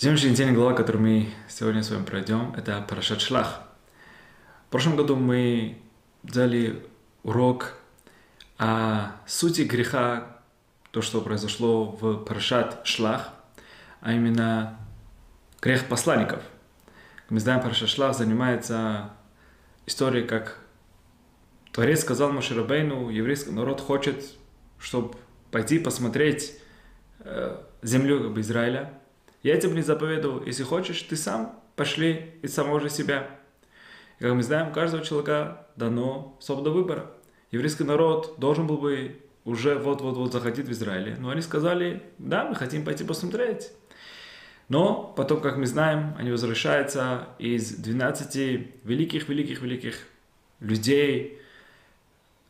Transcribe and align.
Сегодняшний 0.00 0.36
день 0.36 0.54
глава, 0.54 0.74
который 0.74 1.00
мы 1.00 1.28
сегодня 1.48 1.82
с 1.82 1.90
вами 1.90 2.04
пройдем, 2.04 2.54
это 2.56 2.80
Парашат 2.88 3.20
Шлах. 3.20 3.62
В 4.68 4.70
прошлом 4.70 4.94
году 4.94 5.16
мы 5.16 5.76
взяли 6.22 6.86
урок 7.24 7.74
о 8.58 9.16
сути 9.26 9.62
греха, 9.62 10.38
то, 10.92 11.02
что 11.02 11.20
произошло 11.20 11.86
в 12.00 12.18
Парашат 12.18 12.86
Шлах, 12.86 13.30
а 14.00 14.12
именно 14.12 14.78
грех 15.60 15.88
посланников. 15.88 16.44
Мы 17.28 17.40
знаем, 17.40 17.60
Парашат 17.60 17.88
Шлах 17.88 18.16
занимается 18.16 19.10
историей, 19.84 20.28
как 20.28 20.60
Творец 21.72 22.02
сказал 22.02 22.30
Маширабейну, 22.30 23.10
еврейский 23.10 23.50
народ 23.50 23.80
хочет, 23.80 24.24
чтобы 24.78 25.16
пойти 25.50 25.80
посмотреть 25.80 26.56
э, 27.18 27.60
землю 27.82 28.28
как 28.28 28.38
Израиля. 28.38 28.92
Я 29.42 29.56
тебе 29.56 29.74
не 29.74 29.82
заповедую, 29.82 30.44
если 30.46 30.64
хочешь, 30.64 31.00
ты 31.02 31.16
сам 31.16 31.60
пошли 31.76 32.34
из 32.42 32.54
самого 32.54 32.80
же 32.80 32.90
себя. 32.90 33.30
И 34.18 34.24
как 34.24 34.34
мы 34.34 34.42
знаем, 34.42 34.72
каждого 34.72 35.04
человека 35.04 35.66
дано 35.76 36.36
свобода 36.40 36.70
выбора. 36.70 37.10
Еврейский 37.52 37.84
народ 37.84 38.34
должен 38.38 38.66
был 38.66 38.78
бы 38.78 39.16
уже 39.44 39.78
вот-вот-вот 39.78 40.32
заходить 40.32 40.66
в 40.66 40.72
Израиль. 40.72 41.16
Но 41.18 41.30
они 41.30 41.40
сказали, 41.40 42.02
да, 42.18 42.44
мы 42.44 42.54
хотим 42.54 42.84
пойти 42.84 43.04
посмотреть. 43.04 43.70
Но 44.68 45.14
потом, 45.16 45.40
как 45.40 45.56
мы 45.56 45.66
знаем, 45.66 46.14
они 46.18 46.30
возвращаются 46.30 47.28
из 47.38 47.74
12 47.74 48.84
великих-великих-великих 48.84 50.06
людей. 50.60 51.38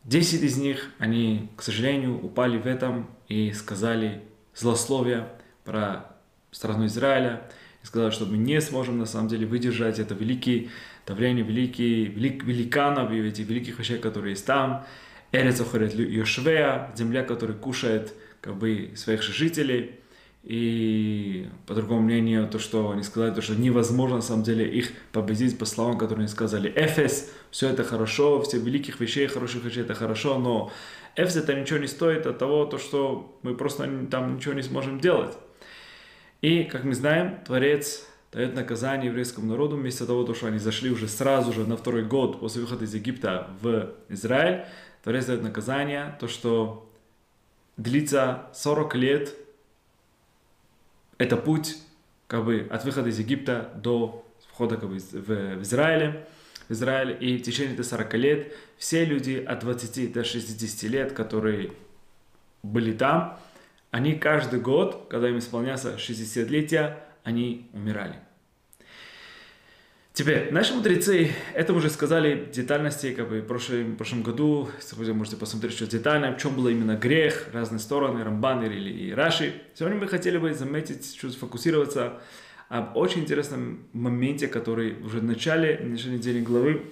10 0.03 0.41
из 0.41 0.57
них, 0.57 0.89
они, 0.97 1.49
к 1.55 1.61
сожалению, 1.61 2.19
упали 2.21 2.57
в 2.57 2.65
этом 2.65 3.09
и 3.27 3.53
сказали 3.53 4.23
злословие 4.53 5.29
про 5.63 6.08
страну 6.51 6.85
Израиля. 6.85 7.41
И 7.83 7.85
сказали, 7.85 8.11
что 8.11 8.25
мы 8.25 8.37
не 8.37 8.59
сможем 8.59 8.97
на 8.97 9.05
самом 9.05 9.29
деле 9.29 9.45
выдержать 9.45 9.99
это 9.99 10.13
великие 10.13 10.69
давление 11.09 11.43
великие, 11.43 12.05
велик, 12.05 12.43
великанов 12.43 13.11
и 13.11 13.19
этих 13.19 13.47
великих 13.47 13.79
вещей, 13.79 13.97
которые 13.97 14.31
есть 14.31 14.45
там. 14.45 14.85
Эрец 15.31 15.59
охорет 15.59 15.93
Йошвея, 15.95 16.91
земля, 16.95 17.23
которая 17.23 17.57
кушает 17.57 18.13
как 18.41 18.55
бы 18.55 18.91
своих 18.95 19.23
жителей. 19.23 19.95
И 20.43 21.49
по 21.65 21.73
другому 21.73 22.01
мнению, 22.01 22.47
то, 22.47 22.59
что 22.59 22.91
они 22.91 23.03
сказали, 23.03 23.33
то, 23.33 23.41
что 23.41 23.55
невозможно 23.55 24.17
на 24.17 24.21
самом 24.21 24.43
деле 24.43 24.69
их 24.69 24.91
победить 25.11 25.57
по 25.57 25.65
словам, 25.65 25.97
которые 25.97 26.23
они 26.23 26.27
сказали. 26.27 26.71
Эфес, 26.75 27.31
все 27.51 27.69
это 27.69 27.83
хорошо, 27.83 28.41
все 28.43 28.57
великих 28.57 28.99
вещей, 28.99 29.27
хороших 29.27 29.65
вещей, 29.65 29.81
это 29.81 29.95
хорошо, 29.95 30.37
но 30.37 30.71
Эфес 31.15 31.35
это 31.35 31.53
ничего 31.55 31.79
не 31.79 31.87
стоит 31.87 32.25
от 32.25 32.37
того, 32.37 32.65
то, 32.65 32.77
что 32.77 33.37
мы 33.41 33.53
просто 33.53 33.89
там 34.09 34.35
ничего 34.35 34.53
не 34.53 34.63
сможем 34.63 34.99
делать. 34.99 35.35
И, 36.41 36.63
как 36.63 36.83
мы 36.83 36.93
знаем, 36.93 37.39
Творец 37.45 38.07
дает 38.31 38.55
наказание 38.55 39.07
еврейскому 39.07 39.47
народу 39.47 39.75
вместо 39.75 40.05
того, 40.05 40.33
что 40.33 40.47
они 40.47 40.59
зашли 40.59 40.91
уже 40.91 41.07
сразу 41.07 41.51
же 41.51 41.67
на 41.67 41.75
второй 41.75 42.05
год 42.05 42.39
после 42.39 42.61
выхода 42.61 42.85
из 42.85 42.93
Египта 42.93 43.49
в 43.61 43.93
Израиль. 44.07 44.65
Творец 45.03 45.25
дает 45.25 45.41
наказание, 45.41 46.15
то, 46.19 46.27
что 46.27 46.89
длится 47.77 48.47
40 48.53 48.95
лет 48.95 49.35
это 51.17 51.37
путь 51.37 51.77
как 52.27 52.45
бы, 52.45 52.67
от 52.69 52.85
выхода 52.85 53.09
из 53.09 53.19
Египта 53.19 53.71
до 53.75 54.25
входа 54.51 54.77
как 54.77 54.89
бы, 54.89 54.97
в, 54.97 55.27
в 55.27 55.61
Израиле. 55.61 56.25
В 56.67 56.71
Израиле. 56.71 57.17
И 57.17 57.37
в 57.37 57.41
течение 57.41 57.73
этих 57.73 57.85
40 57.85 58.13
лет 58.15 58.53
все 58.77 59.03
люди 59.03 59.43
от 59.45 59.59
20 59.59 60.13
до 60.13 60.23
60 60.23 60.89
лет, 60.89 61.13
которые 61.13 61.73
были 62.63 62.93
там, 62.93 63.39
они 63.91 64.13
каждый 64.15 64.59
год, 64.59 65.07
когда 65.09 65.29
им 65.29 65.39
исполнялся 65.39 65.95
60-летие, 65.95 66.97
они 67.23 67.69
умирали. 67.73 68.15
Теперь, 70.13 70.51
наши 70.51 70.73
мудрецы, 70.73 71.31
это 71.53 71.73
уже 71.73 71.89
сказали 71.89 72.49
детальности, 72.51 73.13
как 73.13 73.29
бы 73.29 73.39
в 73.39 73.45
прошлом, 73.47 73.93
в 73.93 73.95
прошлом 73.95 74.21
году, 74.21 74.69
сегодня 74.81 75.13
можете 75.13 75.37
посмотреть, 75.37 75.73
что 75.73 75.87
детально, 75.87 76.33
в 76.33 76.37
чем 76.41 76.55
был 76.55 76.67
именно 76.67 76.97
грех, 76.97 77.47
разные 77.53 77.79
стороны, 77.79 78.23
Рамбан 78.23 78.63
или 78.65 78.89
и 78.89 79.13
Раши. 79.13 79.53
Сегодня 79.75 79.97
мы 79.97 80.07
хотели 80.07 80.37
бы 80.37 80.53
заметить, 80.53 81.17
чуть 81.17 81.33
сфокусироваться 81.33 82.19
об 82.67 82.97
очень 82.97 83.21
интересном 83.21 83.87
моменте, 83.93 84.47
который 84.47 85.01
уже 85.03 85.19
в 85.19 85.23
начале, 85.23 85.77
в 85.77 85.87
начале 85.87 86.17
недели 86.17 86.41
главы 86.41 86.83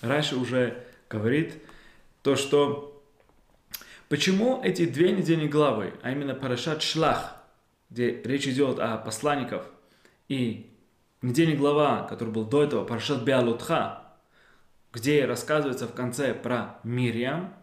Раши 0.00 0.36
уже 0.36 0.82
говорит, 1.10 1.52
то, 2.22 2.34
что 2.34 2.89
почему 4.10 4.60
эти 4.62 4.86
две 4.86 5.12
недельные 5.12 5.48
главы, 5.48 5.94
а 6.02 6.10
именно 6.10 6.34
Парашат 6.34 6.82
Шлах, 6.82 7.36
где 7.88 8.20
речь 8.22 8.46
идет 8.46 8.78
о 8.80 8.98
посланников 8.98 9.64
и 10.28 10.74
недельная 11.22 11.56
глава, 11.56 12.02
который 12.02 12.30
был 12.30 12.44
до 12.44 12.64
этого, 12.64 12.84
Парашат 12.84 13.22
Биалутха, 13.22 14.02
где 14.92 15.24
рассказывается 15.24 15.86
в 15.86 15.94
конце 15.94 16.34
про 16.34 16.80
Мириам, 16.82 17.54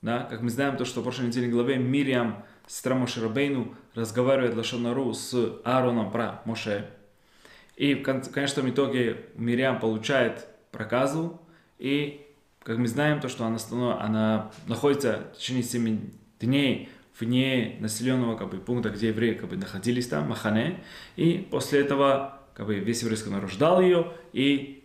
да, 0.00 0.24
как 0.24 0.40
мы 0.40 0.48
знаем, 0.48 0.76
то, 0.78 0.86
что 0.86 1.00
в 1.00 1.04
прошлой 1.04 1.26
недельной 1.26 1.50
главе 1.50 1.76
Мириам, 1.76 2.44
сестра 2.66 2.94
Моше 2.94 3.20
Рабейну, 3.20 3.74
разговаривает 3.94 4.56
Лашонару 4.56 5.12
с 5.12 5.60
Аароном 5.64 6.10
про 6.10 6.40
Моше. 6.46 6.88
И, 7.76 7.94
в 7.94 8.02
конечном 8.02 8.70
итоге, 8.70 9.26
Мириам 9.34 9.78
получает 9.78 10.46
проказу, 10.70 11.40
и, 11.78 12.25
как 12.66 12.78
мы 12.78 12.88
знаем, 12.88 13.20
то, 13.20 13.28
что 13.28 13.46
она, 13.46 13.58
она 14.00 14.50
находится 14.66 15.28
в 15.32 15.38
течение 15.38 15.62
7 15.62 16.10
дней 16.40 16.88
вне 17.20 17.76
населенного 17.78 18.36
как 18.36 18.50
бы, 18.50 18.56
пункта, 18.58 18.90
где 18.90 19.08
евреи 19.08 19.34
как 19.34 19.48
бы, 19.48 19.56
находились 19.56 20.08
там, 20.08 20.28
Махане, 20.28 20.82
и 21.14 21.46
после 21.48 21.80
этого 21.80 22.40
как 22.54 22.66
бы 22.66 22.74
весь 22.74 23.02
еврейский 23.02 23.30
народ 23.30 23.52
ждал 23.52 23.80
ее, 23.80 24.12
и 24.32 24.84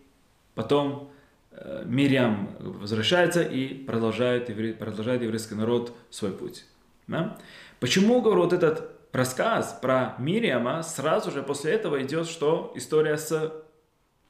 потом 0.54 1.12
э, 1.54 1.82
Мириам 1.88 2.56
возвращается 2.60 3.42
и 3.42 3.74
продолжает, 3.74 4.50
евре, 4.50 4.74
продолжает 4.74 5.24
еврейский 5.24 5.56
народ 5.56 5.98
свой 6.12 6.34
путь. 6.34 6.66
Да? 7.08 7.36
Почему, 7.80 8.22
говорю, 8.22 8.44
вот 8.44 8.54
этот 8.54 8.92
рассказ 9.12 9.76
про 9.82 10.16
Мириама, 10.20 10.84
сразу 10.84 11.32
же 11.32 11.42
после 11.42 11.72
этого 11.72 12.00
идет, 12.04 12.28
что 12.28 12.72
история 12.76 13.18
с 13.18 13.52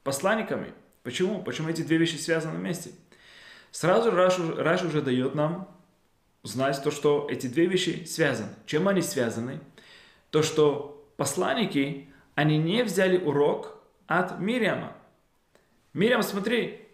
посланниками. 0.06 0.74
Почему? 1.04 1.44
Почему 1.44 1.68
эти 1.68 1.82
две 1.82 1.98
вещи 1.98 2.16
связаны 2.16 2.58
вместе? 2.58 2.92
Сразу 3.72 4.12
Раш, 4.12 4.38
Раш 4.58 4.84
уже 4.84 5.02
дает 5.02 5.34
нам 5.34 5.68
знать 6.44 6.82
то, 6.84 6.92
что 6.92 7.28
эти 7.30 7.48
две 7.48 7.66
вещи 7.66 8.04
связаны. 8.06 8.50
Чем 8.66 8.88
они 8.88 9.02
связаны? 9.02 9.62
То, 10.30 10.44
что 10.44 11.10
посланники 11.18 12.10
они 12.36 12.58
не 12.58 12.84
взяли 12.84 13.18
урок 13.18 13.78
от 14.08 14.40
Мириама. 14.40 14.96
Мириам, 15.94 16.24
смотри, 16.24 16.88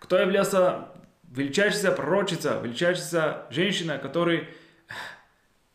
кто 0.00 0.18
являлся 0.18 0.88
величайшая 1.24 1.92
пророчица, 1.92 2.60
величайшая 2.62 3.46
женщина, 3.50 3.98
которой 3.98 4.48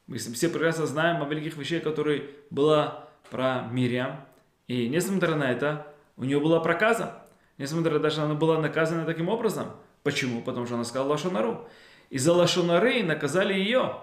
мы 0.08 0.18
все 0.18 0.50
прекрасно 0.50 0.86
знаем 0.86 1.22
о 1.22 1.26
великих 1.26 1.58
вещах, 1.58 1.84
которые 1.84 2.30
была 2.50 3.08
про 3.30 3.68
Мириам. 3.72 4.26
И 4.68 4.88
несмотря 4.90 5.36
на 5.36 5.52
это, 5.52 5.88
у 6.18 6.24
нее 6.24 6.40
была 6.40 6.60
проказа. 6.60 7.24
Несмотря 7.58 8.10
что 8.10 8.24
она 8.24 8.34
была 8.34 8.60
наказана 8.60 9.06
таким 9.06 9.30
образом. 9.30 9.68
Почему? 10.04 10.42
Потому 10.42 10.66
что 10.66 10.76
она 10.76 10.84
сказала 10.84 11.10
Лашонару. 11.10 11.68
И 12.10 12.18
за 12.18 12.34
Лашонары 12.34 13.04
наказали 13.04 13.54
ее. 13.54 13.98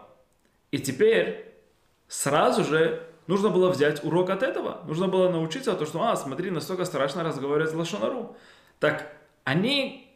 И 0.70 0.78
теперь 0.78 1.54
сразу 2.08 2.64
же 2.64 3.06
нужно 3.26 3.50
было 3.50 3.70
взять 3.70 4.02
урок 4.04 4.30
от 4.30 4.42
этого. 4.42 4.82
Нужно 4.86 5.08
было 5.08 5.28
научиться, 5.28 5.74
то, 5.74 5.86
что, 5.86 6.02
а, 6.02 6.16
смотри, 6.16 6.50
настолько 6.50 6.84
страшно 6.84 7.22
разговаривать 7.22 7.70
с 7.70 7.74
Лашонару. 7.74 8.36
Так 8.80 9.12
они, 9.44 10.10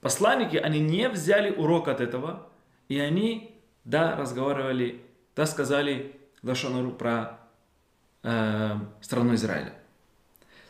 посланники, 0.00 0.56
они 0.56 0.80
не 0.80 1.08
взяли 1.08 1.50
урок 1.50 1.88
от 1.88 2.00
этого, 2.00 2.48
и 2.88 2.98
они, 2.98 3.60
да, 3.84 4.16
разговаривали, 4.16 5.02
да, 5.36 5.46
сказали 5.46 6.16
Лашонару 6.42 6.92
про 6.92 7.38
э, 8.22 8.76
страну 9.00 9.34
Израиля. 9.34 9.74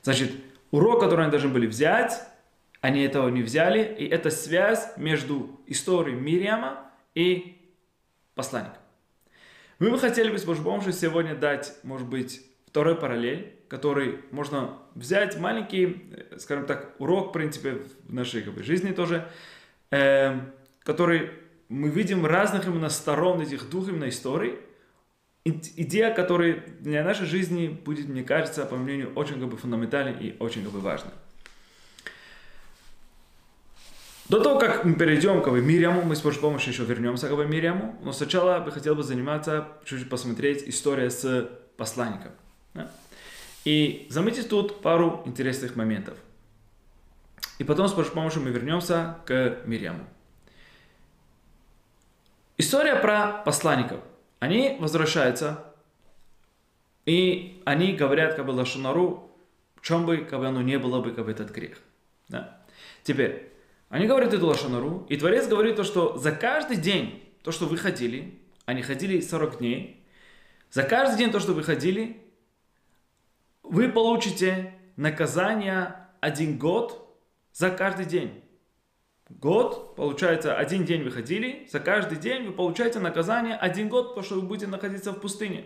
Значит, 0.02 0.32
урок, 0.70 1.00
который 1.00 1.22
они 1.22 1.30
должны 1.30 1.50
были 1.50 1.66
взять, 1.66 2.22
они 2.80 3.02
этого 3.02 3.28
не 3.28 3.42
взяли, 3.42 3.82
и 3.82 4.06
это 4.06 4.30
связь 4.30 4.92
между 4.96 5.60
историей 5.66 6.16
Мириама 6.16 6.90
и 7.14 7.58
посланником. 8.34 8.78
Мы 9.78 9.90
бы 9.90 9.98
хотели 9.98 10.30
бы 10.30 10.38
с 10.38 10.44
Божьей 10.44 10.64
помощью 10.64 10.92
сегодня 10.92 11.34
дать, 11.34 11.74
может 11.82 12.06
быть, 12.06 12.42
второй 12.66 12.96
параллель, 12.96 13.54
который 13.68 14.20
можно 14.30 14.78
взять 14.94 15.38
маленький, 15.38 16.06
э, 16.10 16.38
скажем 16.38 16.66
так, 16.66 16.94
урок, 16.98 17.30
в 17.30 17.32
принципе, 17.32 17.82
в 18.04 18.12
нашей 18.12 18.42
как 18.42 18.54
бы, 18.54 18.62
жизни 18.62 18.92
тоже, 18.92 19.28
э, 19.90 20.38
который 20.80 21.30
мы 21.68 21.88
видим 21.88 22.26
разных 22.26 22.66
именно 22.66 22.88
сторон 22.88 23.40
этих 23.40 23.70
двух 23.70 23.88
именно 23.88 24.08
историй. 24.08 24.58
Идея, 25.44 26.12
которая 26.12 26.62
для 26.80 27.02
нашей 27.02 27.26
жизни 27.26 27.68
будет, 27.68 28.08
мне 28.08 28.22
кажется, 28.22 28.66
по 28.66 28.76
мнению, 28.76 29.12
очень 29.14 29.40
как 29.40 29.48
бы 29.48 29.56
фундаментальной 29.56 30.12
и 30.12 30.36
очень 30.38 30.62
как 30.64 30.72
бы 30.72 30.80
важной. 30.80 31.12
До 34.30 34.40
того, 34.40 34.60
как 34.60 34.84
мы 34.84 34.94
перейдем 34.94 35.42
к 35.42 35.50
Мириаму, 35.50 36.02
мы 36.02 36.14
с 36.14 36.20
Божьей 36.20 36.40
помощью 36.40 36.72
еще 36.72 36.84
вернемся 36.84 37.28
к 37.28 37.32
Мириаму, 37.32 37.98
но 38.00 38.12
сначала 38.12 38.64
я 38.64 38.70
хотел 38.70 38.94
бы 38.94 39.02
заниматься, 39.02 39.66
чуть-чуть 39.84 40.08
посмотреть 40.08 40.68
историю 40.68 41.10
с 41.10 41.50
посланником. 41.76 42.30
Да? 42.72 42.88
И 43.64 44.06
заметьте 44.08 44.44
тут 44.44 44.82
пару 44.82 45.24
интересных 45.26 45.74
моментов. 45.74 46.16
И 47.58 47.64
потом 47.64 47.88
с 47.88 47.92
Божьей 47.92 48.12
помощью 48.12 48.42
мы 48.42 48.50
вернемся 48.50 49.16
к 49.26 49.62
Мирьяму. 49.66 50.04
История 52.56 52.94
про 52.94 53.42
посланников. 53.44 53.98
Они 54.38 54.76
возвращаются, 54.78 55.64
и 57.04 57.60
они 57.64 57.94
говорят, 57.94 58.34
как 58.36 58.46
бы, 58.46 58.52
Лашонару, 58.52 59.28
в 59.74 59.80
чем 59.80 60.06
бы, 60.06 60.18
как 60.18 60.38
бы 60.38 60.46
оно 60.46 60.62
не 60.62 60.78
было 60.78 61.00
бы, 61.00 61.10
как 61.10 61.24
бы, 61.24 61.32
этот 61.32 61.50
грех. 61.50 61.78
Да. 62.28 62.60
Теперь, 63.02 63.49
они 63.90 64.06
говорят 64.06 64.32
эту 64.32 64.46
Лашонару, 64.46 65.04
и 65.08 65.16
Творец 65.16 65.48
говорит 65.48 65.74
то, 65.74 65.82
что 65.82 66.16
за 66.16 66.30
каждый 66.30 66.76
день, 66.76 67.28
то, 67.42 67.50
что 67.50 67.66
вы 67.66 67.76
ходили, 67.76 68.38
они 68.64 68.82
ходили 68.82 69.20
40 69.20 69.58
дней, 69.58 70.06
за 70.70 70.84
каждый 70.84 71.18
день 71.18 71.32
то, 71.32 71.40
что 71.40 71.52
вы 71.54 71.64
ходили, 71.64 72.22
вы 73.64 73.88
получите 73.88 74.74
наказание 74.94 75.96
один 76.20 76.56
год 76.56 77.20
за 77.52 77.70
каждый 77.70 78.06
день. 78.06 78.44
Год, 79.28 79.96
получается, 79.96 80.56
один 80.56 80.84
день 80.84 81.02
вы 81.02 81.10
ходили, 81.10 81.66
за 81.70 81.80
каждый 81.80 82.16
день 82.16 82.46
вы 82.46 82.52
получаете 82.52 83.00
наказание 83.00 83.56
один 83.56 83.88
год, 83.88 84.10
потому 84.10 84.24
что 84.24 84.36
вы 84.36 84.42
будете 84.42 84.68
находиться 84.68 85.10
в 85.10 85.20
пустыне. 85.20 85.64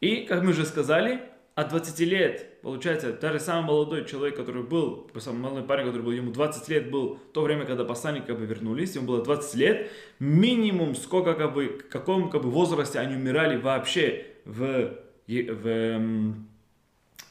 И, 0.00 0.26
как 0.26 0.42
мы 0.42 0.50
уже 0.50 0.66
сказали, 0.66 1.22
от 1.56 1.70
20 1.70 2.00
лет, 2.00 2.60
получается, 2.60 3.14
даже 3.14 3.40
самый 3.40 3.66
молодой 3.68 4.04
человек, 4.04 4.36
который 4.36 4.62
был, 4.62 5.10
самый 5.18 5.38
молодой 5.38 5.62
парень, 5.64 5.86
который 5.86 6.02
был, 6.02 6.12
ему 6.12 6.30
20 6.30 6.68
лет 6.68 6.90
был, 6.90 7.18
то 7.32 7.40
время, 7.40 7.64
когда 7.64 7.82
посланники 7.84 8.26
как 8.26 8.38
бы 8.38 8.44
вернулись, 8.44 8.94
ему 8.94 9.06
было 9.06 9.24
20 9.24 9.54
лет, 9.54 9.90
минимум 10.18 10.94
сколько, 10.94 11.32
как 11.32 11.54
бы, 11.54 11.68
в 11.68 11.88
каком 11.88 12.28
как 12.28 12.42
бы, 12.42 12.50
возрасте 12.50 12.98
они 12.98 13.16
умирали 13.16 13.56
вообще 13.56 14.26
в, 14.44 14.98
в, 15.26 15.66
эм, 15.66 16.46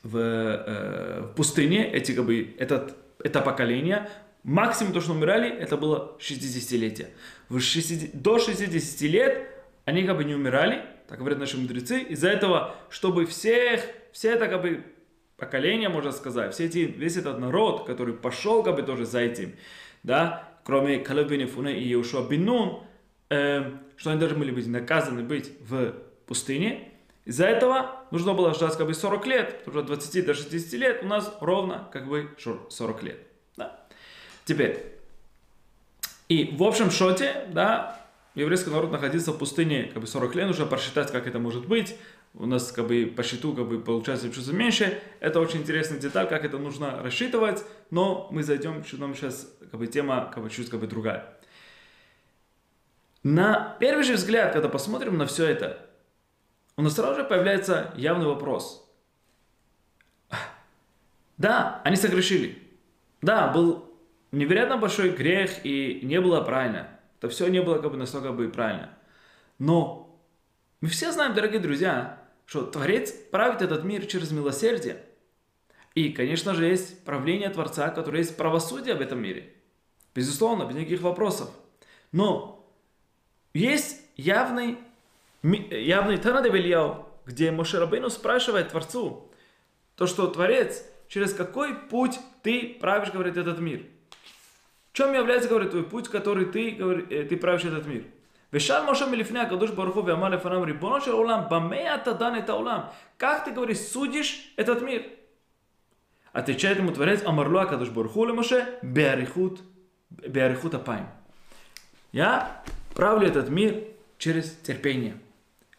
в, 0.02 0.18
э, 0.18 1.22
в 1.22 1.36
пустыне, 1.36 1.88
эти, 1.94 2.14
как 2.14 2.26
бы, 2.26 2.56
этот, 2.58 2.98
это 3.20 3.42
поколение, 3.42 4.10
максимум 4.42 4.92
то, 4.92 5.02
что 5.02 5.12
умирали, 5.12 5.56
это 5.56 5.78
было 5.78 6.18
60-летие. 6.20 7.10
60, 7.56 8.20
до 8.20 8.40
60 8.40 9.02
лет 9.02 9.48
они 9.86 10.02
как 10.02 10.18
бы 10.18 10.24
не 10.24 10.34
умирали, 10.34 10.84
так 11.08 11.20
говорят 11.20 11.38
наши 11.38 11.58
мудрецы, 11.58 12.00
из-за 12.00 12.30
этого, 12.30 12.76
чтобы 12.90 13.28
всех, 13.28 13.88
все 14.16 14.32
это 14.32 14.48
как 14.48 14.62
бы 14.62 14.82
поколение, 15.36 15.90
можно 15.90 16.14
сказать, 16.14 16.54
все 16.54 16.68
эти, 16.68 16.78
весь 16.78 17.18
этот 17.18 17.38
народ, 17.38 17.86
который 17.86 18.14
пошел 18.14 18.64
как 18.64 18.78
бы 18.78 18.82
тоже 18.82 19.06
за 19.06 19.20
этим, 19.20 19.58
да, 20.04 20.54
кроме 20.64 21.00
Калебини 21.00 21.44
Фуне 21.44 21.78
и 21.78 21.84
Иешуа 21.84 22.26
Бинун, 22.26 22.86
э, 23.30 23.74
что 23.98 24.12
они 24.12 24.20
должны 24.20 24.38
были 24.38 24.52
быть 24.52 24.68
наказаны 24.68 25.22
быть 25.22 25.52
в 25.60 25.96
пустыне, 26.28 26.94
из-за 27.26 27.46
этого 27.46 28.06
нужно 28.12 28.34
было 28.34 28.54
ждать 28.54 28.78
как 28.78 28.88
бы 28.88 28.94
40 28.94 29.28
лет, 29.28 29.58
потому 29.66 29.84
что 29.86 29.94
от 29.94 30.00
20 30.00 30.26
до 30.26 30.34
60 30.34 30.80
лет 30.80 31.04
у 31.04 31.08
нас 31.08 31.36
ровно 31.42 31.90
как 31.92 32.08
бы 32.08 32.30
40 32.38 33.04
лет. 33.04 33.20
Да. 33.58 33.86
Теперь, 34.46 34.94
и 36.30 36.56
в 36.56 36.64
общем 36.64 36.90
шоте, 36.90 37.48
да, 37.50 38.02
еврейский 38.34 38.70
народ 38.70 38.94
находился 38.94 39.34
в 39.34 39.38
пустыне 39.38 39.90
как 39.92 40.02
бы 40.02 40.08
40 40.08 40.36
лет, 40.36 40.48
нужно 40.48 40.68
просчитать, 40.68 41.12
как 41.12 41.28
это 41.28 41.38
может 41.38 41.68
быть. 41.68 41.98
У 42.38 42.46
нас 42.46 42.72
как 42.72 42.88
бы 42.88 43.06
по 43.16 43.24
счету 43.24 43.54
как 43.54 43.68
бы 43.68 43.80
получается 43.80 44.32
чуть 44.32 44.48
меньше. 44.52 45.02
Это 45.20 45.40
очень 45.40 45.62
интересная 45.62 46.00
деталь, 46.00 46.28
как 46.28 46.44
это 46.44 46.58
нужно 46.58 47.02
рассчитывать, 47.02 47.64
но 47.92 48.28
мы 48.32 48.44
зайдем, 48.44 48.84
что 48.84 48.98
нам 48.98 49.16
сейчас 49.16 49.52
как 49.72 49.80
бы 49.80 49.88
тема 49.88 50.32
как 50.34 50.44
бы 50.44 50.50
чуть 50.50 50.70
как 50.70 50.80
бы 50.80 50.88
другая. 50.88 51.38
На 53.24 53.76
первый 53.80 54.04
же 54.04 54.14
взгляд, 54.14 54.54
когда 54.54 54.70
посмотрим 54.70 55.18
на 55.18 55.26
все 55.26 55.46
это, 55.46 55.90
у 56.78 56.82
нас 56.82 56.94
сразу 56.94 57.22
же 57.22 57.24
появляется 57.24 57.94
явный 57.96 58.28
вопрос. 58.28 58.82
Да, 61.38 61.82
они 61.84 61.96
согрешили. 61.96 62.62
Да, 63.22 63.48
был 63.48 63.94
невероятно 64.32 64.78
большой 64.78 65.10
грех 65.10 65.66
и 65.66 66.02
не 66.04 66.22
было 66.22 66.42
правильно 66.42 66.96
то 67.26 67.30
все 67.30 67.48
не 67.48 67.62
было 67.62 67.80
как 67.80 67.92
бы 67.92 67.98
настолько 67.98 68.32
бы 68.32 68.50
правильно. 68.50 68.90
Но 69.58 70.22
мы 70.80 70.90
все 70.90 71.12
знаем, 71.12 71.34
дорогие 71.34 71.60
друзья, 71.60 72.22
что 72.46 72.66
Творец 72.66 73.12
правит 73.32 73.62
этот 73.62 73.84
мир 73.84 74.06
через 74.06 74.32
милосердие. 74.32 75.04
И, 75.94 76.12
конечно 76.12 76.54
же, 76.54 76.66
есть 76.66 77.04
правление 77.04 77.50
Творца, 77.50 77.90
которое 77.90 78.20
есть 78.20 78.38
правосудие 78.38 78.96
в 78.96 79.02
этом 79.02 79.20
мире. 79.20 79.54
Безусловно, 80.14 80.66
без 80.66 80.76
никаких 80.76 81.02
вопросов. 81.02 81.50
Но 82.12 82.68
есть 83.54 84.02
явный, 84.16 84.78
явный 85.44 86.18
Танадевильяу, 86.18 87.08
где 87.26 87.52
Мошерабейну 87.52 88.10
спрашивает 88.10 88.70
Творцу, 88.70 89.32
то, 89.96 90.08
что 90.08 90.28
Творец, 90.28 90.84
через 91.08 91.34
какой 91.34 91.74
путь 91.74 92.20
ты 92.44 92.78
правишь, 92.80 93.12
говорит, 93.12 93.38
этот 93.38 93.60
мир– 93.60 93.84
чем 94.96 95.14
является, 95.14 95.50
говорит, 95.50 95.72
твой 95.72 95.84
путь, 95.84 96.08
который 96.08 96.46
ты, 96.46 96.72
говорит, 96.72 97.12
э, 97.12 97.26
ты 97.26 97.36
правишь 97.36 97.66
этот 97.66 97.86
мир? 97.86 98.06
ושאל 98.55 98.91
משה 98.91 99.07
מלפני 99.07 99.39
הקדוש 99.39 99.71
ברוך 99.71 99.95
הוא 99.95 100.05
ואמר 100.07 100.29
לפניו 100.29 100.63
ריבונו 100.63 101.01
של 101.01 101.13
עולם, 101.13 101.41
במה 101.51 101.95
אתה 101.95 102.13
דן 102.13 102.39
את 102.39 102.49
העולם? 102.49 102.81
Как 103.19 103.45
ты, 103.45 103.51
говоришь, 103.51 103.79
судишь 103.79 104.55
этот 104.57 104.83
мир? 104.83 105.03
Отвечает 106.33 106.79
ему 106.79 106.93
Творец, 106.93 107.23
Амарлу 107.25 107.59
Акадуш 107.59 107.91
Барху 107.91 108.25
Маше, 108.27 108.79
Беарихут, 108.83 109.61
Беарихут 110.11 110.75
Апайм. 110.75 111.07
Я 112.13 112.63
правлю 112.95 113.27
этот 113.27 113.51
мир 113.51 113.85
через 114.17 114.53
терпение. 114.63 115.17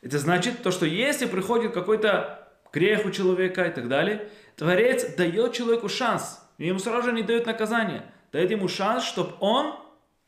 Это 0.01 0.19
значит, 0.19 0.61
то, 0.61 0.71
что 0.71 0.85
если 0.85 1.25
приходит 1.25 1.73
какой-то 1.73 2.47
грех 2.73 3.05
у 3.05 3.11
человека 3.11 3.63
и 3.63 3.71
так 3.71 3.87
далее, 3.87 4.29
Творец 4.55 5.15
дает 5.15 5.53
человеку 5.53 5.89
шанс, 5.89 6.39
и 6.57 6.67
ему 6.67 6.79
сразу 6.79 7.09
же 7.09 7.13
не 7.13 7.23
дает 7.23 7.45
наказание – 7.45 8.21
дает 8.31 8.51
ему 8.51 8.67
шанс, 8.67 9.03
чтобы 9.03 9.33
он 9.39 9.75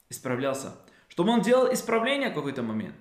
исправлялся, 0.10 0.76
чтобы 1.19 1.33
он 1.33 1.41
делал 1.41 1.73
исправление 1.73 2.31
в 2.31 2.35
какой-то 2.35 2.63
момент. 2.63 2.95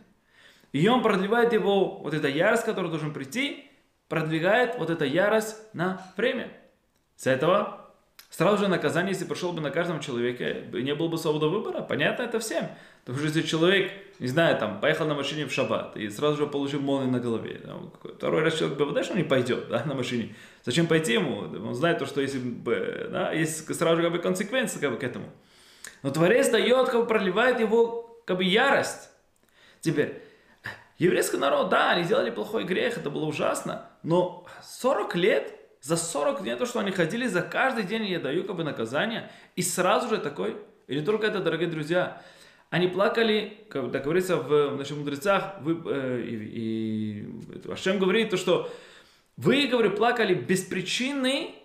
И 0.72 0.88
он 0.88 1.04
продлевает 1.04 1.54
его, 1.54 2.00
вот 2.00 2.16
эта 2.16 2.28
ярость, 2.28 2.66
которая 2.66 2.90
должен 2.90 3.14
прийти, 3.14 3.70
продвигает 4.10 4.80
вот 4.80 4.90
эта 4.90 5.06
ярость 5.06 5.56
на 5.74 6.02
время. 6.18 6.52
С 7.16 7.28
этого 7.28 7.92
сразу 8.32 8.64
же 8.64 8.70
наказание, 8.70 9.12
если 9.12 9.26
пришел 9.26 9.54
бы 9.54 9.62
на 9.62 9.70
каждом 9.70 10.00
человеке, 10.00 10.66
не 10.74 10.96
было 10.96 11.10
бы 11.10 11.20
свободы 11.20 11.46
выбора. 11.46 11.84
Понятно 11.84 12.24
это 12.24 12.40
всем. 12.40 12.68
Потому 13.02 13.20
что 13.20 13.28
если 13.28 13.48
человек, 13.48 13.92
не 14.18 14.26
знаю, 14.26 14.58
там, 14.58 14.80
поехал 14.80 15.06
на 15.06 15.14
машине 15.14 15.46
в 15.46 15.54
шаббат 15.54 15.96
и 15.96 16.10
сразу 16.10 16.38
же 16.38 16.48
получил 16.48 16.80
молнию 16.80 17.12
на 17.12 17.20
голове, 17.20 17.62
там, 17.64 17.94
второй 18.16 18.42
раз 18.42 18.58
человек 18.58 18.80
бы, 18.80 19.04
что 19.04 19.12
он 19.14 19.20
не 19.20 19.26
пойдет 19.26 19.70
да, 19.70 19.84
на 19.86 19.94
машине. 19.94 20.36
Зачем 20.64 20.88
пойти 20.88 21.14
ему? 21.14 21.42
Он 21.68 21.76
знает 21.76 22.00
то, 22.00 22.08
что 22.08 22.20
если 22.20 22.40
бы, 22.40 23.10
да, 23.12 23.32
есть 23.32 23.72
сразу 23.76 23.98
же 23.98 24.02
как 24.02 24.12
бы 24.12 24.18
консеквенции 24.18 24.80
как 24.80 24.90
бы, 24.90 24.98
к 24.98 25.04
этому. 25.04 25.30
Но 26.02 26.10
Творец 26.10 26.50
дает, 26.50 26.90
как 26.90 27.02
бы 27.02 27.06
проливает 27.06 27.60
его 27.60 28.07
как 28.28 28.38
бы 28.38 28.44
ярость. 28.44 29.10
Теперь, 29.80 30.22
еврейский 30.98 31.38
народ, 31.38 31.70
да, 31.70 31.92
они 31.92 32.04
сделали 32.04 32.30
плохой 32.30 32.66
грех, 32.66 32.98
это 32.98 33.10
было 33.10 33.26
ужасно, 33.26 33.90
но 34.04 34.46
40 34.64 35.16
лет, 35.16 35.54
за 35.82 35.96
40 35.96 36.44
дней 36.44 36.56
то, 36.58 36.66
что 36.66 36.80
они 36.82 36.92
ходили, 36.92 37.26
за 37.28 37.42
каждый 37.42 37.86
день 37.86 38.06
я 38.06 38.20
даю 38.20 38.44
как 38.44 38.58
бы 38.58 38.66
наказание, 38.66 39.32
и 39.56 39.62
сразу 39.62 40.10
же 40.10 40.18
такой, 40.18 40.58
или 40.88 41.00
только 41.00 41.28
это, 41.28 41.40
дорогие 41.40 41.70
друзья, 41.70 42.22
они 42.70 42.90
плакали, 42.90 43.66
как 43.70 43.90
говорится 43.92 44.36
в 44.36 44.76
наших 44.76 44.98
мудрецах, 44.98 45.56
вы, 45.62 45.82
э, 45.90 46.22
и, 46.22 47.24
и 47.64 47.72
Ашем 47.72 47.98
говорит, 47.98 48.30
то, 48.30 48.36
что 48.36 48.70
вы, 49.38 49.68
говорю, 49.68 49.92
плакали 49.92 50.34
без 50.34 50.64
причины, 50.64 51.56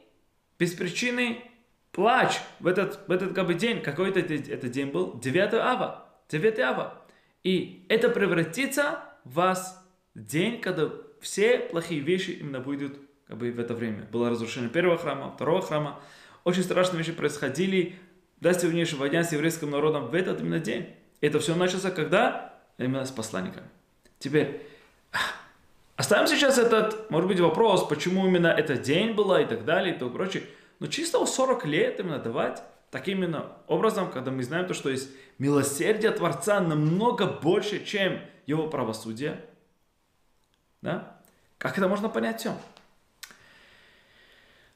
без 0.60 0.74
причины 0.74 1.42
плач 1.90 2.38
в 2.60 2.68
этот, 2.68 3.00
в 3.08 3.10
этот 3.10 3.34
как 3.34 3.48
бы, 3.48 3.54
день. 3.54 3.82
Какой 3.82 4.10
это, 4.10 4.20
этот 4.20 4.70
день 4.70 4.90
был? 4.90 5.18
9 5.18 5.54
ава. 5.54 6.01
9 6.32 6.58
ава. 6.60 7.02
И 7.44 7.84
это 7.88 8.08
превратится 8.08 9.00
в 9.24 9.34
вас 9.34 9.84
день, 10.14 10.60
когда 10.60 10.90
все 11.20 11.58
плохие 11.58 12.00
вещи 12.00 12.30
именно 12.30 12.60
будут 12.60 12.98
как 13.26 13.36
бы, 13.36 13.52
в 13.52 13.60
это 13.60 13.74
время. 13.74 14.08
Было 14.10 14.30
разрушение 14.30 14.70
первого 14.70 14.96
храма, 14.98 15.30
второго 15.30 15.62
храма. 15.62 16.00
Очень 16.44 16.62
страшные 16.62 16.98
вещи 16.98 17.12
происходили 17.12 17.96
до 18.40 18.52
сегодняшнего 18.54 19.08
дня 19.08 19.22
с 19.22 19.32
еврейским 19.32 19.70
народом 19.70 20.08
в 20.08 20.14
этот 20.14 20.40
именно 20.40 20.58
день. 20.58 20.88
Это 21.20 21.38
все 21.38 21.54
началось 21.54 21.82
когда? 21.94 22.58
Именно 22.78 23.04
с 23.04 23.10
посланниками. 23.10 23.66
Теперь, 24.18 24.62
оставим 25.96 26.26
сейчас 26.26 26.58
этот, 26.58 27.10
может 27.10 27.28
быть, 27.28 27.40
вопрос, 27.40 27.86
почему 27.86 28.26
именно 28.26 28.48
этот 28.48 28.82
день 28.82 29.12
было 29.12 29.42
и 29.42 29.46
так 29.46 29.64
далее 29.64 29.94
и 29.94 29.98
то 29.98 30.08
прочее. 30.08 30.44
Но 30.80 30.86
чисто 30.86 31.24
40 31.24 31.66
лет 31.66 32.00
именно 32.00 32.18
давать 32.18 32.62
таким 32.92 33.18
именно 33.18 33.56
образом, 33.66 34.12
когда 34.12 34.30
мы 34.30 34.44
знаем 34.44 34.66
то, 34.66 34.74
что 34.74 34.90
есть 34.90 35.08
милосердие 35.38 36.12
Творца 36.12 36.60
намного 36.60 37.26
больше, 37.26 37.84
чем 37.84 38.20
его 38.46 38.68
правосудие. 38.68 39.44
Да? 40.82 41.18
Как 41.56 41.78
это 41.78 41.88
можно 41.88 42.10
понять 42.10 42.40
все? 42.40 42.54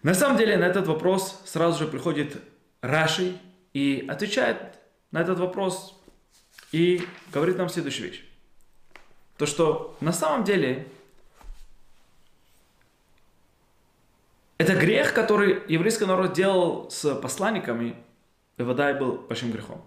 На 0.02 0.14
самом 0.14 0.38
деле 0.38 0.56
на 0.56 0.64
этот 0.64 0.86
вопрос 0.86 1.42
сразу 1.44 1.84
же 1.84 1.90
приходит 1.90 2.42
Раши 2.80 3.38
и 3.74 4.06
отвечает 4.08 4.78
на 5.10 5.20
этот 5.20 5.38
вопрос 5.38 6.00
и 6.72 7.06
говорит 7.32 7.58
нам 7.58 7.68
следующую 7.68 8.08
вещь. 8.10 8.24
То, 9.36 9.44
что 9.44 9.94
на 10.00 10.12
самом 10.14 10.44
деле 10.44 10.86
Это 14.58 14.74
грех, 14.74 15.12
который 15.12 15.62
еврейский 15.68 16.06
народ 16.06 16.32
делал 16.32 16.90
с 16.90 17.14
посланниками, 17.16 17.94
и 18.56 18.62
вода 18.62 18.92
был 18.94 19.18
большим 19.18 19.52
грехом. 19.52 19.82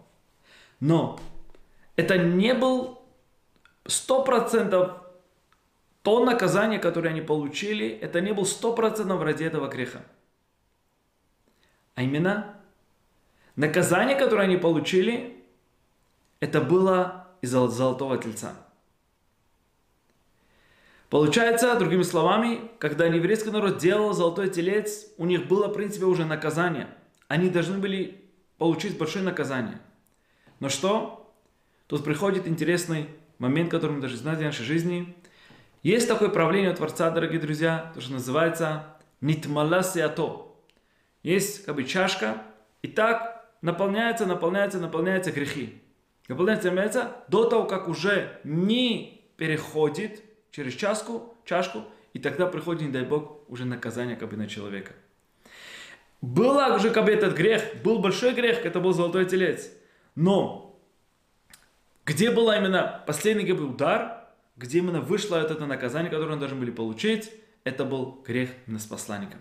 Но 0.80 1.20
это 1.96 2.18
не 2.18 2.54
был 2.54 3.02
сто 3.86 4.24
процентов 4.24 5.02
то 6.02 6.24
наказание, 6.24 6.80
которое 6.80 7.10
они 7.10 7.22
получили, 7.22 7.90
это 7.90 8.22
не 8.22 8.34
был 8.34 8.46
сто 8.46 8.74
процентов 8.74 9.22
ради 9.22 9.44
этого 9.44 9.68
греха. 9.68 10.02
А 11.96 12.04
именно, 12.04 12.56
наказание, 13.56 14.16
которое 14.18 14.44
они 14.44 14.58
получили, 14.58 15.44
это 16.40 16.62
было 16.62 17.28
из-за 17.42 17.68
золотого 17.68 18.18
тельца. 18.18 18.54
Получается, 21.10 21.76
другими 21.76 22.04
словами, 22.04 22.72
когда 22.78 23.06
еврейский 23.06 23.50
народ 23.50 23.80
делал 23.80 24.14
золотой 24.14 24.50
телец, 24.50 25.08
у 25.18 25.26
них 25.26 25.48
было, 25.48 25.68
в 25.68 25.74
принципе, 25.74 26.06
уже 26.06 26.24
наказание. 26.24 26.88
Они 27.28 27.50
должны 27.50 27.80
были 27.80 28.29
получить 28.60 28.98
большое 28.98 29.26
наказание. 29.26 29.80
Но 30.60 30.70
что? 30.70 31.34
Тут 31.88 32.04
приходит 32.04 32.48
интересный 32.48 33.08
момент, 33.40 33.72
который 33.72 33.94
мы 33.94 34.02
должны 34.02 34.18
знать 34.18 34.38
в 34.38 34.44
нашей 34.44 34.66
жизни. 34.66 35.16
Есть 35.82 36.08
такое 36.08 36.30
правление 36.30 36.74
Творца, 36.74 37.10
дорогие 37.10 37.40
друзья, 37.40 37.92
то, 37.96 38.02
что 38.02 38.12
называется 38.12 38.98
нитмаласиато. 39.22 40.46
Есть 41.24 41.66
как 41.66 41.76
бы 41.76 41.86
чашка, 41.86 42.44
и 42.82 42.88
так 42.88 43.50
наполняется, 43.62 44.26
наполняется, 44.26 44.80
наполняется 44.80 45.32
грехи. 45.32 45.82
Наполняется, 46.28 46.68
наполняется 46.68 47.16
до 47.30 47.50
того, 47.50 47.64
как 47.64 47.88
уже 47.88 48.40
не 48.44 49.32
переходит 49.38 50.22
через 50.52 50.74
чашку, 50.74 51.34
чашку, 51.46 51.84
и 52.14 52.20
тогда 52.20 52.46
приходит, 52.46 52.82
не 52.82 52.90
дай 52.90 53.04
Бог, 53.04 53.50
уже 53.50 53.66
наказание 53.66 54.16
как 54.16 54.30
бы 54.30 54.38
на 54.38 54.48
человека. 54.48 54.92
Было 56.22 56.76
уже 56.76 56.90
как 56.90 57.06
бы 57.06 57.12
этот 57.12 57.36
грех, 57.36 57.82
был 57.84 58.00
большой 58.00 58.34
грех, 58.34 58.66
это 58.66 58.80
был 58.80 58.94
золотой 58.94 59.26
телец. 59.26 59.72
Но 60.16 60.78
где 62.06 62.32
был 62.32 62.52
именно 62.52 63.04
последний 63.08 63.46
как 63.46 63.58
бы, 63.58 63.66
удар, 63.66 64.28
где 64.58 64.80
именно 64.80 65.00
вышло 65.00 65.38
это 65.38 65.66
наказание, 65.66 66.10
которое 66.10 66.32
они 66.32 66.40
должны 66.40 66.58
были 66.58 66.72
получить, 66.72 67.32
это 67.64 67.86
был 67.86 68.22
грех 68.26 68.50
именно 68.68 68.80
с 68.80 68.86
посланником. 68.86 69.40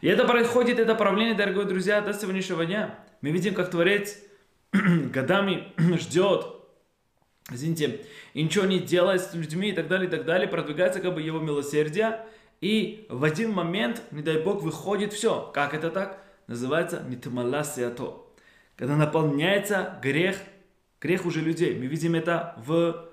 И 0.00 0.08
это 0.08 0.24
происходит, 0.24 0.78
это 0.78 0.94
правление, 0.94 1.34
дорогие 1.34 1.64
друзья, 1.64 2.00
до 2.00 2.14
сегодняшнего 2.14 2.64
дня. 2.64 2.98
Мы 3.20 3.30
видим, 3.30 3.54
как 3.54 3.70
Творец 3.70 4.18
годами 4.72 5.72
ждет, 5.98 6.46
извините, 7.50 8.06
и 8.32 8.42
ничего 8.42 8.64
не 8.64 8.78
делает 8.78 9.20
с 9.22 9.34
людьми 9.34 9.70
и 9.70 9.72
так 9.72 9.88
далее, 9.88 10.08
и 10.08 10.10
так 10.10 10.24
далее, 10.24 10.48
продвигается 10.48 11.00
как 11.00 11.14
бы 11.14 11.22
его 11.22 11.40
милосердие, 11.40 12.24
и 12.64 13.04
в 13.10 13.24
один 13.24 13.52
момент, 13.52 14.00
не 14.10 14.22
дай 14.22 14.38
Бог, 14.40 14.62
выходит 14.62 15.12
все. 15.12 15.50
Как 15.52 15.74
это 15.74 15.90
так? 15.90 16.24
Называется 16.46 17.04
нитмаласиато. 17.06 18.22
Когда 18.74 18.96
наполняется 18.96 19.98
грех, 20.02 20.38
грех 20.98 21.26
уже 21.26 21.42
людей. 21.42 21.78
Мы 21.78 21.84
видим 21.84 22.14
это 22.14 22.54
в 22.64 23.06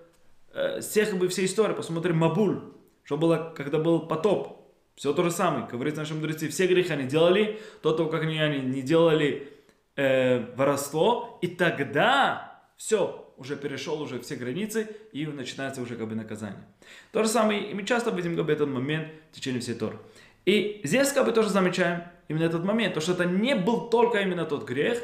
э, 0.53 0.79
всех, 0.79 1.17
бы, 1.17 1.27
всей 1.27 1.48
истории. 1.48 1.74
Посмотрим 1.74 2.15
Мабуль, 2.15 2.62
что 3.03 3.17
было, 3.17 3.53
когда 3.53 3.77
был 3.77 4.00
потоп. 4.00 4.74
Все 4.96 5.12
то 5.12 5.22
же 5.22 5.31
самое. 5.31 5.67
Говорит 5.67 5.98
наши 5.98 6.13
мудрецы, 6.13 6.48
все 6.48 6.65
грехи 6.65 6.93
они 6.93 7.03
делали, 7.03 7.60
до 7.84 7.91
того, 7.91 8.08
как 8.08 8.22
они, 8.22 8.39
они 8.39 8.60
не 8.60 8.81
делали 8.81 9.51
э, 9.98 10.46
воровство, 10.55 11.39
и 11.41 11.48
тогда 11.48 12.63
все, 12.77 13.31
уже 13.42 13.56
перешел 13.56 14.02
уже 14.02 14.20
все 14.20 14.36
границы, 14.36 14.88
и 15.12 15.26
начинается 15.26 15.82
уже 15.82 15.96
как 15.96 16.08
бы 16.08 16.16
наказание. 16.16 16.64
То 17.12 17.24
же 17.24 17.30
самое, 17.30 17.72
и 17.72 17.74
мы 17.74 17.84
часто 17.84 18.12
видим 18.12 18.36
как 18.36 18.46
бы 18.46 18.54
этот 18.54 18.70
момент 18.70 19.08
в 19.32 19.36
течение 19.36 19.60
всей 19.60 19.74
Торы. 19.74 19.98
И 20.46 20.82
здесь 20.84 21.12
как 21.12 21.26
бы 21.26 21.32
тоже 21.32 21.50
замечаем 21.50 22.04
именно 22.28 22.46
этот 22.46 22.64
момент, 22.64 22.94
то 22.94 23.02
что 23.02 23.14
это 23.14 23.26
не 23.26 23.56
был 23.56 23.90
только 23.90 24.20
именно 24.20 24.46
тот 24.46 24.64
грех 24.64 25.02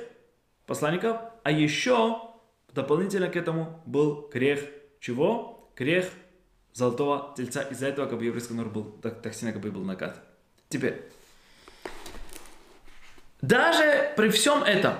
посланников, 0.67 1.17
а 1.44 1.51
еще 1.51 2.22
дополнительно 2.74 3.27
к 3.27 3.36
этому 3.36 3.82
был 3.86 4.29
грех 4.32 4.63
чего? 5.00 5.72
Грех 5.75 6.10
золотого 6.74 7.34
тельца. 7.36 7.63
Из-за 7.63 7.88
этого 7.88 8.06
как 8.08 8.20
бы 8.20 8.25
еврейский 8.25 8.53
народ 8.53 8.74
был 8.74 8.84
так, 9.01 9.22
так 9.22 9.34
сильно 9.34 9.51
как 9.51 9.62
бы 9.62 9.72
был 9.72 9.84
наказан. 9.84 10.22
Теперь, 10.70 11.01
даже 13.41 14.13
при 14.15 14.29
всем 14.29 14.63
этом, 14.63 14.96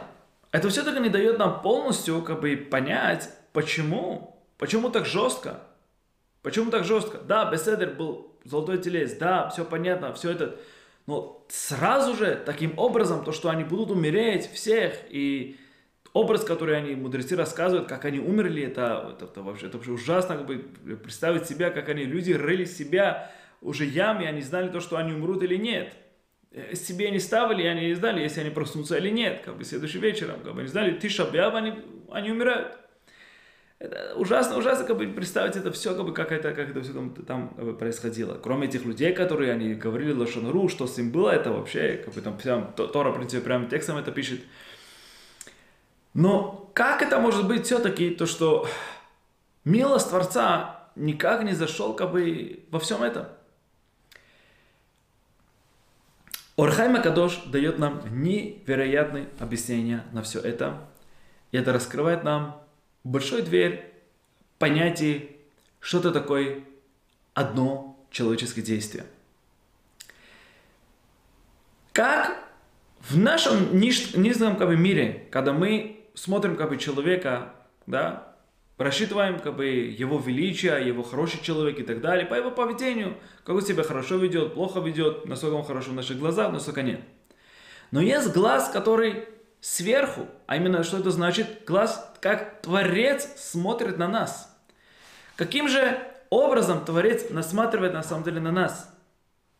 это 0.58 0.70
все-таки 0.70 1.00
не 1.00 1.10
дает 1.10 1.38
нам 1.38 1.62
полностью 1.62 2.22
как 2.24 2.42
бы 2.42 2.56
понять, 2.58 3.30
почему, 3.54 4.44
почему 4.58 4.90
так 4.90 5.06
жестко, 5.06 5.62
почему 6.42 6.72
так 6.72 6.84
жестко. 6.84 7.20
Да, 7.20 7.50
Беседер 7.52 7.94
был 7.94 8.36
золотой 8.44 8.80
телец, 8.80 9.14
да, 9.14 9.50
все 9.50 9.64
понятно, 9.64 10.14
все 10.14 10.32
это, 10.32 10.56
но 11.06 11.46
сразу 11.50 12.16
же 12.16 12.42
таким 12.46 12.78
образом, 12.80 13.24
то, 13.24 13.32
что 13.32 13.50
они 13.50 13.64
будут 13.64 13.92
умереть 13.92 14.52
всех, 14.52 14.94
и 15.10 15.58
образ, 16.14 16.44
который 16.44 16.76
они, 16.76 16.96
мудрецы, 16.96 17.36
рассказывают, 17.36 17.88
как 17.88 18.06
они 18.06 18.20
умерли, 18.20 18.64
это, 18.64 19.14
это, 19.16 19.26
это, 19.26 19.44
вообще, 19.44 19.68
это 19.68 19.78
вообще 19.78 19.92
ужасно, 19.92 20.38
как 20.38 20.48
бы 20.48 20.58
представить 20.98 21.46
себя, 21.46 21.70
как 21.70 21.88
они, 21.90 22.04
люди 22.04 22.34
рыли 22.34 22.66
себя 22.66 23.32
уже 23.62 23.86
ями, 23.86 24.26
они 24.26 24.42
знали 24.42 24.70
то, 24.70 24.80
что 24.80 24.98
они 24.98 25.14
умрут 25.14 25.44
или 25.44 25.56
нет. 25.56 25.94
Э, 26.58 26.76
себе 26.76 27.12
не 27.12 27.20
ставили, 27.20 27.68
они 27.68 27.88
не 27.88 27.94
знали, 27.94 28.22
если 28.22 28.42
они 28.42 28.50
проснутся 28.50 28.98
или 28.98 29.10
нет, 29.10 29.42
как 29.46 29.58
бы 29.58 29.64
следующим 29.64 30.02
вечером, 30.02 30.40
как 30.44 30.56
бы 30.56 30.64
не 30.64 30.68
знали, 30.68 30.92
ты 30.92 31.08
шабяв, 31.08 31.54
они, 31.54 31.74
они 32.12 32.32
умирают. 32.32 32.76
Это 33.80 34.16
ужасно, 34.16 34.58
ужасно 34.58 34.86
как 34.86 34.98
бы 34.98 35.06
представить 35.08 35.56
это 35.56 35.72
все, 35.72 35.94
как 35.94 36.04
бы 36.04 36.14
как 36.14 36.32
это, 36.32 36.52
как 36.54 36.72
это 36.72 36.82
все 36.82 36.94
там, 36.94 37.14
там 37.14 37.50
как 37.50 37.64
бы, 37.64 37.74
происходило. 37.76 38.34
Кроме 38.42 38.68
этих 38.68 38.86
людей, 38.86 39.14
которые 39.14 39.52
они 39.52 39.76
говорили 39.76 40.14
лошанру, 40.14 40.68
что 40.68 40.88
с 40.88 40.98
ним 40.98 41.12
было, 41.12 41.30
это 41.30 41.52
вообще, 41.52 42.02
как 42.04 42.16
бы 42.16 42.22
там 42.22 42.38
прям, 42.40 42.74
Тора, 42.74 43.12
в 43.12 43.18
принципе, 43.18 43.44
прям 43.44 43.70
текстом 43.70 43.98
это 43.98 44.12
пишет. 44.12 44.42
Но 46.16 46.72
как 46.74 47.04
это 47.04 47.20
может 47.20 47.48
быть 47.48 47.68
все-таки 47.68 48.10
то, 48.10 48.26
что 48.26 48.68
милость 49.64 50.10
Творца 50.10 50.90
никак 50.96 51.44
не 51.44 51.54
зашел 51.54 51.94
как 51.94 52.12
бы 52.14 52.64
во 52.72 52.80
всем 52.80 53.04
этом? 53.04 53.28
Орхай 56.58 56.90
Макадош 56.90 57.44
дает 57.46 57.78
нам 57.78 58.02
невероятное 58.10 59.30
объяснение 59.40 60.04
на 60.12 60.24
все 60.24 60.40
это. 60.40 60.90
И 61.52 61.58
это 61.58 61.72
раскрывает 61.72 62.24
нам 62.24 62.60
большую 63.04 63.44
дверь 63.44 63.94
понятий, 64.58 65.38
что 65.80 66.00
это 66.00 66.12
такое 66.12 66.64
одно 67.36 68.04
человеческое 68.10 68.64
действие. 68.64 69.06
Как 71.94 72.44
в 73.02 73.18
нашем 73.18 73.78
низком 73.80 74.56
как 74.58 74.68
бы, 74.68 74.76
мире, 74.76 75.28
когда 75.32 75.54
мы 75.54 76.06
смотрим 76.16 76.56
как 76.56 76.70
бы, 76.70 76.78
человека, 76.78 77.54
да, 77.86 78.27
рассчитываем 78.78 79.40
как 79.40 79.56
бы 79.56 79.66
его 79.66 80.20
величие, 80.20 80.88
его 80.88 81.04
хороший 81.04 81.42
человек 81.42 81.80
и 81.80 81.84
так 81.84 82.02
далее, 82.02 82.26
по 82.26 82.36
его 82.36 82.52
поведению, 82.52 83.18
как 83.44 83.56
он 83.56 83.62
себя 83.62 83.84
хорошо 83.84 84.18
ведет, 84.18 84.54
плохо 84.54 84.80
ведет, 84.80 85.26
насколько 85.26 85.56
он 85.56 85.64
хорошо 85.64 85.92
в 85.92 85.96
наших 85.96 86.20
глазах, 86.20 86.52
насколько 86.52 86.84
нет. 86.84 87.02
Но 87.92 88.02
есть 88.02 88.34
глаз, 88.34 88.70
который 88.70 89.26
сверху, 89.62 90.28
а 90.46 90.58
именно 90.58 90.84
что 90.84 90.98
это 90.98 91.12
значит? 91.12 91.64
Глаз, 91.66 92.14
как 92.22 92.62
Творец 92.62 93.28
смотрит 93.38 93.98
на 93.98 94.08
нас. 94.08 94.56
Каким 95.36 95.68
же 95.68 96.00
образом 96.30 96.84
Творец 96.86 97.30
насматривает 97.30 97.94
на 97.94 98.04
самом 98.04 98.24
деле 98.24 98.40
на 98.40 98.52
нас? 98.52 98.94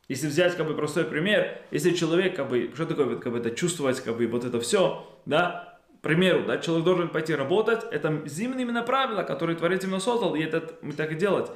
Если 0.08 0.28
взять 0.28 0.56
как 0.56 0.68
бы 0.68 0.76
простой 0.76 1.04
пример, 1.04 1.60
если 1.72 1.92
человек 1.92 2.36
как 2.36 2.50
бы, 2.50 2.72
что 2.74 2.86
такое 2.86 3.18
как 3.18 3.32
бы 3.32 3.40
это 3.40 3.52
чувствовать, 3.52 4.00
как 4.02 4.16
бы 4.18 4.26
вот 4.28 4.46
это 4.46 4.60
все, 4.62 5.06
да, 5.26 5.77
примеру, 6.02 6.44
да, 6.46 6.58
человек 6.58 6.86
должен 6.86 7.10
пойти 7.10 7.34
работать, 7.36 7.84
это 7.92 8.24
зимние 8.26 8.64
именно 8.64 8.84
правила, 8.84 9.24
которые 9.24 9.58
Творец 9.58 9.84
именно 9.84 10.00
создал, 10.00 10.36
и 10.36 10.42
это 10.42 10.78
мы 10.82 10.94
так 10.94 11.12
и 11.12 11.16
делать. 11.16 11.50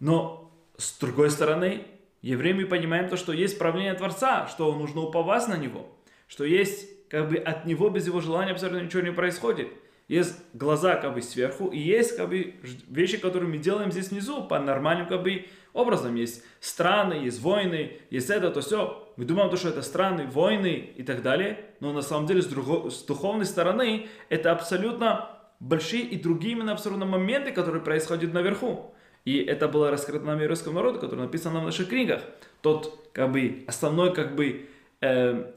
Но 0.00 0.52
с 0.76 0.98
другой 0.98 1.30
стороны, 1.30 1.84
евреи 2.22 2.52
мы 2.52 2.66
понимаем 2.66 3.08
то, 3.08 3.16
что 3.16 3.32
есть 3.32 3.58
правление 3.58 3.94
Творца, 3.94 4.48
что 4.48 4.74
нужно 4.74 5.02
уповать 5.02 5.46
на 5.48 5.56
Него, 5.56 5.86
что 6.26 6.44
есть 6.44 7.08
как 7.08 7.28
бы 7.28 7.36
от 7.36 7.64
Него 7.66 7.90
без 7.90 8.06
Его 8.06 8.20
желания 8.20 8.52
абсолютно 8.52 8.84
ничего 8.84 9.02
не 9.02 9.12
происходит. 9.12 9.68
Есть 10.08 10.36
глаза 10.52 10.96
как 10.96 11.14
бы 11.14 11.22
сверху, 11.22 11.68
и 11.68 11.78
есть 11.78 12.16
как 12.16 12.28
бы 12.28 12.54
вещи, 12.88 13.16
которые 13.16 13.48
мы 13.48 13.58
делаем 13.58 13.90
здесь 13.90 14.10
внизу 14.10 14.44
по 14.44 14.58
нормальным 14.58 15.06
как 15.06 15.22
бы 15.22 15.46
образом. 15.72 16.14
Есть 16.14 16.42
страны, 16.60 17.14
есть 17.14 17.40
войны, 17.40 17.98
есть 18.10 18.30
это, 18.30 18.50
то 18.50 18.60
все. 18.60 19.12
Мы 19.16 19.24
думаем, 19.24 19.54
что 19.56 19.68
это 19.68 19.82
страны, 19.82 20.26
войны 20.26 20.92
и 20.96 21.02
так 21.02 21.22
далее, 21.22 21.64
но 21.80 21.92
на 21.92 22.02
самом 22.02 22.26
деле 22.26 22.42
с, 22.42 22.46
друго, 22.46 22.90
с 22.90 23.02
духовной 23.02 23.46
стороны 23.46 24.08
это 24.28 24.52
абсолютно 24.52 25.30
большие 25.60 26.02
и 26.02 26.20
другие 26.20 26.52
именно 26.52 26.72
абсолютно 26.72 27.06
моменты, 27.06 27.52
которые 27.52 27.82
происходят 27.82 28.32
наверху. 28.32 28.94
И 29.24 29.38
это 29.38 29.68
было 29.68 29.90
раскрыто 29.90 30.26
нам 30.26 30.40
еврейскому 30.40 30.76
народу, 30.76 31.00
который 31.00 31.20
написано 31.20 31.60
в 31.60 31.64
наших 31.64 31.88
книгах. 31.88 32.22
Тот, 32.60 33.08
как 33.12 33.32
бы, 33.32 33.64
основной, 33.66 34.12
как 34.12 34.34
бы, 34.34 34.66
э, 35.00 35.50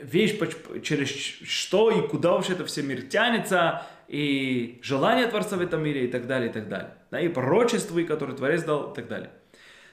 вещь, 0.00 0.38
через 0.82 1.08
что 1.08 1.90
и 1.90 2.06
куда 2.08 2.32
вообще 2.32 2.52
это 2.52 2.64
все 2.64 2.82
мир 2.82 3.02
тянется, 3.02 3.86
и 4.08 4.80
желание 4.82 5.26
Творца 5.26 5.56
в 5.56 5.60
этом 5.60 5.82
мире, 5.82 6.06
и 6.06 6.08
так 6.08 6.26
далее, 6.26 6.50
и 6.50 6.52
так 6.52 6.68
далее. 6.68 6.94
Да, 7.10 7.20
и 7.20 7.28
пророчества, 7.28 8.00
которые 8.02 8.36
Творец 8.36 8.62
дал, 8.62 8.92
и 8.92 8.94
так 8.94 9.08
далее. 9.08 9.30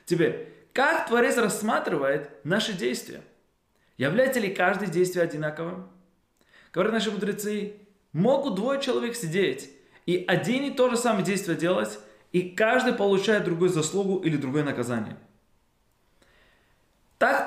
Теперь, 0.06 0.50
как 0.74 1.08
Творец 1.08 1.38
рассматривает 1.38 2.30
наши 2.44 2.74
действия? 2.74 3.22
Является 3.98 4.40
ли 4.40 4.54
каждое 4.54 4.88
действие 4.88 5.24
одинаковым? 5.24 5.90
Говорят 6.74 6.94
наши 6.94 7.12
мудрецы, 7.12 7.76
могут 8.12 8.56
двое 8.56 8.82
человек 8.82 9.16
сидеть 9.16 9.70
и 10.06 10.24
один 10.28 10.66
и 10.66 10.72
то 10.72 10.90
же 10.90 10.98
самое 10.98 11.26
действие 11.26 11.58
делать, 11.58 12.00
и 12.32 12.50
каждый 12.50 12.94
получает 12.94 13.46
другую 13.46 13.70
заслугу 13.70 14.18
или 14.18 14.38
другое 14.38 14.64
наказание. 14.64 15.18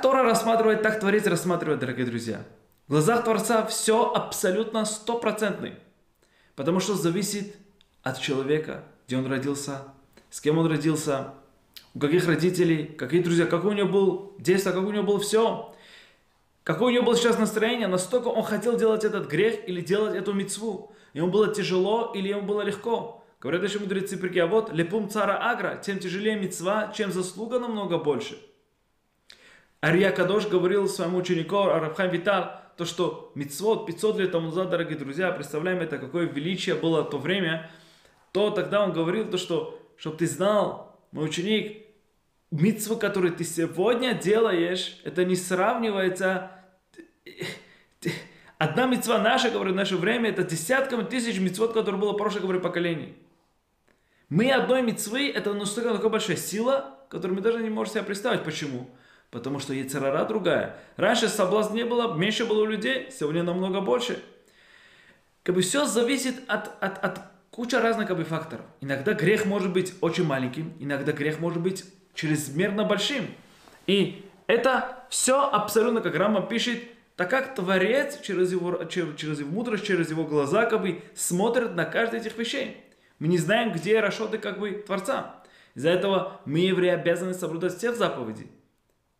Тора 0.02 0.22
рассматривает, 0.22 0.82
так 0.82 1.00
Творец 1.00 1.26
рассматривает, 1.26 1.80
дорогие 1.80 2.06
друзья. 2.06 2.44
В 2.86 2.92
глазах 2.92 3.24
Творца 3.24 3.66
все 3.66 4.12
абсолютно 4.12 4.84
стопроцентный. 4.84 5.74
Потому 6.54 6.80
что 6.80 6.94
зависит 6.94 7.56
от 8.02 8.20
человека, 8.20 8.84
где 9.06 9.16
он 9.16 9.26
родился, 9.26 9.82
с 10.30 10.40
кем 10.40 10.58
он 10.58 10.66
родился, 10.66 11.34
у 11.94 11.98
каких 11.98 12.26
родителей, 12.26 12.84
какие 12.84 13.22
друзья, 13.22 13.46
какой 13.46 13.72
у 13.72 13.74
него 13.74 13.88
был 13.88 14.34
детство, 14.38 14.70
какое 14.70 14.88
у 14.88 14.92
него 14.92 15.04
было 15.04 15.20
все. 15.20 15.74
Какое 16.62 16.88
у 16.88 16.94
него 16.94 17.04
было 17.04 17.16
сейчас 17.16 17.38
настроение, 17.38 17.88
настолько 17.88 18.28
он 18.28 18.42
хотел 18.42 18.76
делать 18.76 19.04
этот 19.04 19.28
грех 19.28 19.68
или 19.68 19.80
делать 19.80 20.14
эту 20.14 20.32
мецву. 20.32 20.92
Ему 21.14 21.28
было 21.28 21.52
тяжело 21.52 22.12
или 22.14 22.28
ему 22.28 22.42
было 22.42 22.62
легко. 22.62 23.24
Говорят 23.40 23.62
еще 23.62 23.78
мудрецы 23.78 24.16
прики, 24.16 24.38
а 24.38 24.46
вот 24.46 24.72
лепум 24.72 25.08
цара 25.08 25.50
агра, 25.50 25.80
тем 25.82 25.98
тяжелее 25.98 26.36
мецва, 26.36 26.92
чем 26.94 27.12
заслуга 27.12 27.58
намного 27.58 27.98
больше. 27.98 28.38
Ария 29.84 30.10
Кадош 30.10 30.46
говорил 30.48 30.88
своему 30.88 31.18
ученику 31.18 31.58
Арабхам 31.58 32.10
Витал, 32.10 32.62
то, 32.76 32.84
что 32.84 33.30
мицвод 33.34 33.86
500 33.86 34.18
лет 34.18 34.32
тому 34.32 34.46
назад, 34.46 34.70
дорогие 34.70 34.98
друзья, 34.98 35.30
представляем 35.30 35.80
это, 35.80 35.98
какое 35.98 36.26
величие 36.26 36.74
было 36.74 37.04
то 37.04 37.18
время, 37.18 37.70
то 38.32 38.50
тогда 38.50 38.82
он 38.82 38.92
говорил 38.92 39.30
то, 39.30 39.38
что, 39.38 39.80
чтобы 39.96 40.16
ты 40.16 40.26
знал, 40.26 40.98
мой 41.12 41.26
ученик, 41.26 41.86
мицву, 42.50 42.96
которую 42.96 43.34
ты 43.34 43.44
сегодня 43.44 44.14
делаешь, 44.14 45.00
это 45.04 45.24
не 45.24 45.36
сравнивается 45.36 46.50
Одна 48.58 48.86
мецва 48.86 49.18
наша, 49.18 49.50
говорю, 49.50 49.72
в 49.72 49.76
наше 49.76 49.96
время, 49.96 50.30
это 50.30 50.42
десятками 50.42 51.04
тысяч 51.04 51.38
мецвод, 51.38 51.72
которые 51.72 52.00
было 52.00 52.12
в 52.12 52.16
прошлых 52.16 52.42
говорю, 52.42 52.60
поколений. 52.60 53.16
Мы 54.28 54.50
одной 54.50 54.82
мецвы, 54.82 55.30
это 55.30 55.54
настолько 55.54 55.94
такая 55.94 56.10
большая 56.10 56.36
сила, 56.36 56.98
которую 57.08 57.36
мы 57.36 57.42
даже 57.42 57.62
не 57.62 57.70
можем 57.70 57.94
себе 57.94 58.02
представить. 58.02 58.42
Почему? 58.42 58.90
Потому 59.30 59.58
что 59.58 59.74
яйцерара 59.74 60.24
другая. 60.24 60.76
Раньше 60.96 61.28
соблазн 61.28 61.74
не 61.74 61.84
было, 61.84 62.14
меньше 62.14 62.46
было 62.46 62.62
у 62.62 62.66
людей, 62.66 63.08
сегодня 63.10 63.42
намного 63.42 63.80
больше. 63.80 64.22
Как 65.42 65.54
бы 65.54 65.60
все 65.60 65.84
зависит 65.84 66.36
от, 66.48 66.82
от, 66.82 67.04
от 67.04 67.20
кучи 67.50 67.74
разных 67.74 68.08
как 68.08 68.16
бы, 68.16 68.24
факторов. 68.24 68.64
Иногда 68.80 69.12
грех 69.12 69.44
может 69.44 69.72
быть 69.72 69.94
очень 70.00 70.24
маленьким, 70.24 70.72
иногда 70.78 71.12
грех 71.12 71.40
может 71.40 71.60
быть 71.60 71.84
чрезмерно 72.14 72.84
большим. 72.84 73.26
И 73.86 74.24
это 74.46 75.04
все 75.10 75.48
абсолютно, 75.48 76.00
как 76.00 76.14
Рама 76.16 76.42
пишет, 76.42 76.82
так 77.16 77.30
как 77.30 77.54
Творец 77.54 78.20
через 78.20 78.52
его, 78.52 78.84
через 78.84 79.40
его 79.40 79.50
мудрость, 79.50 79.84
через 79.84 80.10
его 80.10 80.24
глаза 80.24 80.66
как 80.66 80.82
бы 80.82 81.02
смотрит 81.14 81.74
на 81.74 81.84
каждый 81.84 82.20
этих 82.20 82.38
вещей. 82.38 82.76
Мы 83.18 83.28
не 83.28 83.38
знаем, 83.38 83.72
где 83.72 84.00
расшоты 84.00 84.38
как 84.38 84.58
бы 84.58 84.70
Творца. 84.86 85.42
Из-за 85.74 85.90
этого 85.90 86.40
мы, 86.44 86.60
евреи, 86.60 86.90
обязаны 86.90 87.34
соблюдать 87.34 87.76
все 87.76 87.92
заповеди. 87.92 88.46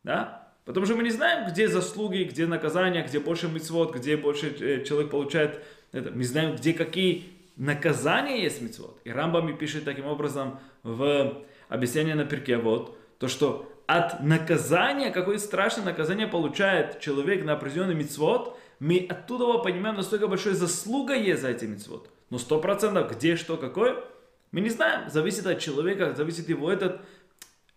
Да? 0.09 0.49
Потому 0.65 0.87
что 0.87 0.97
мы 0.97 1.03
не 1.03 1.11
знаем, 1.11 1.51
где 1.51 1.69
заслуги, 1.69 2.23
где 2.23 2.47
наказания, 2.47 3.05
где 3.07 3.21
больше 3.21 3.47
мецвод, 3.47 3.95
где 3.95 4.17
больше 4.17 4.47
э, 4.59 4.83
человек 4.83 5.11
получает 5.11 5.63
это. 5.93 6.11
Мы 6.13 6.25
знаем, 6.25 6.57
где 6.57 6.73
какие 6.73 7.25
наказания 7.57 8.43
есть 8.43 8.63
мецвод. 8.63 8.99
И 9.05 9.11
Рамбами 9.11 9.53
пишет 9.53 9.85
таким 9.85 10.07
образом 10.07 10.61
в 10.83 11.43
объяснении 11.69 12.15
на 12.15 12.25
перке 12.25 12.57
вот, 12.57 12.97
то, 13.19 13.29
что 13.29 13.71
от 13.87 14.23
наказания, 14.23 15.11
какое 15.11 15.37
страшное 15.37 15.85
наказание 15.85 16.27
получает 16.27 17.01
человек 17.01 17.45
на 17.45 17.53
определенный 17.53 17.95
мицвод, 17.95 18.59
мы 18.79 19.07
оттуда 19.11 19.59
понимаем, 19.59 19.97
насколько 19.97 20.27
большой 20.27 20.55
заслуга 20.55 21.15
есть 21.15 21.43
за 21.43 21.51
эти 21.51 21.67
мицвод. 21.67 22.09
Но 22.31 22.39
сто 22.39 22.59
процентов 22.63 23.13
где, 23.15 23.37
что, 23.37 23.59
какой, 23.59 24.03
мы 24.53 24.63
не 24.63 24.71
знаем. 24.71 25.11
Зависит 25.11 25.47
от 25.47 25.61
человека, 25.61 26.15
зависит 26.15 26.49
его 26.49 26.73
этот. 26.73 27.03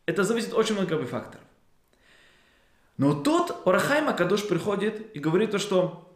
Это 0.06 0.24
зависит 0.24 0.54
очень 0.54 0.76
много 0.76 1.06
факторов. 1.06 1.44
Но 2.98 3.14
тут 3.14 3.52
Орахайма 3.66 4.14
Кадуш 4.14 4.48
приходит 4.48 5.16
и 5.16 5.20
говорит 5.20 5.52
то, 5.52 5.60
что 5.60 6.12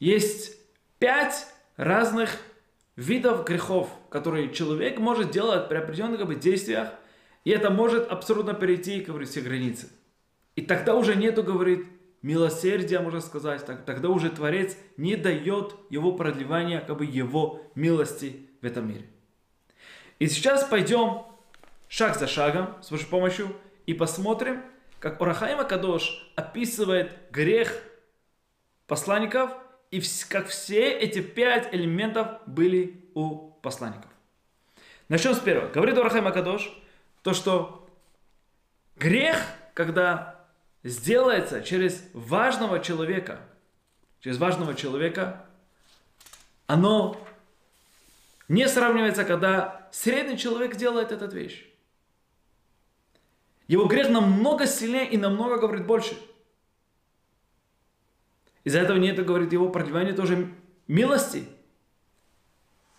есть 0.00 0.56
пять 0.98 1.46
разных 1.76 2.36
видов 2.96 3.44
грехов, 3.44 3.88
которые 4.10 4.52
человек 4.52 4.98
может 4.98 5.30
делать 5.30 5.68
при 5.68 5.76
определенных 5.76 6.18
как 6.18 6.28
бы, 6.28 6.34
действиях, 6.34 6.88
и 7.44 7.50
это 7.50 7.70
может 7.70 8.08
абсолютно 8.08 8.54
перейти, 8.54 9.00
говорит, 9.00 9.28
все 9.28 9.40
границы. 9.40 9.88
И 10.56 10.62
тогда 10.62 10.94
уже 10.94 11.14
нету, 11.14 11.42
говорит, 11.42 11.86
милосердия, 12.22 13.00
можно 13.00 13.20
сказать, 13.20 13.64
тогда 13.84 14.08
уже 14.08 14.30
Творец 14.30 14.76
не 14.96 15.16
дает 15.16 15.74
его 15.90 16.12
продлевания, 16.12 16.80
как 16.80 16.98
бы 16.98 17.04
его 17.04 17.62
милости 17.74 18.48
в 18.62 18.66
этом 18.66 18.88
мире. 18.88 19.04
И 20.18 20.28
сейчас 20.28 20.64
пойдем 20.64 21.24
шаг 21.88 22.16
за 22.18 22.26
шагом 22.26 22.76
с 22.82 22.90
вашей 22.90 23.06
помощью 23.06 23.54
и 23.86 23.92
посмотрим, 23.92 24.62
как 24.98 25.20
Орахаима 25.20 25.64
Кадош 25.64 26.32
описывает 26.36 27.12
грех 27.30 27.82
посланников 28.86 29.50
и 29.90 30.02
как 30.28 30.48
все 30.48 30.90
эти 30.90 31.20
пять 31.20 31.72
элементов 31.72 32.40
были 32.46 33.04
у 33.14 33.50
посланников. 33.62 34.10
Начнем 35.08 35.34
с 35.34 35.38
первого. 35.38 35.68
Говорит 35.68 35.98
Орахаима 35.98 36.32
Кадош– 36.32 36.72
то, 37.24 37.32
что 37.32 37.88
грех, 38.96 39.38
когда 39.72 40.44
сделается 40.84 41.62
через 41.62 42.04
важного 42.12 42.80
человека, 42.80 43.40
через 44.20 44.36
важного 44.36 44.74
человека, 44.74 45.46
оно 46.66 47.18
не 48.46 48.68
сравнивается, 48.68 49.24
когда 49.24 49.88
средний 49.90 50.36
человек 50.36 50.76
делает 50.76 51.12
эту 51.12 51.26
вещь. 51.34 51.66
Его 53.68 53.86
грех 53.86 54.10
намного 54.10 54.66
сильнее 54.66 55.08
и 55.08 55.16
намного 55.16 55.58
говорит 55.58 55.86
больше. 55.86 56.16
Из-за 58.64 58.80
этого 58.80 58.98
нет, 58.98 59.24
говорит 59.24 59.52
его 59.52 59.68
продлевание 59.68 60.14
тоже 60.14 60.52
милости. 60.86 61.44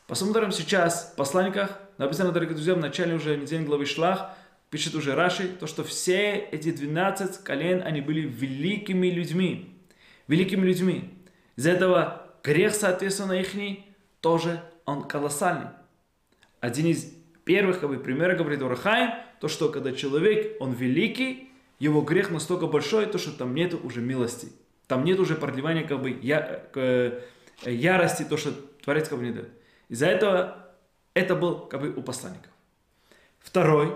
Посмотрим 0.07 0.51
сейчас 0.51 1.11
в 1.13 1.15
посланниках 1.15 1.79
написано, 1.97 2.31
дорогие 2.31 2.55
друзья, 2.55 2.75
в 2.75 2.79
начале 2.79 3.15
уже 3.15 3.37
недели 3.37 3.63
главы 3.63 3.85
Шлах, 3.85 4.31
пишет 4.69 4.95
уже 4.95 5.15
Раши, 5.15 5.47
то, 5.47 5.67
что 5.67 5.83
все 5.83 6.35
эти 6.35 6.71
12 6.71 7.43
колен, 7.43 7.81
они 7.83 8.01
были 8.01 8.21
великими 8.21 9.07
людьми. 9.07 9.79
Великими 10.27 10.65
людьми. 10.65 11.13
Из-за 11.55 11.71
этого 11.71 12.31
грех, 12.43 12.73
соответственно, 12.73 13.33
их 13.33 13.53
тоже 14.19 14.61
он 14.85 15.07
колоссальный. 15.07 15.69
Один 16.59 16.87
из 16.87 17.11
первых 17.43 17.79
как 17.79 17.89
бы, 17.89 17.97
примеров 17.97 18.37
говорит 18.37 18.61
Урахаем, 18.61 19.13
то, 19.45 19.49
что 19.49 19.69
когда 19.69 19.91
человек, 19.91 20.59
он 20.59 20.71
великий, 20.71 21.51
его 21.77 22.01
грех 22.01 22.31
настолько 22.31 22.65
большой, 22.65 23.05
то, 23.05 23.19
что 23.19 23.29
там 23.29 23.53
нет 23.53 23.75
уже 23.75 24.01
милости. 24.01 24.51
Там 24.87 25.03
нет 25.03 25.19
уже 25.19 25.35
продлевания 25.35 25.87
как 25.87 26.01
бы, 26.01 26.09
я, 26.09 26.63
э, 26.73 27.21
ярости, 27.63 28.23
то, 28.23 28.37
что 28.37 28.53
Творец 28.83 29.07
как 29.07 29.19
бы 29.19 29.25
не 29.25 29.31
дает. 29.31 29.51
Из-за 29.87 30.07
этого 30.07 30.65
это 31.13 31.35
был 31.35 31.59
как 31.59 31.81
бы 31.81 31.93
у 31.95 32.01
посланников. 32.01 32.49
Второй. 33.37 33.93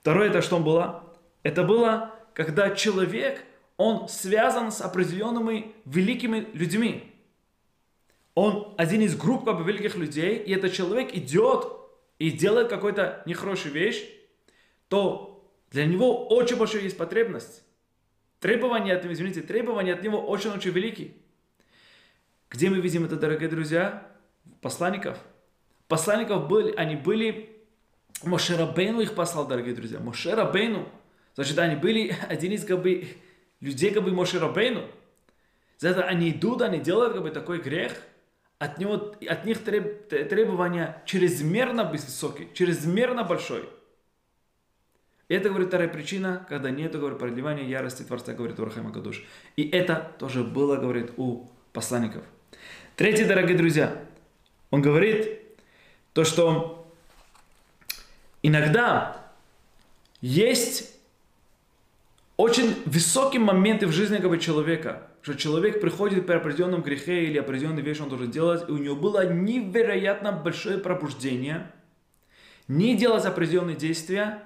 Второй 0.00 0.26
это 0.26 0.42
что 0.42 0.58
было? 0.58 1.04
Это 1.44 1.62
было, 1.62 2.12
когда 2.34 2.70
человек, 2.70 3.44
он 3.76 4.08
связан 4.08 4.72
с 4.72 4.80
определенными 4.80 5.72
великими 5.84 6.48
людьми. 6.52 7.14
Он 8.34 8.74
один 8.76 9.02
из 9.02 9.14
групп 9.14 9.44
как 9.44 9.58
бы, 9.58 9.62
великих 9.62 9.94
людей, 9.94 10.36
и 10.36 10.52
этот 10.52 10.72
человек 10.72 11.14
идет 11.14 11.64
и 12.18 12.32
делает 12.32 12.66
какую-то 12.66 13.22
нехорошую 13.24 13.72
вещь, 13.72 14.04
то 14.88 15.50
для 15.70 15.86
него 15.86 16.26
очень 16.28 16.56
большая 16.56 16.82
есть 16.82 16.96
потребность. 16.96 17.62
Требования 18.40 18.94
от 18.94 19.02
него, 19.02 19.12
извините, 19.12 19.42
требования 19.42 19.94
от 19.94 20.02
него 20.02 20.20
очень-очень 20.20 20.70
великие. 20.70 21.12
Где 22.50 22.70
мы 22.70 22.80
видим 22.80 23.04
это, 23.04 23.16
дорогие 23.16 23.48
друзья? 23.48 24.06
Посланников– 24.60 25.18
посланников 25.88 26.46
были, 26.46 26.72
они 26.76 26.94
были, 26.94 27.56
Мошерабейну 28.22 29.00
их 29.00 29.14
послал, 29.14 29.46
дорогие 29.46 29.74
друзья, 29.74 29.98
Мошерабейну. 29.98 30.88
Значит, 31.34 31.58
они 31.58 31.76
были 31.76 32.14
один 32.28 32.52
из 32.52 32.64
как 32.64 32.82
бы, 32.82 33.08
людей, 33.60 33.90
как 33.90 34.04
бы 34.04 34.12
Мошерабейну. 34.12 34.86
За 35.78 35.88
это 35.90 36.04
они 36.04 36.30
идут, 36.30 36.62
они 36.62 36.78
делают 36.78 37.14
как 37.14 37.22
бы 37.22 37.30
такой 37.30 37.60
грех, 37.60 37.92
от, 38.58 38.78
него, 38.78 39.14
от 39.28 39.44
них 39.44 39.62
треб, 39.62 40.08
требования 40.08 41.02
чрезмерно 41.06 41.84
высокие, 41.84 42.48
чрезмерно 42.54 43.24
большой. 43.24 43.68
Это, 45.28 45.50
говорит, 45.50 45.68
вторая 45.68 45.88
причина, 45.88 46.46
когда 46.48 46.70
нет, 46.70 46.98
говорит, 46.98 47.18
продлевания 47.18 47.64
ярости 47.64 48.02
Творца, 48.02 48.32
говорит 48.32 48.58
Урахайма 48.58 48.90
Гадуш. 48.90 49.22
И 49.56 49.68
это 49.68 50.12
тоже 50.18 50.42
было, 50.42 50.76
говорит, 50.76 51.12
у 51.18 51.50
посланников. 51.74 52.24
Третий, 52.96 53.24
дорогие 53.24 53.56
друзья, 53.56 54.02
он 54.70 54.80
говорит, 54.80 55.38
то, 56.14 56.24
что 56.24 56.90
иногда 58.42 59.30
есть 60.22 60.98
очень 62.38 62.74
высокие 62.86 63.40
моменты 63.40 63.86
в 63.86 63.92
жизни 63.92 64.16
как 64.16 64.30
бы, 64.30 64.38
человека, 64.38 65.08
что 65.20 65.34
человек 65.34 65.80
приходит 65.80 66.26
при 66.26 66.34
определенном 66.34 66.82
грехе 66.82 67.24
или 67.24 67.36
определенной 67.36 67.82
вещи 67.82 68.00
он 68.00 68.08
должен 68.08 68.30
делать, 68.30 68.66
и 68.66 68.72
у 68.72 68.78
него 68.78 68.96
было 68.96 69.30
невероятно 69.30 70.32
большое 70.32 70.78
пробуждение, 70.78 71.70
не 72.66 72.96
делать 72.96 73.26
определенные 73.26 73.76
действия, 73.76 74.42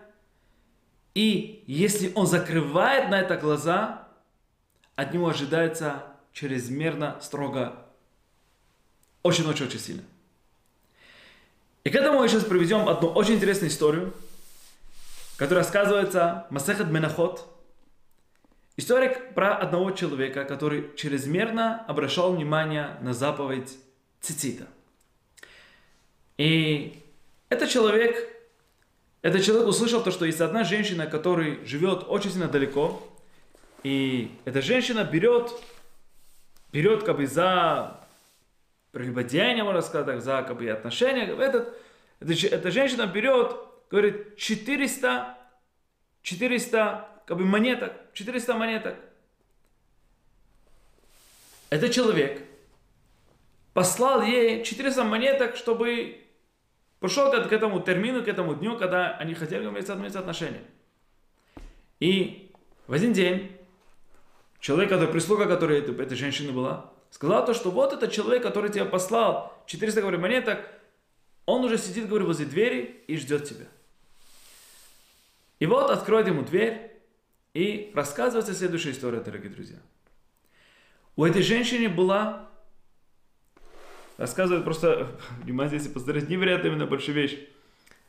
и 1.14 1.64
если 1.66 2.12
он 2.14 2.26
закрывает 2.26 3.10
на 3.10 3.20
это 3.20 3.36
глаза, 3.36 4.08
от 4.96 5.12
него 5.12 5.28
ожидается 5.28 6.04
чрезмерно 6.32 7.18
строго, 7.20 7.74
очень-очень-очень 9.22 9.78
сильно. 9.78 10.02
И 11.84 11.90
к 11.90 11.94
этому 11.94 12.20
мы 12.20 12.28
сейчас 12.28 12.44
приведем 12.44 12.88
одну 12.88 13.08
очень 13.08 13.34
интересную 13.34 13.70
историю, 13.70 14.14
которая 15.36 15.64
рассказывается 15.64 16.46
Масехат 16.50 16.88
Менахот. 16.88 17.48
История 18.76 19.10
про 19.10 19.56
одного 19.56 19.90
человека, 19.90 20.44
который 20.44 20.94
чрезмерно 20.96 21.84
обращал 21.86 22.32
внимание 22.32 22.96
на 23.00 23.12
заповедь 23.12 23.76
цицита. 24.20 24.66
И 26.38 27.02
этот 27.48 27.68
человек, 27.68 28.41
этот 29.22 29.44
человек 29.44 29.68
услышал 29.68 30.02
то, 30.02 30.10
что 30.10 30.24
есть 30.24 30.40
одна 30.40 30.64
женщина, 30.64 31.06
которая 31.06 31.64
живет 31.64 32.04
очень 32.08 32.30
сильно 32.30 32.48
далеко, 32.48 33.08
и 33.84 34.36
эта 34.44 34.60
женщина 34.60 35.04
берет, 35.04 35.52
берет 36.72 37.04
как 37.04 37.16
бы 37.16 37.26
за 37.26 38.00
прелюбодеяние, 38.90 39.64
можно 39.64 39.80
сказать, 39.80 40.06
так, 40.06 40.22
за 40.22 40.42
как 40.42 40.58
бы, 40.58 40.68
отношения. 40.68 41.24
Этот, 41.26 41.72
эта, 42.20 42.46
эта 42.46 42.70
женщина 42.70 43.06
берет, 43.06 43.56
говорит, 43.90 44.36
400, 44.36 45.38
400 46.22 47.08
как 47.24 47.36
бы, 47.36 47.44
монеток, 47.44 47.92
400 48.14 48.54
монеток. 48.54 48.96
Этот 51.70 51.92
человек 51.92 52.42
послал 53.72 54.22
ей 54.22 54.64
400 54.64 55.04
монеток, 55.04 55.56
чтобы 55.56 56.21
пришел 57.02 57.30
к, 57.30 57.52
этому 57.52 57.80
термину, 57.80 58.22
к 58.22 58.28
этому 58.28 58.54
дню, 58.54 58.78
когда 58.78 59.16
они 59.18 59.34
хотели 59.34 59.64
иметь 59.64 60.16
отношения. 60.16 60.62
И 62.00 62.50
в 62.86 62.92
один 62.92 63.12
день 63.12 63.52
человек, 64.60 64.88
который 64.88 65.10
прислуга, 65.10 65.46
которая 65.46 65.80
этой, 65.80 65.94
этой 66.00 66.16
женщины 66.16 66.52
была, 66.52 66.90
сказал 67.10 67.44
то, 67.44 67.54
что 67.54 67.70
вот 67.70 67.92
этот 67.92 68.12
человек, 68.12 68.42
который 68.42 68.70
тебя 68.70 68.84
послал 68.84 69.52
400 69.66 70.00
говорю, 70.00 70.20
монеток, 70.20 70.60
он 71.44 71.64
уже 71.64 71.76
сидит, 71.76 72.08
говорю, 72.08 72.26
возле 72.26 72.46
двери 72.46 73.02
и 73.08 73.16
ждет 73.16 73.48
тебя. 73.48 73.66
И 75.58 75.66
вот 75.66 75.90
откроет 75.90 76.28
ему 76.28 76.42
дверь, 76.42 76.92
и 77.52 77.90
рассказывается 77.94 78.54
следующая 78.54 78.92
история, 78.92 79.20
дорогие 79.20 79.50
друзья. 79.50 79.78
У 81.16 81.24
этой 81.24 81.42
женщины 81.42 81.88
была, 81.88 82.48
рассказывает 84.16 84.64
просто, 84.64 85.18
внимание, 85.42 85.74
если 85.74 85.88
посмотреть, 85.88 86.28
невероятно 86.28 86.68
именно 86.68 86.86
большая 86.86 87.16
вещь. 87.16 87.38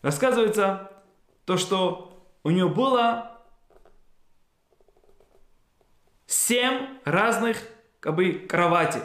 Рассказывается 0.01 0.91
то, 1.45 1.57
что 1.57 2.27
у 2.43 2.49
нее 2.49 2.67
было 2.67 3.41
семь 6.25 6.99
разных 7.05 7.57
как 7.99 8.15
бы, 8.15 8.33
кровати. 8.33 8.99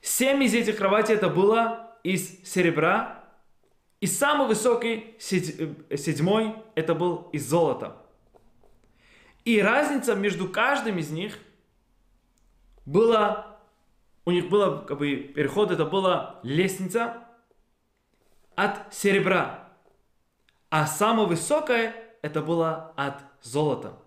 Семь 0.00 0.42
из 0.42 0.54
этих 0.54 0.76
кроватей 0.76 1.14
это 1.14 1.28
было 1.28 1.96
из 2.02 2.42
серебра, 2.44 3.24
и 4.00 4.06
самый 4.06 4.48
высокий, 4.48 5.16
э, 5.18 5.96
седьмой, 5.96 6.56
это 6.74 6.94
был 6.94 7.28
из 7.32 7.48
золота. 7.48 7.96
И 9.44 9.60
разница 9.60 10.14
между 10.14 10.48
каждым 10.48 10.98
из 10.98 11.10
них 11.10 11.38
была, 12.84 13.51
у 14.24 14.30
них 14.30 14.48
было 14.48 14.84
как 14.84 14.98
бы 14.98 15.16
переход, 15.16 15.70
это 15.70 15.84
была 15.84 16.40
лестница 16.42 17.24
от 18.54 18.94
серебра. 18.94 19.68
А 20.70 20.86
самое 20.86 21.28
высокое 21.28 21.94
это 22.22 22.40
было 22.40 22.92
от 22.96 23.22
золота. 23.42 23.98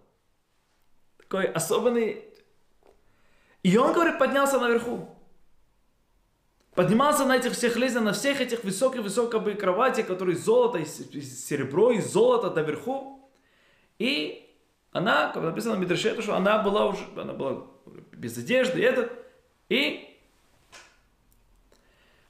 Такой 1.17 1.45
особенный 1.45 2.35
и 3.65 3.77
он, 3.77 3.93
говорит, 3.93 4.19
поднялся 4.19 4.59
наверху. 4.59 5.09
Поднимался 6.75 7.25
на 7.25 7.35
этих 7.35 7.53
всех 7.53 7.75
лестницах, 7.77 8.03
на 8.03 8.13
всех 8.13 8.39
этих 8.39 8.63
высоких-высоких 8.63 9.59
кровати, 9.59 10.03
которые 10.03 10.37
золото, 10.37 10.77
из 10.77 11.47
серебро, 11.47 11.89
из 11.89 12.05
золота 12.05 12.51
доверху. 12.51 13.27
И 13.97 14.55
она, 14.91 15.31
как 15.33 15.41
написано 15.41 15.77
в 15.77 15.79
Мидраше, 15.79 16.21
что 16.21 16.35
она 16.35 16.61
была 16.61 16.85
уже, 16.85 16.99
она 17.17 17.33
была 17.33 17.65
без 18.11 18.37
одежды, 18.37 18.81
и 18.81 18.83
этот. 18.83 19.24
И 19.69 20.17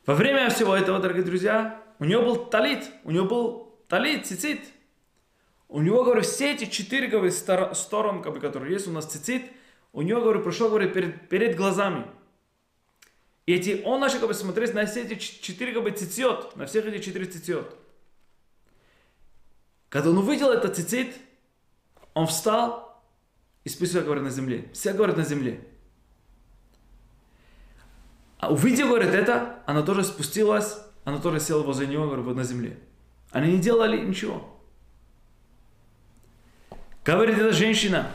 во 0.06 0.16
время 0.16 0.50
всего 0.50 0.76
этого, 0.76 1.00
дорогие 1.00 1.24
друзья, 1.24 1.82
у 2.00 2.06
нее 2.06 2.22
был 2.22 2.46
талит, 2.46 2.84
у 3.04 3.12
нее 3.12 3.24
был 3.24 3.78
талит, 3.88 4.26
цицит. 4.26 4.62
У 5.68 5.82
него, 5.82 6.04
говорю, 6.04 6.22
все 6.22 6.54
эти 6.54 6.66
четыре, 6.66 7.08
говорю, 7.08 7.32
сторон, 7.32 8.22
которые 8.22 8.74
есть 8.74 8.88
у 8.88 8.92
нас 8.92 9.06
цицит– 9.06 9.44
у 9.96 10.02
него, 10.02 10.20
говорю, 10.20 10.44
пришел, 10.44 10.68
говорю, 10.68 10.92
перед, 10.92 11.30
перед 11.30 11.56
глазами. 11.56 12.06
И 13.46 13.54
эти, 13.54 13.82
он 13.86 14.02
начал 14.02 14.20
как 14.20 14.28
бы, 14.28 14.34
смотреть 14.34 14.74
на 14.74 14.86
все 14.86 15.04
эти 15.04 15.16
четыре 15.18 15.72
как 15.72 15.84
бы, 15.84 15.92
цицет, 15.92 16.54
на 16.58 16.66
всех 16.66 16.86
эти 16.86 17.02
четыре 17.02 17.26
цицет. 17.28 17.74
Когда 19.88 20.10
он 20.10 20.18
увидел 20.18 20.52
этот 20.52 20.76
цицит, 20.76 21.16
он 22.14 22.28
встал 22.28 23.02
и 23.64 23.70
спустился, 23.70 24.04
говорит, 24.04 24.26
на 24.26 24.32
земле. 24.32 24.70
Все, 24.74 24.92
говорят, 24.92 25.16
на 25.16 25.24
земле. 25.24 25.66
А 28.40 28.52
увидев, 28.52 28.88
говорит, 28.88 29.10
это, 29.10 29.64
она 29.66 29.82
тоже 29.82 30.04
спустилась, 30.04 30.78
она 31.04 31.20
тоже 31.20 31.40
села 31.40 31.64
возле 31.64 31.88
него, 31.88 32.08
говорит, 32.08 32.36
на 32.36 32.44
земле. 32.44 32.80
Они 33.32 33.54
не 33.54 33.60
делали 33.60 33.98
ничего. 34.06 34.60
Говорит 37.04 37.38
эта 37.38 37.54
женщина, 37.54 38.12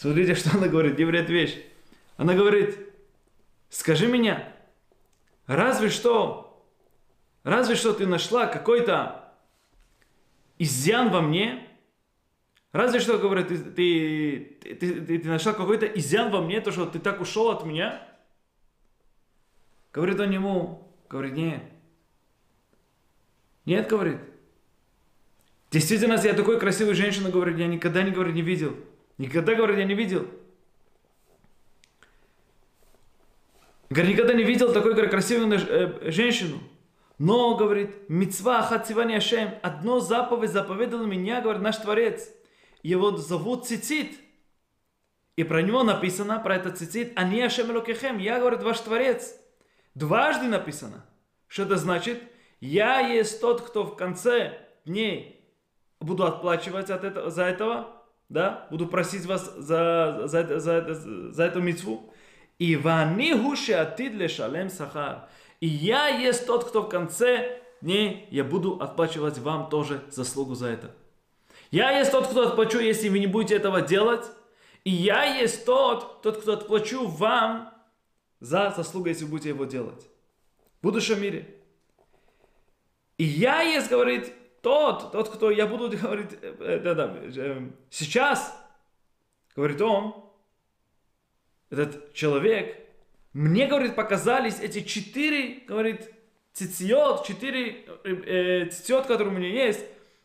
Смотрите, 0.00 0.34
что 0.34 0.56
она 0.56 0.66
говорит, 0.66 0.98
невероятная 0.98 1.36
вещь. 1.36 1.58
Она 2.16 2.32
говорит, 2.32 2.74
скажи 3.68 4.06
меня, 4.06 4.50
разве 5.46 5.90
что, 5.90 6.66
разве 7.44 7.74
что 7.74 7.92
ты 7.92 8.06
нашла 8.06 8.46
какой-то 8.46 9.34
изъян 10.56 11.10
во 11.10 11.20
мне? 11.20 11.68
Разве 12.72 12.98
что, 12.98 13.18
говорит, 13.18 13.48
ты, 13.48 13.58
ты, 13.58 14.58
ты, 14.62 14.74
ты, 14.74 15.18
ты 15.18 15.28
нашла 15.28 15.52
какой-то 15.52 15.84
изъян 15.84 16.30
во 16.30 16.40
мне, 16.40 16.62
то, 16.62 16.72
что 16.72 16.86
ты 16.86 16.98
так 16.98 17.20
ушел 17.20 17.50
от 17.50 17.66
меня? 17.66 18.02
Говорит 19.92 20.20
он 20.20 20.30
ему, 20.30 20.88
говорит, 21.08 21.34
нет. 21.34 21.62
Нет, 23.64 23.88
говорит. 23.88 24.18
Действительно, 25.70 26.14
я 26.14 26.34
такой 26.34 26.58
красивую 26.58 26.94
женщину, 26.94 27.30
говорит, 27.30 27.56
я 27.58 27.66
никогда 27.66 28.02
не, 28.02 28.10
говорит, 28.10 28.34
не 28.34 28.42
видел. 28.42 28.76
Никогда, 29.18 29.54
говорит, 29.54 29.78
я 29.78 29.84
не 29.84 29.94
видел. 29.94 30.26
Говорит, 33.88 34.14
никогда 34.14 34.34
не 34.34 34.44
видел 34.44 34.72
такой 34.72 34.92
говорит, 34.92 35.10
красивую 35.10 35.52
э, 35.52 36.10
женщину. 36.10 36.58
Но, 37.18 37.56
говорит, 37.56 38.08
мецва 38.08 38.62
хацивани 38.62 39.14
Ашем, 39.14 39.50
одно 39.62 40.00
заповедь 40.00 40.50
заповедал 40.50 41.04
меня, 41.04 41.40
говорит, 41.40 41.60
наш 41.60 41.76
Творец. 41.76 42.30
Его 42.82 43.16
зовут 43.16 43.66
Цицит. 43.66 44.12
И 45.36 45.44
про 45.44 45.62
него 45.62 45.82
написано, 45.82 46.38
про 46.38 46.56
этот 46.56 46.78
цицит, 46.78 47.12
они 47.16 47.40
Ашем 47.40 47.70
Элокехем, 47.70 48.18
я, 48.18 48.38
говорит, 48.38 48.62
ваш 48.62 48.80
Творец. 48.80 49.36
Дважды 49.94 50.46
написано. 50.46 51.04
Что 51.46 51.64
это 51.64 51.76
значит? 51.76 52.22
Я 52.60 53.00
есть 53.00 53.40
тот, 53.40 53.62
кто 53.62 53.84
в 53.84 53.96
конце 53.96 54.58
дней 54.84 55.44
буду 56.00 56.24
отплачивать 56.24 56.90
от 56.90 57.04
этого, 57.04 57.30
за 57.30 57.44
этого, 57.44 58.02
да, 58.28 58.66
буду 58.70 58.86
просить 58.86 59.26
вас 59.26 59.52
за, 59.56 60.22
за, 60.24 60.60
за, 60.60 60.94
за, 60.94 61.32
за 61.32 61.42
эту 61.42 61.60
митцву. 61.60 62.12
И 62.58 62.76
вани 62.76 63.34
гуши 63.34 63.72
атид 63.72 64.12
лешалем 64.12 64.68
сахар. 64.70 65.28
И 65.60 65.66
я 65.66 66.08
есть 66.08 66.46
тот, 66.46 66.64
кто 66.64 66.82
в 66.82 66.88
конце 66.88 67.60
дней 67.80 68.28
я 68.30 68.44
буду 68.44 68.74
отплачивать 68.80 69.38
вам 69.38 69.68
тоже 69.68 70.02
заслугу 70.10 70.54
за 70.54 70.68
это. 70.68 70.90
Я 71.70 71.98
есть 71.98 72.12
тот, 72.12 72.26
кто 72.26 72.48
отплачу, 72.48 72.78
если 72.78 73.08
вы 73.08 73.18
не 73.18 73.26
будете 73.26 73.56
этого 73.56 73.80
делать. 73.80 74.26
И 74.84 74.90
я 74.90 75.24
есть 75.24 75.64
тот, 75.64 76.22
тот, 76.22 76.42
кто 76.42 76.54
отплачу 76.54 77.06
вам 77.06 77.69
за 78.40 78.70
заслугу, 78.70 79.08
если 79.08 79.24
будете 79.24 79.50
его 79.50 79.64
делать. 79.64 80.06
В 80.80 80.84
будущем 80.84 81.20
мире. 81.20 81.54
И 83.18 83.24
я 83.24 83.60
есть, 83.62 83.88
говорит, 83.88 84.32
тот, 84.62 85.12
тот, 85.12 85.28
кто 85.28 85.50
я 85.50 85.66
буду 85.66 85.96
говорить, 86.02 86.30
э, 86.40 86.80
да, 86.82 86.94
да, 86.94 87.16
э, 87.22 87.70
сейчас, 87.90 88.56
говорит 89.54 89.80
он, 89.82 90.24
этот 91.68 92.14
человек, 92.14 92.76
мне, 93.32 93.66
говорит, 93.66 93.94
показались 93.94 94.58
эти 94.58 94.80
четыре, 94.80 95.60
говорит, 95.66 96.10
цитиот, 96.52 97.26
четыре 97.26 97.84
э, 98.04 98.66
цитиот, 98.70 99.06
которые 99.06 99.34
у 99.34 99.38
меня 99.38 99.48
есть, 99.48 99.84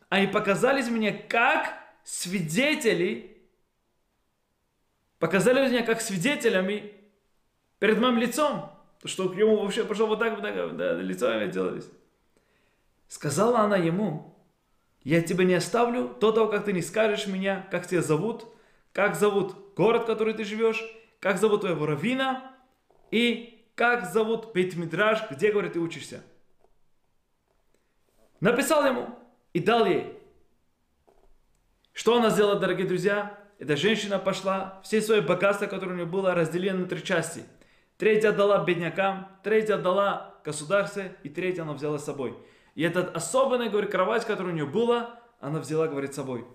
они 0.10 0.28
показались 0.28 0.88
мне 0.88 1.12
как 1.12 1.74
свидетели 2.04 3.36
показали 5.20 5.68
меня 5.68 5.84
как 5.84 6.02
свидетелями 6.02 6.94
перед 7.80 8.00
моим 8.00 8.18
лицом. 8.18 8.72
То, 9.02 9.08
что 9.08 9.30
к 9.30 9.36
нему 9.36 9.58
вообще 9.58 9.84
пошел 9.84 10.08
вот 10.08 10.20
так, 10.20 10.34
вот 10.34 10.42
так 10.42 10.76
да, 10.78 10.94
лицо 10.94 11.46
делались. 11.46 11.90
Сказала 13.08 13.60
она 13.60 13.78
ему, 13.78 14.36
я 15.04 15.22
тебя 15.22 15.46
не 15.46 15.54
оставлю 15.54 16.16
до 16.20 16.32
того, 16.32 16.48
как 16.48 16.66
ты 16.66 16.74
не 16.74 16.82
скажешь 16.82 17.28
меня, 17.28 17.68
как 17.70 17.88
тебя 17.88 18.02
зовут, 18.02 18.46
как 18.92 19.16
зовут 19.16 19.76
город, 19.76 20.04
в 20.04 20.06
который 20.08 20.34
ты 20.34 20.44
живешь, 20.44 20.84
как 21.20 21.38
зовут 21.38 21.62
твоего 21.62 21.86
равина 21.86 22.52
и 23.12 23.68
как 23.76 24.06
зовут 24.12 24.54
Бейтмидраж, 24.54 25.30
где, 25.30 25.52
говорит, 25.52 25.74
ты 25.74 25.80
учишься. 25.80 26.24
Написал 28.40 28.86
ему 28.86 29.10
и 29.54 29.60
дал 29.60 29.86
ей. 29.86 30.18
Что 31.94 32.18
она 32.18 32.30
сделала, 32.30 32.60
дорогие 32.60 32.88
друзья? 32.88 33.40
Эта 33.58 33.78
женщина 33.78 34.20
пошла, 34.20 34.82
все 34.84 35.02
свои 35.02 35.22
богатства, 35.22 35.68
которые 35.68 35.94
у 35.94 35.98
нее 35.98 36.06
было, 36.06 36.34
разделили 36.34 36.72
на 36.72 36.86
три 36.88 37.04
части. 37.04 37.44
Третья 37.98 38.30
отдала 38.30 38.64
беднякам, 38.64 39.30
третья 39.44 39.76
отдала 39.76 40.36
государстве, 40.44 41.18
и 41.24 41.30
третья 41.30 41.64
она 41.64 41.74
взяла 41.74 41.98
с 41.98 42.06
собой. 42.06 42.38
И 42.76 42.84
этот 42.84 43.16
особенный, 43.16 43.70
говорит, 43.70 43.92
кровать, 43.92 44.26
которая 44.26 44.54
у 44.54 44.56
нее 44.56 44.66
была, 44.66 45.20
она 45.40 45.60
взяла, 45.60 45.88
говорит, 45.88 46.14
с 46.14 46.16
собой. 46.16 46.46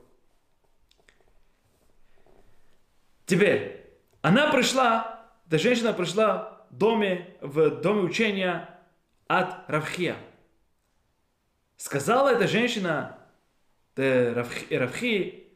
Теперь, 3.25 3.87
она 4.23 4.51
пришла, 4.51 5.31
эта 5.47 5.59
женщина 5.59 5.93
пришла 5.93 6.67
в 6.71 6.77
доме, 6.77 7.37
в 7.41 7.81
доме 7.81 8.03
учения 8.03 8.69
от 9.27 9.69
Равхия. 9.69 10.17
Сказала 11.77 12.29
эта 12.31 12.47
женщина 12.47 13.19
Равхи, 13.97 14.75
Равхи, 14.75 15.53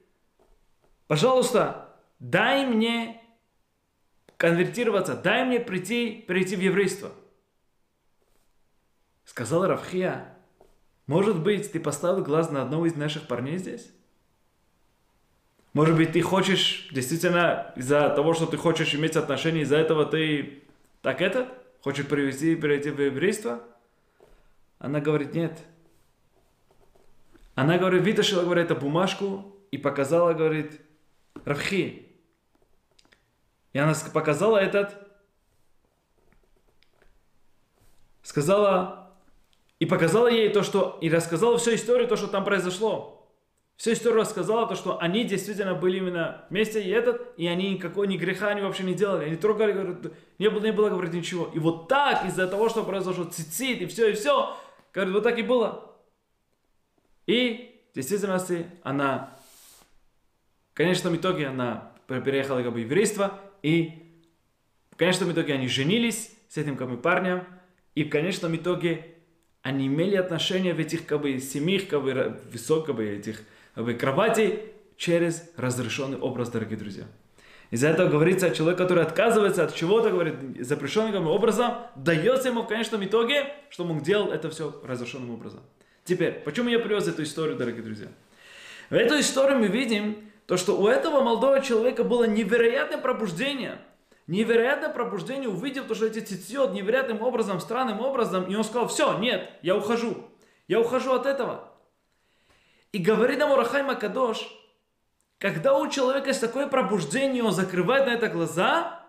пожалуйста, 1.06 1.94
дай 2.18 2.66
мне 2.66 3.23
конвертироваться, 4.36 5.14
дай 5.14 5.44
мне 5.44 5.60
прийти, 5.60 6.24
прийти 6.26 6.56
в 6.56 6.60
еврейство. 6.60 7.12
Сказал 9.24 9.66
Равхия, 9.66 10.36
может 11.06 11.42
быть, 11.42 11.72
ты 11.72 11.80
поставил 11.80 12.22
глаз 12.22 12.50
на 12.50 12.62
одного 12.62 12.86
из 12.86 12.94
наших 12.94 13.26
парней 13.26 13.58
здесь? 13.58 13.90
Может 15.72 15.96
быть, 15.96 16.12
ты 16.12 16.22
хочешь, 16.22 16.88
действительно, 16.92 17.72
из-за 17.74 18.08
того, 18.10 18.34
что 18.34 18.46
ты 18.46 18.56
хочешь 18.56 18.94
иметь 18.94 19.16
отношения, 19.16 19.62
из-за 19.62 19.76
этого 19.76 20.06
ты 20.06 20.62
так 21.02 21.20
это? 21.20 21.52
Хочешь 21.82 22.06
привести, 22.06 22.54
перейти 22.54 22.90
в 22.90 23.00
еврейство? 23.00 23.60
Она 24.78 25.00
говорит, 25.00 25.34
нет. 25.34 25.58
Она, 27.54 27.76
говорит, 27.78 28.02
вытащила, 28.02 28.42
говорит, 28.42 28.70
эту 28.70 28.76
бумажку 28.76 29.54
и 29.70 29.78
показала, 29.78 30.32
говорит, 30.32 30.80
Равхи. 31.44 32.03
И 33.74 33.78
она 33.78 33.92
показала 34.12 34.56
этот, 34.56 34.96
сказала, 38.22 39.12
и 39.80 39.84
показала 39.84 40.28
ей 40.28 40.48
то, 40.48 40.62
что... 40.62 40.96
И 41.00 41.10
рассказала 41.10 41.58
всю 41.58 41.74
историю, 41.74 42.08
то, 42.08 42.16
что 42.16 42.28
там 42.28 42.44
произошло. 42.44 43.28
Всю 43.76 43.92
историю 43.92 44.20
рассказала, 44.20 44.68
то, 44.68 44.76
что 44.76 45.00
они 45.00 45.24
действительно 45.24 45.74
были 45.74 45.96
именно 45.96 46.46
вместе, 46.50 46.80
и 46.80 46.88
этот, 46.88 47.36
и 47.36 47.48
они 47.48 47.72
никакой 47.72 48.06
ни 48.06 48.16
греха 48.16 48.50
они 48.50 48.62
вообще 48.62 48.84
не 48.84 48.94
делали. 48.94 49.24
Они 49.24 49.36
трогали, 49.36 49.72
говорят, 49.72 50.12
не 50.38 50.48
было, 50.48 50.60
не 50.62 50.70
было, 50.70 50.88
говорит, 50.88 51.12
ничего. 51.12 51.50
И 51.52 51.58
вот 51.58 51.88
так, 51.88 52.24
из-за 52.26 52.46
того, 52.46 52.68
что 52.68 52.84
произошло 52.84 53.24
цицит, 53.24 53.82
и 53.82 53.86
все, 53.86 54.10
и 54.10 54.12
все, 54.12 54.56
говорит, 54.92 55.14
вот 55.14 55.24
так 55.24 55.36
и 55.36 55.42
было. 55.42 55.96
И 57.26 57.82
в 57.90 57.96
действительности 57.96 58.68
она, 58.84 59.36
в 60.72 60.76
конечном 60.76 61.16
итоге, 61.16 61.48
она 61.48 61.90
переехала 62.06 62.62
как 62.62 62.72
бы 62.72 62.78
в 62.78 62.82
еврейство, 62.82 63.40
и 63.64 63.92
в 64.90 64.96
конечном 64.96 65.32
итоге 65.32 65.54
они 65.54 65.68
женились 65.68 66.30
с 66.50 66.58
этим 66.58 66.76
как 66.76 66.90
бы 66.90 66.98
парнем, 66.98 67.44
и 67.94 68.04
в 68.04 68.10
конечном 68.10 68.54
итоге 68.54 69.06
они 69.62 69.86
имели 69.86 70.16
отношения 70.16 70.74
в 70.74 70.78
этих 70.78 71.06
как 71.06 71.22
бы, 71.22 71.38
семьях, 71.38 71.88
как 71.88 72.02
бы, 72.02 72.38
высоких 72.52 72.88
как 72.88 72.96
бы, 72.96 73.06
этих 73.06 73.42
как 73.74 73.86
бы, 73.86 73.94
кроватей 73.94 74.58
через 74.98 75.50
разрешенный 75.56 76.18
образ, 76.18 76.50
дорогие 76.50 76.76
друзья. 76.76 77.04
Из-за 77.70 77.88
этого 77.88 78.10
говорится, 78.10 78.50
человек, 78.50 78.76
который 78.76 79.02
отказывается 79.02 79.64
от 79.64 79.74
чего-то, 79.74 80.10
говорит, 80.10 80.34
запрещенным 80.60 81.26
образом, 81.26 81.86
дается 81.96 82.48
ему 82.48 82.64
в 82.64 82.66
конечном 82.66 83.02
итоге, 83.02 83.46
что 83.70 83.84
он 83.84 83.98
делал 84.00 84.30
это 84.30 84.50
все 84.50 84.78
разрешенным 84.84 85.30
образом. 85.30 85.60
Теперь, 86.04 86.32
почему 86.32 86.68
я 86.68 86.80
привез 86.80 87.08
эту 87.08 87.22
историю, 87.22 87.56
дорогие 87.56 87.82
друзья? 87.82 88.08
В 88.90 88.94
эту 88.94 89.18
историю 89.18 89.58
мы 89.58 89.68
видим, 89.68 90.18
то, 90.46 90.56
что 90.56 90.78
у 90.78 90.86
этого 90.86 91.20
молодого 91.20 91.60
человека 91.60 92.04
было 92.04 92.24
невероятное 92.24 92.98
пробуждение– 92.98 93.78
невероятное 94.26 94.90
пробуждение, 94.90 95.48
увидел 95.48 95.84
то, 95.84 95.94
что 95.94 96.06
эти 96.06 96.20
цитьет 96.20 96.72
невероятным 96.72 97.22
образом, 97.22 97.60
странным 97.60 98.00
образом, 98.00 98.44
и 98.44 98.54
он 98.54 98.64
сказал, 98.64 98.88
все, 98.88 99.18
нет, 99.18 99.50
я 99.62 99.76
ухожу, 99.76 100.28
я 100.68 100.80
ухожу 100.80 101.12
от 101.12 101.26
этого. 101.26 101.72
И 102.92 102.98
говорит 102.98 103.40
ему 103.40 103.56
Рахайма 103.56 103.96
Кадош, 103.96 104.48
когда 105.38 105.76
у 105.76 105.88
человека 105.90 106.28
есть 106.28 106.40
такое 106.40 106.68
пробуждение, 106.68 107.42
он 107.42 107.52
закрывает 107.52 108.06
на 108.06 108.10
это 108.10 108.28
глаза, 108.28 109.04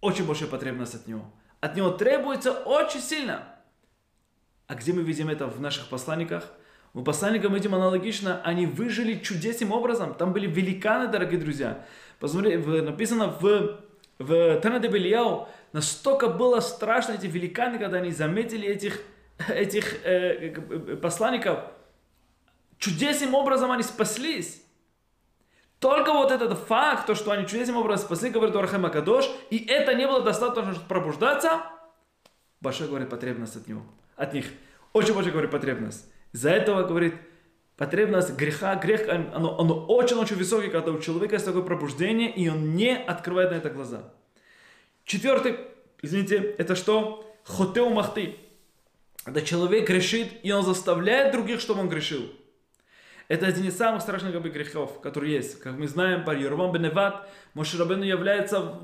очень 0.00 0.26
большая 0.26 0.48
потребность 0.48 0.94
от 0.94 1.06
него. 1.06 1.24
От 1.60 1.74
него 1.74 1.90
требуется 1.90 2.52
очень 2.52 3.00
сильно. 3.00 3.56
А 4.66 4.74
где 4.74 4.92
мы 4.92 5.02
видим 5.02 5.28
это 5.30 5.46
в 5.46 5.60
наших 5.60 5.88
посланниках? 5.88 6.52
Мы 6.96 7.02
видим 7.54 7.74
аналогично, 7.74 8.40
они 8.42 8.64
выжили 8.64 9.18
чудесным 9.18 9.72
образом. 9.72 10.14
Там 10.14 10.32
были 10.32 10.46
великаны, 10.46 11.08
дорогие 11.08 11.38
друзья. 11.38 11.84
Посмотри, 12.18 12.56
написано 12.56 13.28
в 13.28 13.80
в 14.18 14.60
Танаде 14.60 14.88
Бельяу 14.88 15.46
настолько 15.72 16.28
было 16.28 16.60
страшно 16.60 17.12
эти 17.12 17.26
великаны, 17.26 17.78
когда 17.78 17.98
они 17.98 18.12
заметили 18.12 18.66
этих, 18.66 19.02
этих 19.48 20.06
э, 20.06 20.54
э, 20.54 20.96
посланников. 20.96 21.58
Чудесным 22.78 23.34
образом 23.34 23.70
они 23.70 23.82
спаслись. 23.82 24.62
Только 25.80 26.14
вот 26.14 26.32
этот 26.32 26.58
факт, 26.58 27.06
то, 27.06 27.14
что 27.14 27.30
они 27.30 27.46
чудесным 27.46 27.76
образом 27.76 28.06
спасли, 28.06 28.30
говорит 28.30 28.56
Орахем 28.56 28.86
Акадош, 28.86 29.28
и 29.50 29.58
это 29.66 29.92
не 29.92 30.06
было 30.06 30.22
достаточно, 30.22 30.72
чтобы 30.72 30.88
пробуждаться, 30.88 31.60
большая, 32.62 32.88
говорит, 32.88 33.10
потребность 33.10 33.56
от 33.56 33.68
него, 33.68 33.82
от 34.16 34.32
них. 34.32 34.46
Очень 34.94 35.12
большая, 35.12 35.32
говорит, 35.32 35.50
потребность. 35.50 36.10
За 36.32 36.50
этого, 36.50 36.82
говорит, 36.82 37.14
потребность 37.76 38.36
греха, 38.36 38.74
грех, 38.76 39.08
оно, 39.08 39.58
оно 39.58 39.86
очень-очень 39.86 40.36
высокий, 40.36 40.68
когда 40.68 40.92
у 40.92 41.00
человека 41.00 41.36
есть 41.36 41.44
такое 41.44 41.62
пробуждение, 41.62 42.30
и 42.30 42.48
он 42.48 42.74
не 42.74 42.96
открывает 42.96 43.50
на 43.50 43.56
это 43.56 43.70
глаза. 43.70 44.12
Четвертый, 45.04 45.58
извините, 46.02 46.54
это 46.58 46.74
что? 46.74 47.34
Хотеу 47.44 47.90
махты. 47.90 48.36
Это 49.24 49.42
человек 49.42 49.88
грешит, 49.88 50.28
и 50.42 50.52
он 50.52 50.62
заставляет 50.62 51.32
других, 51.32 51.60
чтобы 51.60 51.80
он 51.80 51.88
грешил. 51.88 52.30
Это 53.28 53.46
один 53.46 53.66
из 53.66 53.76
самых 53.76 54.02
страшных 54.02 54.32
как 54.32 54.42
бы, 54.42 54.50
грехов, 54.50 55.00
которые 55.00 55.34
есть. 55.34 55.58
Как 55.60 55.76
мы 55.76 55.88
знаем, 55.88 56.24
по 56.24 56.30
Йорвам 56.30 56.72
Беневат, 56.72 57.28
Мошерабену 57.54 58.04
является 58.04 58.80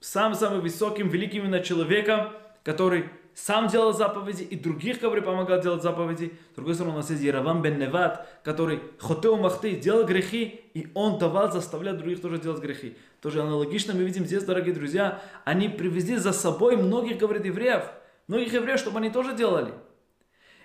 самым-самым 0.00 0.60
высоким, 0.60 1.08
великим 1.08 1.42
именно 1.42 1.60
человеком, 1.60 2.32
который 2.64 3.10
сам 3.34 3.68
делал 3.68 3.92
заповеди, 3.92 4.42
и 4.42 4.56
других, 4.56 5.00
который 5.00 5.22
помогал 5.22 5.60
делать 5.60 5.82
заповеди. 5.82 6.32
С 6.52 6.56
другой 6.56 6.74
стороны, 6.74 6.94
у 6.94 6.96
нас 6.98 7.10
есть 7.10 7.22
Яровам 7.22 7.62
бен 7.62 7.78
Неват, 7.78 8.28
который 8.42 8.80
хотел 8.98 9.36
махты, 9.36 9.76
делал 9.76 10.04
грехи, 10.04 10.60
и 10.74 10.90
он 10.94 11.18
давал 11.18 11.50
заставлять 11.50 11.96
других 11.98 12.20
тоже 12.20 12.38
делать 12.38 12.60
грехи. 12.60 12.96
Тоже 13.20 13.42
аналогично 13.42 13.94
мы 13.94 14.02
видим 14.02 14.24
здесь, 14.24 14.44
дорогие 14.44 14.74
друзья, 14.74 15.22
они 15.44 15.68
привезли 15.68 16.16
за 16.16 16.32
собой 16.32 16.76
многих, 16.76 17.18
говорит, 17.18 17.44
евреев, 17.44 17.84
многих 18.28 18.52
евреев, 18.52 18.78
чтобы 18.78 18.98
они 18.98 19.10
тоже 19.10 19.34
делали. 19.34 19.72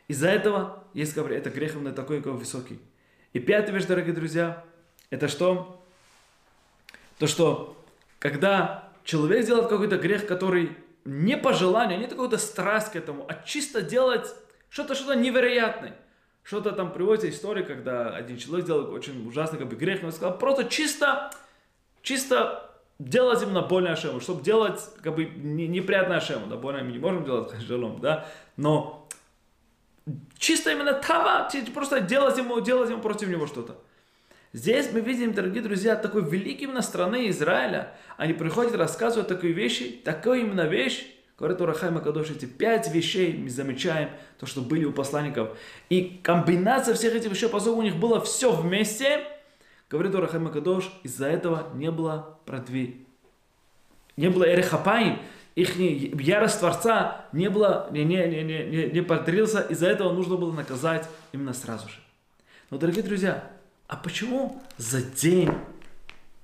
Из-за 0.07 0.29
этого 0.29 0.83
есть, 0.93 1.15
говорит, 1.15 1.39
это 1.39 1.49
грех 1.49 1.75
именно 1.75 1.91
такой, 1.91 2.17
какой 2.17 2.33
высокий. 2.33 2.79
И 3.33 3.39
пятая 3.39 3.73
вещь, 3.73 3.85
дорогие 3.85 4.13
друзья, 4.13 4.63
это 5.09 5.27
что? 5.27 5.83
То, 7.17 7.27
что 7.27 7.77
когда 8.19 8.89
человек 9.03 9.45
делает 9.45 9.67
какой-то 9.67 9.97
грех, 9.97 10.27
который 10.27 10.71
не 11.05 11.37
по 11.37 11.53
желанию, 11.53 11.99
не 11.99 12.07
какую-то 12.07 12.37
страсть 12.37 12.91
к 12.91 12.95
этому, 12.95 13.25
а 13.29 13.35
чисто 13.45 13.81
делать 13.81 14.35
что-то 14.69 14.95
что-то 14.95 15.15
невероятное. 15.15 15.95
Что-то 16.43 16.73
там 16.73 16.91
приводится 16.91 17.29
история, 17.29 17.63
когда 17.63 18.09
один 18.09 18.37
человек 18.37 18.65
сделал 18.65 18.91
очень 18.91 19.27
ужасный 19.27 19.57
как 19.57 19.67
бы, 19.67 19.75
грех, 19.75 20.03
он 20.03 20.11
сказал, 20.11 20.37
просто 20.37 20.65
чисто, 20.65 21.31
чисто 22.01 22.71
делать 22.99 23.41
именно 23.41 23.61
больно 23.61 23.93
Ашему, 23.93 24.19
чтобы 24.19 24.43
делать 24.43 24.79
как 25.01 25.15
бы 25.15 25.25
неприятно 25.25 26.17
Ашему, 26.17 26.47
да, 26.47 26.55
больно 26.55 26.83
мы 26.83 26.91
не 26.91 26.99
можем 26.99 27.25
делать 27.25 27.53
жалом, 27.61 27.99
да, 27.99 28.27
но 28.57 29.07
чисто 30.37 30.71
именно 30.71 30.93
тава, 30.93 31.49
просто 31.73 31.99
делать 31.99 32.37
ему, 32.37 32.59
делать 32.59 32.89
ему 32.89 33.01
против 33.01 33.27
него 33.27 33.47
что-то. 33.47 33.77
Здесь 34.55 34.87
мы 34.93 35.01
видим, 35.01 35.33
дорогие 35.33 35.61
друзья, 35.61 35.97
такой 35.97 36.23
великий 36.23 36.63
именно 36.63 36.81
страны 36.81 37.27
Израиля. 37.27 37.91
Они 38.15 38.31
приходят, 38.31 38.73
рассказывают 38.73 39.27
такие 39.27 39.51
вещи, 39.51 39.99
такую 40.05 40.43
именно 40.43 40.65
вещь, 40.65 41.05
говорит 41.37 41.59
Урахай 41.59 41.91
Макадош, 41.91 42.29
эти 42.29 42.45
пять 42.45 42.89
вещей 42.93 43.35
мы 43.35 43.49
замечаем, 43.49 44.11
то, 44.39 44.45
что 44.45 44.61
были 44.61 44.85
у 44.85 44.93
посланников. 44.93 45.57
И 45.89 46.21
комбинация 46.23 46.95
всех 46.95 47.13
этих 47.15 47.31
вещей, 47.31 47.49
поскольку 47.49 47.79
у 47.79 47.81
них 47.81 47.97
было 47.97 48.21
все 48.21 48.53
вместе, 48.53 49.25
Говорит 49.89 50.15
Урахайма 50.15 50.49
Кадош, 50.51 50.89
из-за 51.03 51.27
этого 51.27 51.67
не 51.73 51.91
было 51.91 52.39
продвижения. 52.45 53.05
Не 54.15 54.29
было 54.29 54.49
эрехапаим, 54.49 55.19
их 55.55 55.75
ярость 55.75 56.59
Творца 56.59 57.25
не 57.33 57.49
было, 57.49 57.89
не, 57.91 58.05
не, 58.05 58.25
не, 58.25 58.43
не, 58.43 58.85
не 58.87 59.01
повторился, 59.01 59.59
из-за 59.59 59.87
этого 59.87 60.13
нужно 60.13 60.37
было 60.37 60.53
наказать 60.53 61.09
именно 61.33 61.51
сразу 61.51 61.89
же. 61.89 61.97
Но, 62.71 62.77
дорогие 62.77 63.03
друзья, 63.03 63.51
а 63.87 63.95
почему 63.97 64.61
за 64.77 65.01
день 65.01 65.51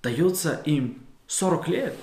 дается 0.04 0.62
им 0.66 1.02
40 1.28 1.68
лет? 1.68 1.96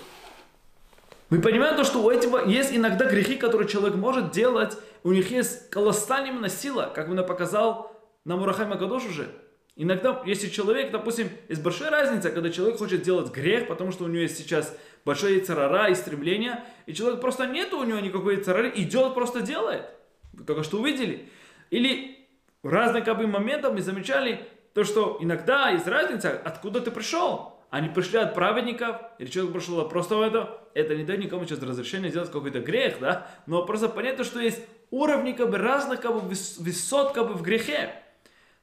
Мы 1.30 1.40
понимаем 1.40 1.76
то, 1.76 1.84
что 1.84 2.02
у 2.02 2.10
этого 2.10 2.48
есть 2.48 2.74
иногда 2.74 3.04
грехи, 3.04 3.36
которые 3.36 3.68
человек 3.68 3.96
может 3.96 4.30
делать, 4.32 4.76
у 5.04 5.12
них 5.12 5.30
есть 5.30 5.70
колоссальная 5.70 6.30
именно 6.30 6.48
сила, 6.48 6.90
как 6.94 7.08
именно 7.08 7.22
показал 7.22 7.94
нам 8.24 8.42
Урахай 8.42 8.66
Магадош 8.66 9.04
уже. 9.04 9.28
Иногда, 9.76 10.22
если 10.26 10.48
человек, 10.48 10.90
допустим, 10.90 11.28
есть 11.48 11.62
большая 11.62 11.90
разница, 11.90 12.30
когда 12.30 12.50
человек 12.50 12.78
хочет 12.78 13.02
делать 13.02 13.30
грех, 13.30 13.68
потому 13.68 13.92
что 13.92 14.04
у 14.04 14.08
него 14.08 14.22
есть 14.22 14.36
сейчас 14.36 14.76
большое 15.04 15.38
царара 15.40 15.88
и 15.88 15.94
стремление, 15.94 16.64
и 16.86 16.94
человек 16.94 17.20
просто 17.20 17.46
нет 17.46 17.72
у 17.72 17.84
него 17.84 18.00
никакой 18.00 18.38
царары, 18.38 18.72
идет, 18.74 19.14
просто 19.14 19.40
делает. 19.40 19.84
Вы 20.32 20.44
только 20.44 20.64
что 20.64 20.78
увидели. 20.78 21.28
Или 21.70 22.26
разные 22.64 23.04
как 23.04 23.18
бы 23.18 23.26
моменты 23.28 23.70
мы 23.70 23.80
замечали, 23.80 24.44
то, 24.78 24.84
что 24.84 25.18
иногда 25.20 25.70
есть 25.70 25.88
разница, 25.88 26.40
откуда 26.44 26.80
ты 26.80 26.92
пришел. 26.92 27.58
Они 27.68 27.88
пришли 27.88 28.20
от 28.20 28.32
праведников, 28.32 28.96
или 29.18 29.26
человек 29.26 29.52
пришел 29.52 29.88
просто 29.88 30.14
в 30.14 30.22
это, 30.22 30.60
это 30.72 30.94
не 30.94 31.02
дает 31.02 31.18
никому 31.18 31.44
сейчас 31.44 31.60
разрешения 31.60 32.10
сделать 32.10 32.30
какой-то 32.30 32.60
грех, 32.60 33.00
да, 33.00 33.26
но 33.46 33.66
просто 33.66 33.88
понятно, 33.88 34.22
что 34.22 34.38
есть 34.38 34.60
уровни 34.92 35.32
как 35.32 35.50
бы 35.50 35.58
разных 35.58 36.00
как 36.00 36.14
бы 36.14 36.20
высот 36.20 37.12
как 37.12 37.26
бы 37.26 37.34
в 37.34 37.42
грехе, 37.42 37.90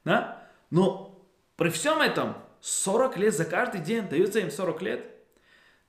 да, 0.06 0.42
но 0.70 1.22
при 1.56 1.68
всем 1.68 2.00
этом 2.00 2.32
40 2.62 3.18
лет 3.18 3.34
за 3.34 3.44
каждый 3.44 3.82
день, 3.82 4.08
дается 4.08 4.40
им 4.40 4.50
40 4.50 4.80
лет. 4.80 5.04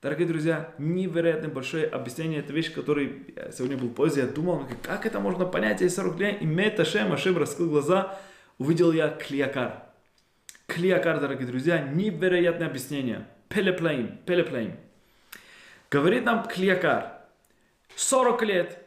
Дорогие 0.02 0.28
друзья, 0.28 0.74
невероятно 0.76 1.48
большое 1.48 1.86
объяснение, 1.86 2.40
это 2.40 2.52
вещь, 2.52 2.70
которой 2.70 3.32
я 3.34 3.50
сегодня 3.50 3.78
был 3.78 3.88
позже, 3.88 4.20
я 4.20 4.26
думал, 4.26 4.66
как 4.82 5.06
это 5.06 5.20
можно 5.20 5.46
понять, 5.46 5.80
если 5.80 6.02
40 6.02 6.20
лет, 6.20 6.42
и 6.42 6.44
Меташем, 6.44 7.14
Ашем 7.14 7.38
раскрыл 7.38 7.70
глаза, 7.70 8.18
увидел 8.58 8.92
я 8.92 9.08
Клиакар. 9.08 9.87
Клиакар, 10.68 11.18
дорогие 11.18 11.46
друзья, 11.46 11.78
невероятное 11.80 12.68
объяснение. 12.68 13.26
Пелеплейм, 13.48 14.18
пелеплейм. 14.26 14.76
Говорит 15.90 16.26
нам 16.26 16.46
Клиакар, 16.46 17.22
40 17.96 18.42
лет, 18.42 18.86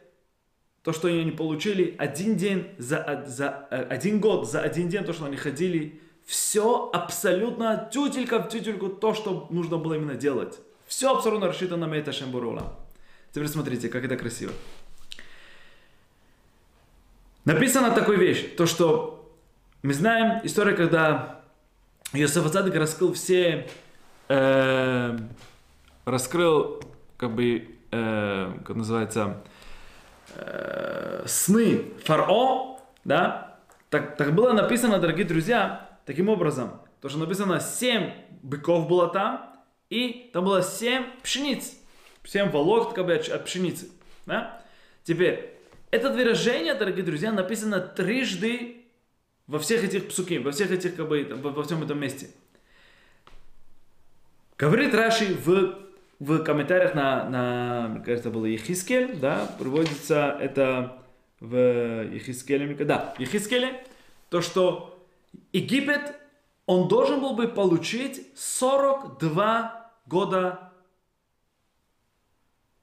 то, 0.84 0.92
что 0.92 1.08
они 1.08 1.32
получили, 1.32 1.96
один 1.98 2.36
день 2.36 2.68
за, 2.78 3.24
за 3.26 3.66
один 3.66 4.20
год, 4.20 4.48
за 4.48 4.60
один 4.60 4.88
день, 4.88 5.02
то, 5.02 5.12
что 5.12 5.24
они 5.24 5.36
ходили, 5.36 6.00
все 6.24 6.88
абсолютно 6.92 7.90
тютелька 7.92 8.38
в 8.38 8.48
тютельку, 8.48 8.88
то, 8.88 9.12
что 9.12 9.48
нужно 9.50 9.76
было 9.76 9.94
именно 9.94 10.14
делать. 10.14 10.60
Все 10.86 11.12
абсолютно 11.12 11.48
рассчитано 11.48 11.86
на 11.86 11.92
Мейта 11.92 12.12
Шембурула. 12.12 12.78
Теперь 13.32 13.48
смотрите, 13.48 13.88
как 13.88 14.04
это 14.04 14.16
красиво. 14.16 14.52
Написано 17.44 17.90
такую 17.90 18.18
вещь, 18.18 18.54
то, 18.56 18.66
что 18.66 19.36
мы 19.82 19.94
знаем 19.94 20.40
историю, 20.44 20.76
когда 20.76 21.41
Йосеф 22.12 22.44
Ацадик 22.44 22.74
раскрыл 22.74 23.14
все, 23.14 23.66
э, 24.28 25.18
раскрыл, 26.04 26.82
как 27.16 27.34
бы, 27.34 27.68
э, 27.90 28.52
как 28.66 28.76
называется, 28.76 29.42
э, 30.34 31.24
сны 31.26 31.84
фарао, 32.04 32.80
да, 33.04 33.58
так, 33.88 34.16
так 34.16 34.34
было 34.34 34.52
написано, 34.52 34.98
дорогие 34.98 35.24
друзья, 35.24 35.88
таким 36.04 36.28
образом, 36.28 36.82
то, 37.00 37.08
что 37.08 37.18
написано, 37.18 37.60
семь 37.60 38.10
быков 38.42 38.88
было 38.88 39.08
там, 39.08 39.50
и 39.88 40.30
там 40.34 40.44
было 40.44 40.62
семь 40.62 41.04
пшениц, 41.22 41.72
семь 42.24 42.50
волок 42.50 42.92
как 42.94 43.06
бы, 43.06 43.14
от 43.14 43.44
пшеницы, 43.46 43.88
да. 44.26 44.62
Теперь, 45.02 45.56
это 45.90 46.10
выражение, 46.10 46.74
дорогие 46.74 47.04
друзья, 47.04 47.32
написано 47.32 47.80
трижды 47.80 48.81
во 49.52 49.58
всех 49.58 49.84
этих 49.84 50.08
псуки, 50.08 50.38
во 50.38 50.50
всех 50.50 50.70
этих, 50.70 50.96
как 50.96 51.06
бы, 51.06 51.28
во, 51.30 51.50
во 51.50 51.62
всем 51.62 51.82
этом 51.82 52.00
месте. 52.00 52.30
Говорит 54.56 54.94
Раши 54.94 55.34
в, 55.34 55.78
в 56.20 56.42
комментариях 56.42 56.94
на, 56.94 57.28
на, 57.28 57.88
мне 57.88 58.02
кажется, 58.02 58.30
было 58.30 58.46
Ехискель, 58.46 59.18
да, 59.18 59.54
приводится 59.58 60.38
это 60.40 60.96
в 61.38 61.54
Ехискеле, 61.54 62.74
да, 62.76 63.14
Ехискеле, 63.18 63.84
то, 64.30 64.40
что 64.40 64.98
Египет, 65.52 66.14
он 66.64 66.88
должен 66.88 67.20
был 67.20 67.34
бы 67.34 67.46
получить 67.46 68.26
42 68.34 69.90
года 70.06 70.72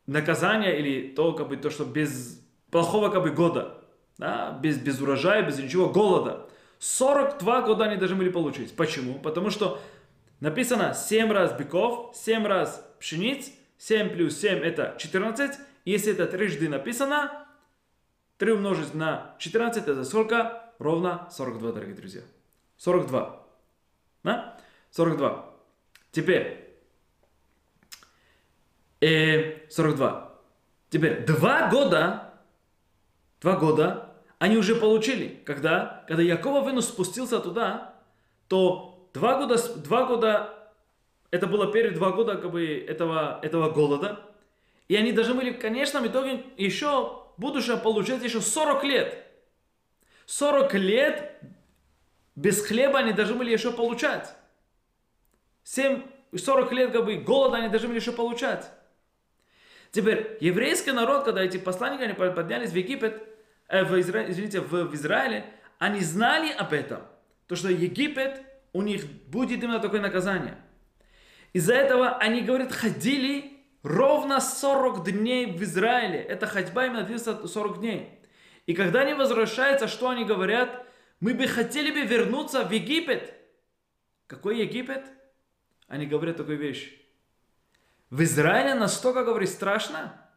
наказания 0.05 0.77
или 0.77 1.07
то, 1.15 1.33
как 1.33 1.47
бы, 1.47 1.57
то, 1.57 1.71
что 1.71 1.83
без 1.83 2.39
плохого 2.69 3.09
как 3.09 3.23
бы, 3.23 3.31
года, 3.31 3.81
да, 4.19 4.55
без, 4.61 4.77
без 4.77 5.01
урожая, 5.01 5.41
без 5.41 5.57
ничего, 5.57 5.89
голода. 5.89 6.45
42 6.79 7.61
года 7.61 7.85
они 7.85 7.97
должны 7.97 8.15
были 8.15 8.29
получить. 8.29 8.75
Почему? 8.75 9.19
Потому 9.19 9.49
что 9.49 9.81
написано 10.39 10.93
7 10.93 11.31
раз 11.31 11.53
быков, 11.53 12.15
7 12.15 12.45
раз 12.45 12.85
пшениц, 12.99 13.51
7 13.77 14.09
плюс 14.09 14.37
7 14.37 14.59
это 14.59 14.95
14. 14.97 15.59
Если 15.85 16.13
это 16.13 16.25
трижды 16.25 16.69
написано, 16.69 17.45
3 18.37 18.53
умножить 18.53 18.93
на 18.93 19.35
14 19.39 19.83
это 19.87 20.03
сколько? 20.05 20.71
Ровно 20.79 21.27
42, 21.31 21.71
дорогие 21.73 21.95
друзья. 21.95 22.21
42. 22.77 23.45
Да? 24.23 24.57
42. 24.91 25.53
Теперь. 26.11 26.77
Э, 29.01 29.67
42. 29.69 30.29
Теперь, 30.89 31.25
два 31.25 31.69
года, 31.69 32.33
два 33.41 33.57
года 33.57 34.08
они 34.39 34.57
уже 34.57 34.75
получили. 34.75 35.41
Когда? 35.45 36.03
Когда 36.07 36.23
Якова 36.23 36.67
Вину 36.67 36.81
спустился 36.81 37.39
туда, 37.39 37.93
то 38.47 39.09
два 39.13 39.37
года, 39.37 39.57
два 39.77 40.05
года, 40.05 40.71
это 41.29 41.45
было 41.45 41.71
перед 41.71 41.93
два 41.93 42.11
года 42.11 42.35
как 42.35 42.51
бы, 42.51 42.65
этого, 42.65 43.39
этого 43.43 43.69
голода, 43.69 44.19
и 44.87 44.95
они 44.95 45.11
должны 45.11 45.35
были 45.35 45.51
в 45.51 45.59
конечном 45.59 46.07
итоге 46.07 46.43
еще 46.57 47.21
будущее 47.37 47.77
получать 47.77 48.23
еще 48.23 48.41
40 48.41 48.83
лет. 48.85 49.25
40 50.25 50.73
лет 50.75 51.41
без 52.35 52.65
хлеба 52.65 52.99
они 52.99 53.11
должны 53.11 53.35
были 53.35 53.51
еще 53.51 53.71
получать. 53.71 54.33
7, 55.63 56.01
40 56.35 56.71
лет 56.71 56.91
как 56.91 57.05
бы, 57.05 57.15
голода 57.15 57.57
они 57.57 57.67
должны 57.67 57.89
были 57.89 57.99
еще 57.99 58.13
получать. 58.13 58.71
Теперь, 59.91 60.37
еврейский 60.39 60.91
народ, 60.91 61.25
когда 61.25 61.43
эти 61.43 61.57
посланники 61.57 62.03
они 62.03 62.13
поднялись 62.13 62.71
в 62.71 62.75
Египет, 62.75 63.28
э, 63.69 63.83
в 63.83 63.99
Изра... 63.99 64.29
извините, 64.29 64.59
в, 64.59 64.71
в 64.71 64.95
Израиле, 64.95 65.45
они 65.77 66.01
знали 66.01 66.51
об 66.51 66.73
этом. 66.73 67.01
То, 67.47 67.55
что 67.55 67.69
Египет, 67.69 68.43
у 68.73 68.81
них 68.81 69.05
будет 69.27 69.63
именно 69.63 69.79
такое 69.79 70.01
наказание. 70.01 70.57
Из-за 71.53 71.73
этого 71.73 72.17
они, 72.17 72.41
говорят, 72.41 72.71
ходили 72.71 73.59
ровно 73.81 74.39
40 74.39 75.11
дней 75.11 75.45
в 75.47 75.63
Израиле. 75.63 76.19
Это 76.19 76.45
ходьба 76.45 76.85
именно 76.85 77.03
длится 77.03 77.47
40 77.47 77.79
дней. 77.79 78.19
И 78.65 78.73
когда 78.73 79.01
они 79.01 79.13
возвращаются, 79.13 79.87
что 79.87 80.09
они 80.09 80.25
говорят? 80.25 80.85
Мы 81.19 81.33
бы 81.33 81.47
хотели 81.47 81.91
бы 81.91 82.01
вернуться 82.01 82.63
в 82.63 82.71
Египет. 82.71 83.33
Какой 84.27 84.59
Египет? 84.59 85.05
Они 85.87 86.05
говорят 86.05 86.37
такую 86.37 86.57
вещь. 86.57 86.93
В 88.09 88.21
Израиле 88.23 88.75
настолько, 88.75 89.23
говорит, 89.23 89.49
страшно, 89.49 90.28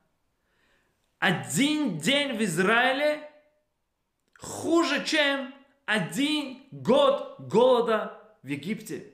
один 1.22 1.98
день 1.98 2.36
в 2.36 2.42
Израиле 2.42 3.30
хуже, 4.40 5.04
чем 5.04 5.54
один 5.86 6.66
год 6.72 7.36
голода 7.38 8.20
в 8.42 8.48
Египте. 8.48 9.06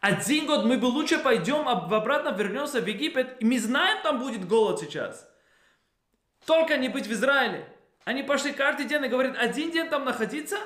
Один 0.00 0.46
год 0.46 0.64
мы 0.64 0.78
бы 0.78 0.86
лучше 0.86 1.18
пойдем, 1.18 1.68
обратно 1.68 2.30
вернемся 2.30 2.80
в 2.80 2.86
Египет, 2.86 3.42
и 3.42 3.44
мы 3.44 3.58
знаем, 3.58 4.02
там 4.02 4.18
будет 4.18 4.48
голод 4.48 4.80
сейчас. 4.80 5.30
Только 6.46 6.78
не 6.78 6.88
быть 6.88 7.06
в 7.06 7.12
Израиле. 7.12 7.68
Они 8.06 8.22
пошли 8.22 8.54
каждый 8.54 8.86
день 8.86 9.04
и 9.04 9.08
говорят, 9.08 9.36
один 9.36 9.70
день 9.70 9.90
там 9.90 10.06
находиться, 10.06 10.56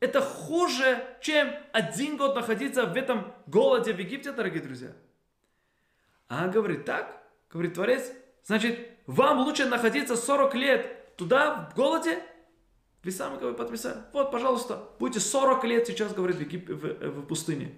это 0.00 0.20
хуже, 0.20 1.00
чем 1.20 1.54
один 1.70 2.16
год 2.16 2.34
находиться 2.34 2.86
в 2.86 2.96
этом 2.96 3.32
голоде 3.46 3.92
в 3.92 4.00
Египте, 4.00 4.32
дорогие 4.32 4.64
друзья. 4.64 4.90
А 6.26 6.48
говорит, 6.48 6.84
так, 6.84 7.22
говорит 7.48 7.74
Творец, 7.74 8.10
значит, 8.42 8.95
вам 9.06 9.40
лучше 9.40 9.66
находиться 9.66 10.16
40 10.16 10.54
лет 10.54 11.16
туда, 11.16 11.70
в 11.72 11.76
голоде, 11.76 12.22
вы 13.02 13.10
сами 13.12 13.38
как 13.38 13.50
бы 13.50 13.54
подписали. 13.54 13.98
Вот, 14.12 14.32
пожалуйста, 14.32 14.80
будете 14.98 15.20
40 15.20 15.64
лет 15.64 15.86
сейчас, 15.86 16.12
говорит, 16.12 16.36
в, 16.36 16.40
Егип... 16.40 16.68
в, 16.68 17.20
в 17.20 17.26
пустыне. 17.26 17.72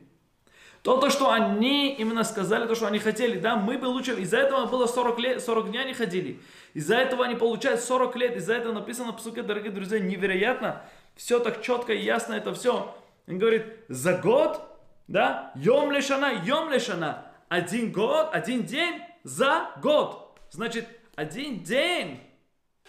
То, 0.83 0.97
то, 0.97 1.11
что 1.11 1.31
они 1.31 1.95
именно 1.95 2.25
сказали, 2.25 2.67
то, 2.67 2.75
что 2.75 2.87
они 2.87 2.99
хотели, 2.99 3.39
да, 3.39 3.57
мы 3.57 3.79
бы 3.79 3.87
лучше, 3.87 4.15
из-за 4.21 4.39
этого 4.39 4.67
было 4.67 4.87
40 4.87 5.19
лет, 5.19 5.43
40 5.43 5.71
дней 5.71 5.83
они 5.83 5.93
ходили, 5.93 6.41
из-за 6.73 6.97
этого 6.97 7.25
они 7.25 7.35
получают 7.35 7.81
40 7.81 8.17
лет, 8.17 8.37
из-за 8.37 8.55
этого 8.55 8.73
написано 8.73 9.13
в 9.13 9.21
суке, 9.21 9.43
дорогие 9.43 9.73
друзья, 9.73 9.99
невероятно, 9.99 10.83
все 11.17 11.41
так 11.41 11.63
четко 11.63 11.93
и 11.93 12.03
ясно, 12.03 12.35
это 12.35 12.55
все. 12.55 12.95
Он 13.27 13.39
говорит, 13.39 13.67
за 13.89 14.15
год 14.15 14.63
Да? 15.09 15.53
Йом 15.57 15.91
лешана, 15.91 16.33
йом 16.45 16.71
лешана. 16.71 17.27
Один 17.49 17.93
год, 17.93 18.29
один 18.33 18.65
день 18.65 19.03
за 19.25 19.71
год. 19.83 20.39
Значит, 20.51 20.87
один 21.19 21.65
день. 21.65 22.21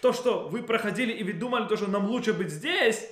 То, 0.01 0.13
что 0.13 0.47
вы 0.47 0.61
проходили 0.61 1.11
и 1.11 1.23
вы 1.23 1.33
думали, 1.33 1.67
то, 1.67 1.75
что 1.75 1.87
нам 1.87 2.05
лучше 2.05 2.31
быть 2.31 2.51
здесь, 2.51 3.09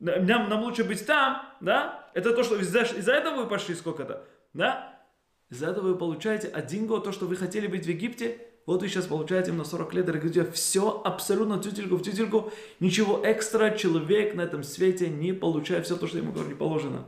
нам, 0.00 0.48
нам 0.48 0.62
лучше 0.62 0.82
быть 0.82 1.06
там, 1.06 1.42
да? 1.60 2.10
Это 2.12 2.34
то, 2.34 2.42
что 2.42 2.56
из-за, 2.56 2.80
из-за 2.82 3.12
этого 3.12 3.42
вы 3.42 3.46
пошли 3.46 3.76
сколько-то, 3.76 4.24
да? 4.52 5.00
Из-за 5.48 5.70
этого 5.70 5.88
вы 5.88 5.94
получаете 5.96 6.48
один 6.48 6.88
год, 6.88 7.04
то, 7.04 7.12
что 7.12 7.26
вы 7.26 7.36
хотели 7.36 7.68
быть 7.68 7.86
в 7.86 7.88
Египте, 7.88 8.38
вот 8.66 8.82
вы 8.82 8.88
сейчас 8.88 9.06
получаете 9.06 9.52
на 9.52 9.64
40 9.64 9.94
лет, 9.94 10.06
дорогие 10.06 10.32
друзья, 10.32 10.52
все 10.52 11.00
абсолютно 11.04 11.62
тютельку 11.62 11.94
в 11.96 12.02
тютельку, 12.02 12.52
ничего 12.80 13.20
экстра 13.24 13.70
человек 13.70 14.34
на 14.34 14.40
этом 14.40 14.64
свете 14.64 15.08
не 15.08 15.32
получает, 15.32 15.86
все 15.86 15.96
то, 15.96 16.08
что 16.08 16.18
ему 16.18 16.32
говорили, 16.32 16.54
положено. 16.54 17.04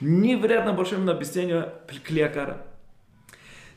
Невероятно 0.00 0.72
большое 0.72 1.02
объяснение 1.10 1.74
Клеокара. 2.04 2.64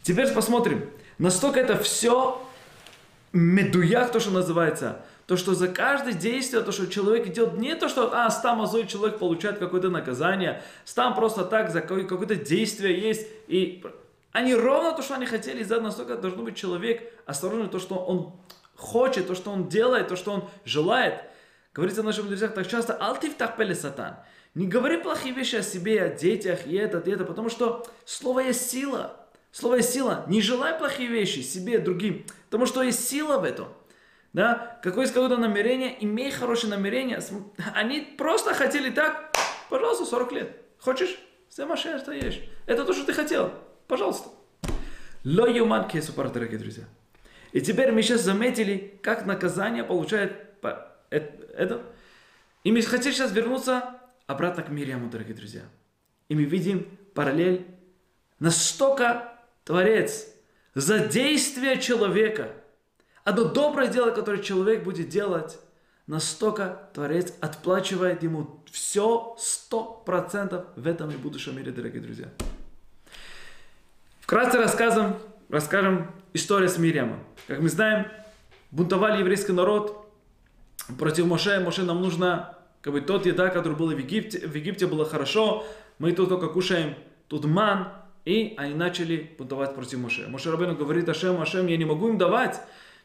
Теперь 0.04 0.32
посмотрим, 0.32 0.90
настолько 1.18 1.60
это 1.60 1.78
все 1.78 2.40
медуях, 3.34 4.12
то, 4.12 4.20
что 4.20 4.32
называется, 4.32 5.02
то, 5.26 5.38
что 5.38 5.54
за 5.56 5.68
каждое 5.68 6.14
действие, 6.14 6.62
то, 6.62 6.72
что 6.72 6.88
человек 6.88 7.28
идет, 7.28 7.58
не 7.58 7.76
то, 7.76 7.90
что, 7.90 8.12
а, 8.14 8.30
стам 8.30 8.66
злой 8.68 8.88
человек 8.88 9.20
получает 9.20 9.58
какое-то 9.58 9.90
наказание, 9.90 10.62
стам 10.86 11.16
просто 11.16 11.44
так 11.44 11.72
за 11.72 11.82
какое-то 11.82 12.36
действие 12.36 13.00
есть, 13.00 13.28
и 13.48 13.84
они 14.32 14.56
ровно 14.56 14.94
то, 14.94 15.02
что 15.02 15.16
они 15.16 15.26
хотели 15.26 15.64
сделать, 15.64 15.84
настолько 15.84 16.16
должен 16.16 16.44
быть 16.44 16.56
человек 16.56 17.12
осторожный, 17.26 17.70
то, 17.70 17.80
что 17.80 17.96
он 17.96 18.34
хочет, 18.76 19.28
то, 19.28 19.36
что 19.36 19.52
он 19.52 19.68
делает, 19.68 20.08
то, 20.08 20.16
что 20.16 20.32
он 20.32 20.50
желает. 20.66 21.24
Говорится 21.74 22.02
в 22.02 22.06
наших 22.06 22.28
друзьях 22.28 22.54
так 22.54 22.68
часто, 22.68 22.94
алтив 22.94 23.36
так 23.36 23.58
пели 23.58 23.74
сатан. 23.74 24.16
Не 24.56 24.68
говори 24.68 24.98
плохие 24.98 25.34
вещи 25.34 25.56
о 25.56 25.64
себе, 25.64 26.04
о 26.04 26.10
детях, 26.10 26.68
и 26.68 26.76
это, 26.76 27.00
и 27.00 27.12
это, 27.12 27.26
потому 27.26 27.50
что 27.50 27.88
слово 28.06 28.42
есть 28.42 28.70
сила. 28.70 29.23
Слово 29.54 29.76
есть 29.76 29.94
сила. 29.94 30.26
Не 30.28 30.42
желай 30.42 30.74
плохие 30.74 31.08
вещи 31.08 31.40
себе, 31.40 31.78
другим, 31.78 32.26
потому 32.46 32.66
что 32.66 32.82
есть 32.82 33.08
сила 33.08 33.38
в 33.38 33.44
этом. 33.44 33.68
Да? 34.34 34.80
Какое 34.82 35.04
есть 35.04 35.14
какое-то 35.14 35.38
намерение, 35.38 36.04
имей 36.04 36.32
хорошее 36.32 36.72
намерение. 36.72 37.20
Они 37.76 38.02
просто 38.02 38.56
хотели 38.56 38.90
так, 38.90 39.32
пожалуйста, 39.70 40.06
40 40.06 40.32
лет. 40.32 40.58
Хочешь? 40.80 41.20
Машина, 41.56 42.00
что 42.00 42.12
есть. 42.12 42.42
Это 42.66 42.84
то, 42.84 42.94
что 42.94 43.06
ты 43.06 43.14
хотел. 43.14 43.54
Пожалуйста. 43.88 44.30
Ло 45.24 45.48
юман 45.48 45.88
кесупар, 45.88 46.32
дорогие 46.32 46.58
друзья. 46.58 46.86
И 47.52 47.62
теперь 47.62 47.92
мы 47.92 48.02
сейчас 48.02 48.22
заметили, 48.22 49.00
как 49.04 49.28
наказание 49.28 49.84
получает 49.84 50.34
это. 51.12 51.84
И 52.64 52.72
мы 52.72 52.82
хотим 52.82 53.14
сейчас 53.14 53.32
вернуться 53.32 54.02
обратно 54.26 54.64
к 54.64 54.70
Мириаму, 54.70 55.12
дорогие 55.12 55.36
друзья. 55.36 55.62
И 56.28 56.34
мы 56.34 56.46
видим 56.46 56.88
параллель. 57.14 57.68
Настолько 58.40 59.33
Творец 59.64 60.28
за 60.76 61.00
действие 61.00 61.80
человека, 61.80 62.52
одно 63.24 63.46
доброе 63.46 63.88
дело, 63.88 64.12
которое 64.12 64.42
человек 64.42 64.84
будет 64.84 65.10
делать, 65.10 65.58
настолько 66.08 66.90
Творец 66.94 67.34
отплачивает 67.40 68.24
ему 68.24 68.62
все 68.72 69.36
сто 69.40 69.84
процентов 70.06 70.66
в 70.76 70.86
этом 70.88 71.12
и 71.12 71.16
будущем 71.16 71.56
мире, 71.56 71.72
дорогие 71.72 72.02
друзья. 72.02 72.28
Вкратце 74.20 74.58
рассказом, 74.58 75.18
расскажем 75.50 76.12
историю 76.34 76.70
с 76.70 76.78
Мириамом. 76.78 77.24
Как 77.48 77.60
мы 77.60 77.70
знаем, 77.70 78.08
бунтовали 78.72 79.20
еврейский 79.20 79.54
народ 79.54 80.10
против 80.98 81.26
Моше. 81.26 81.60
Моше 81.60 81.84
нам 81.84 82.02
нужно, 82.02 82.58
как 82.82 82.94
бы 82.94 83.02
тот 83.02 83.26
еда, 83.26 83.50
который 83.50 83.78
был 83.78 83.88
в 83.88 83.98
Египте, 83.98 84.46
в 84.46 84.56
Египте 84.56 84.88
было 84.88 85.06
хорошо, 85.06 85.66
мы 86.00 86.12
тут 86.12 86.30
только 86.30 86.48
кушаем 86.48 86.96
тут 87.28 87.46
ман, 87.46 88.03
и 88.26 88.54
они 88.58 88.74
начали 88.74 89.32
бунтовать 89.38 89.76
против 89.76 90.00
Моше. 90.00 90.28
Моше 90.28 90.52
Рабену 90.52 90.76
говорит 90.76 91.08
Ашем, 91.10 91.42
Ашем, 91.42 91.68
я 91.68 91.78
не 91.78 91.86
могу 91.86 92.10
им 92.10 92.18
давать, 92.18 92.62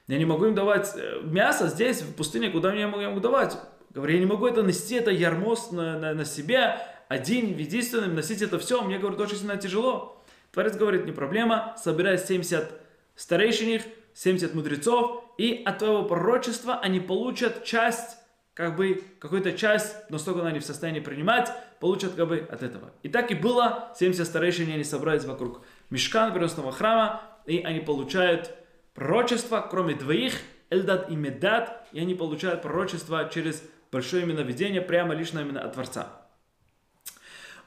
я 0.06 0.18
не 0.18 0.24
могу 0.24 0.46
им 0.46 0.54
давать 0.54 0.92
э, 0.96 1.20
мясо 1.22 1.68
здесь, 1.68 2.02
в 2.02 2.14
пустыне, 2.14 2.50
куда 2.50 2.70
мне 2.70 2.80
я 2.80 2.88
могу, 2.88 3.00
я 3.00 3.08
могу 3.08 3.20
давать. 3.20 3.58
Говорю, 3.90 4.14
я 4.14 4.20
не 4.20 4.26
могу 4.26 4.46
это 4.46 4.62
нести, 4.62 4.94
это 4.94 5.10
ярмост 5.10 5.72
на, 5.72 5.98
на, 5.98 6.14
на 6.14 6.24
себе, 6.24 6.78
один, 7.08 7.56
единственным, 7.56 8.14
носить 8.14 8.42
это 8.42 8.58
все, 8.58 8.82
мне, 8.82 8.98
говорит, 8.98 9.20
очень 9.20 9.36
сильно 9.36 9.56
тяжело. 9.56 10.22
Творец 10.52 10.76
говорит, 10.76 11.04
не 11.06 11.12
проблема, 11.12 11.74
собирай 11.82 12.18
70 12.18 12.70
старейшин, 13.16 13.82
70 14.14 14.54
мудрецов, 14.54 15.24
и 15.36 15.62
от 15.64 15.78
твоего 15.78 16.04
пророчества 16.04 16.78
они 16.80 17.00
получат 17.00 17.64
часть, 17.64 18.18
как 18.54 18.76
бы, 18.76 19.02
какую-то 19.18 19.52
часть, 19.52 19.94
но 20.10 20.18
столько 20.18 20.46
они 20.46 20.58
в 20.58 20.64
состоянии 20.64 21.00
принимать, 21.00 21.50
получат 21.80 22.14
как 22.14 22.28
бы 22.28 22.46
от 22.50 22.62
этого. 22.62 22.92
И 23.02 23.08
так 23.08 23.30
и 23.30 23.34
было, 23.34 23.90
70 23.96 24.26
старейшин 24.26 24.70
они 24.70 24.84
собрались 24.84 25.24
вокруг 25.24 25.62
мешкан 25.90 26.32
переносного 26.32 26.72
храма, 26.72 27.22
и 27.46 27.58
они 27.58 27.80
получают 27.80 28.54
пророчество, 28.94 29.66
кроме 29.68 29.94
двоих, 29.94 30.34
Эльдад 30.70 31.10
и 31.10 31.16
Медад, 31.16 31.86
и 31.92 32.00
они 32.00 32.14
получают 32.14 32.62
пророчество 32.62 33.28
через 33.32 33.62
большое 33.90 34.24
именно 34.24 34.40
видение, 34.40 34.82
прямо 34.82 35.14
лично 35.14 35.40
именно 35.40 35.60
от 35.60 35.72
Творца. 35.72 36.08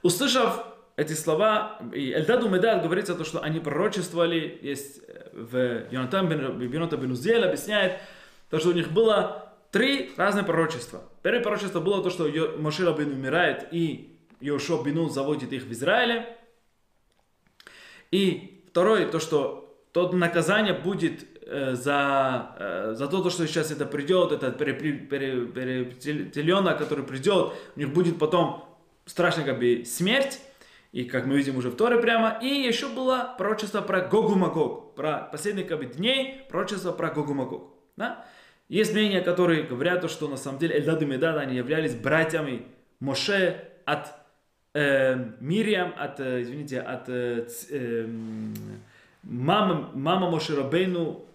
Услышав 0.04 0.66
эти 0.96 1.14
слова, 1.14 1.80
и 1.94 2.12
Эльдаду 2.12 2.50
Медад 2.50 2.84
говорится 2.84 3.16
то, 3.16 3.24
что 3.24 3.42
они 3.42 3.60
пророчествовали, 3.60 4.60
есть 4.62 5.02
э, 5.08 5.30
в 5.34 5.92
Йонатан 5.92 6.28
Бенота 6.28 6.98
Бенузель 6.98 7.44
объясняет, 7.44 8.00
то, 8.50 8.60
что 8.60 8.70
у 8.70 8.74
них 8.74 8.92
было 8.92 9.41
три 9.72 10.12
разных 10.18 10.46
пророчества. 10.46 11.02
Первое 11.24 11.42
пророчество 11.42 11.80
было 11.80 12.04
то, 12.04 12.10
что 12.10 12.30
Моше 12.60 12.86
Рабин 12.86 13.14
умирает, 13.14 13.68
и 13.72 14.20
Йошо 14.40 14.84
Бинун 14.84 15.10
заводит 15.10 15.54
их 15.54 15.64
в 15.64 15.72
Израиле. 15.72 16.38
И 18.12 18.66
второе, 18.70 19.08
то, 19.08 19.20
что 19.20 19.76
то 19.94 20.12
наказание 20.12 20.74
будет 20.74 21.26
э, 21.46 21.76
за, 21.76 22.56
э, 22.60 22.94
за 22.96 23.08
то, 23.08 23.30
что 23.30 23.48
сейчас 23.48 23.72
это 23.72 23.86
придет, 23.86 24.32
этот 24.32 24.58
теленок, 24.58 26.78
который 26.78 27.06
придет, 27.06 27.54
у 27.76 27.80
них 27.80 27.94
будет 27.94 28.20
потом 28.20 28.66
страшная 29.06 29.46
как 29.46 29.60
бы 29.60 29.84
смерть, 29.86 30.40
и 30.92 31.06
как 31.06 31.26
мы 31.26 31.38
видим 31.38 31.58
уже 31.58 31.70
в 31.70 31.76
Торе 31.76 31.98
прямо. 31.98 32.38
И 32.42 32.48
еще 32.48 32.90
было 32.90 33.34
пророчество 33.38 33.82
про 33.82 34.02
Гогу 34.02 34.36
Магог. 34.36 34.96
Про 34.96 35.30
последних 35.32 35.68
как 35.68 35.80
бы, 35.80 35.86
дней 35.86 36.42
пророчество 36.50 36.92
про 36.92 37.10
Гогу 37.10 37.34
Магог. 37.34 37.74
Да? 37.96 38.26
Есть 38.72 38.94
мнения, 38.94 39.20
которые 39.20 39.64
говорят, 39.64 40.10
что 40.10 40.30
на 40.30 40.38
самом 40.38 40.58
деле 40.58 40.78
Эльдад 40.78 41.02
и 41.02 41.06
Медад, 41.06 41.36
они 41.36 41.58
являлись 41.58 41.94
братьями 41.94 42.68
Моше 43.02 43.68
от 43.84 44.08
э, 44.74 45.18
Мириам, 45.42 45.94
от, 45.98 46.22
э, 46.22 46.44
извините, 46.44 46.80
от 46.80 47.10
э, 47.10 47.48
э, 47.70 48.08
мама 49.24 50.30
Моше 50.30 50.56
Рабейну 50.56 51.26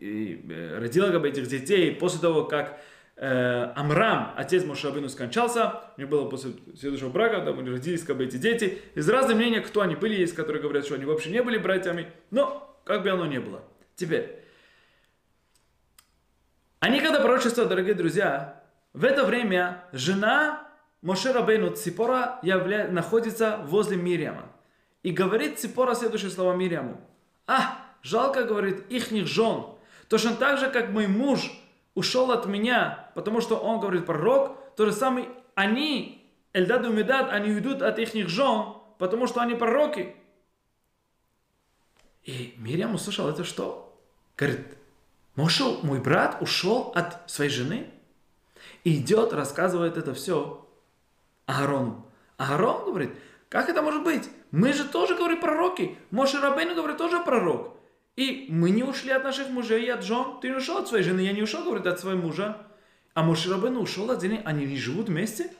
э, 0.00 0.78
родила 0.78 1.10
как 1.10 1.20
бы, 1.20 1.28
этих 1.28 1.46
детей 1.48 1.94
после 1.94 2.22
того, 2.22 2.46
как 2.46 2.80
э, 3.16 3.70
Амрам, 3.76 4.32
отец 4.38 4.64
Мошабину, 4.64 5.10
скончался, 5.10 5.82
у 5.98 6.00
них 6.00 6.08
было 6.08 6.26
после 6.26 6.52
следующего 6.74 7.10
брака, 7.10 7.42
там 7.42 7.58
родились 7.58 8.02
как 8.02 8.16
бы 8.16 8.24
эти 8.24 8.38
дети. 8.38 8.78
Из 8.94 9.06
разных 9.10 9.36
мнений, 9.36 9.60
кто 9.60 9.82
они 9.82 9.94
были, 9.94 10.14
есть, 10.14 10.34
которые 10.34 10.62
говорят, 10.62 10.86
что 10.86 10.94
они 10.94 11.04
вообще 11.04 11.28
не 11.28 11.42
были 11.42 11.58
братьями, 11.58 12.06
но 12.30 12.80
как 12.86 13.02
бы 13.02 13.10
оно 13.10 13.26
ни 13.26 13.36
было. 13.36 13.62
Теперь, 13.94 14.38
они 16.80 17.00
когда 17.00 17.20
пророчество, 17.20 17.64
дорогие 17.64 17.94
друзья, 17.94 18.62
в 18.92 19.04
это 19.04 19.24
время 19.24 19.84
жена 19.92 20.68
Моше 21.02 21.32
Рабейну 21.32 21.74
Ципора 21.74 22.38
явля... 22.42 22.88
находится 22.88 23.60
возле 23.64 23.96
Мириама. 23.96 24.46
И 25.02 25.10
говорит 25.10 25.58
Ципора 25.58 25.94
следующее 25.94 26.30
слово 26.30 26.54
Мириаму. 26.54 27.00
А, 27.46 27.78
жалко, 28.02 28.44
говорит, 28.44 28.84
ихних 28.90 29.26
жен. 29.26 29.66
Точно 30.08 30.34
так 30.34 30.58
же, 30.58 30.70
как 30.70 30.90
мой 30.90 31.06
муж 31.06 31.50
ушел 31.94 32.30
от 32.30 32.46
меня, 32.46 33.10
потому 33.14 33.40
что 33.40 33.56
он 33.56 33.80
говорит 33.80 34.06
пророк, 34.06 34.56
то 34.76 34.86
же 34.86 34.92
самое 34.92 35.28
они, 35.54 36.24
Эльдад 36.52 36.84
и 36.84 36.88
Медад, 36.88 37.30
они 37.30 37.50
уйдут 37.50 37.82
от 37.82 37.98
их 37.98 38.28
жен, 38.28 38.74
потому 38.98 39.26
что 39.26 39.40
они 39.40 39.54
пророки. 39.54 40.14
И 42.22 42.54
Мириам 42.58 42.94
услышал 42.94 43.28
это 43.28 43.42
что? 43.42 43.98
Говорит, 44.36 44.77
Моше, 45.38 45.78
мой 45.84 46.00
брат 46.00 46.38
ушел 46.40 46.90
от 46.96 47.30
своей 47.30 47.48
жены 47.48 47.88
и 48.82 48.96
идет, 48.96 49.32
рассказывает 49.32 49.96
это 49.96 50.12
все 50.12 50.66
Аарону. 51.46 52.04
Аарон 52.38 52.86
говорит, 52.86 53.12
как 53.48 53.68
это 53.68 53.80
может 53.80 54.02
быть? 54.02 54.28
Мы 54.50 54.72
же 54.72 54.82
тоже, 54.84 55.14
говорим, 55.14 55.38
пророки. 55.38 55.96
Моше 56.10 56.40
Рабейну, 56.40 56.74
говорит, 56.74 56.98
тоже 56.98 57.20
пророк. 57.20 57.76
И 58.16 58.46
мы 58.48 58.70
не 58.70 58.82
ушли 58.82 59.12
от 59.12 59.22
наших 59.22 59.48
мужей 59.50 59.84
и 59.84 59.88
от 59.88 60.02
жен. 60.02 60.40
Ты 60.42 60.48
не 60.48 60.56
ушел 60.56 60.78
от 60.78 60.88
своей 60.88 61.04
жены, 61.04 61.20
я 61.20 61.30
не 61.30 61.42
ушел, 61.42 61.62
говорит, 61.62 61.86
от 61.86 62.00
своего 62.00 62.20
мужа. 62.20 62.56
А 63.14 63.22
Моше 63.22 63.48
Рабейну 63.48 63.82
ушел 63.82 64.08
жены, 64.20 64.42
они 64.44 64.66
не 64.66 64.76
живут 64.76 65.06
вместе? 65.06 65.52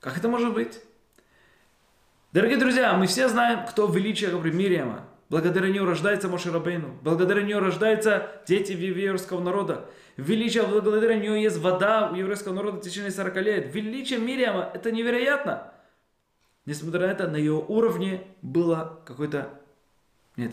Как 0.00 0.18
это 0.18 0.28
может 0.28 0.52
быть? 0.52 0.80
Дорогие 2.32 2.58
друзья, 2.58 2.94
мы 2.94 3.06
все 3.06 3.28
знаем, 3.28 3.64
кто 3.64 3.86
величие, 3.86 4.30
говорит, 4.30 4.54
Мириама. 4.54 5.06
Благодаря 5.32 5.70
нее 5.70 5.82
рождается 5.82 6.28
Моше 6.28 6.50
Рабейну. 6.50 6.94
Благодаря 7.00 7.40
нее 7.40 7.58
рождаются 7.58 8.30
дети 8.46 8.72
еврейского 8.72 9.40
народа. 9.40 9.88
Величие, 10.18 10.62
благодаря 10.62 11.14
нее 11.14 11.42
есть 11.42 11.56
вода 11.56 12.10
у 12.12 12.14
еврейского 12.14 12.52
народа 12.52 12.76
в 12.76 12.80
течение 12.82 13.10
40 13.10 13.36
лет. 13.36 13.74
Величие 13.74 14.18
Мириама, 14.18 14.70
это 14.74 14.92
невероятно. 14.92 15.72
несмотря 16.66 17.06
на 17.06 17.12
это, 17.12 17.28
на 17.28 17.36
ее 17.36 17.54
уровне 17.54 18.26
было 18.42 19.00
какой-то... 19.06 19.48
Нет. 20.36 20.52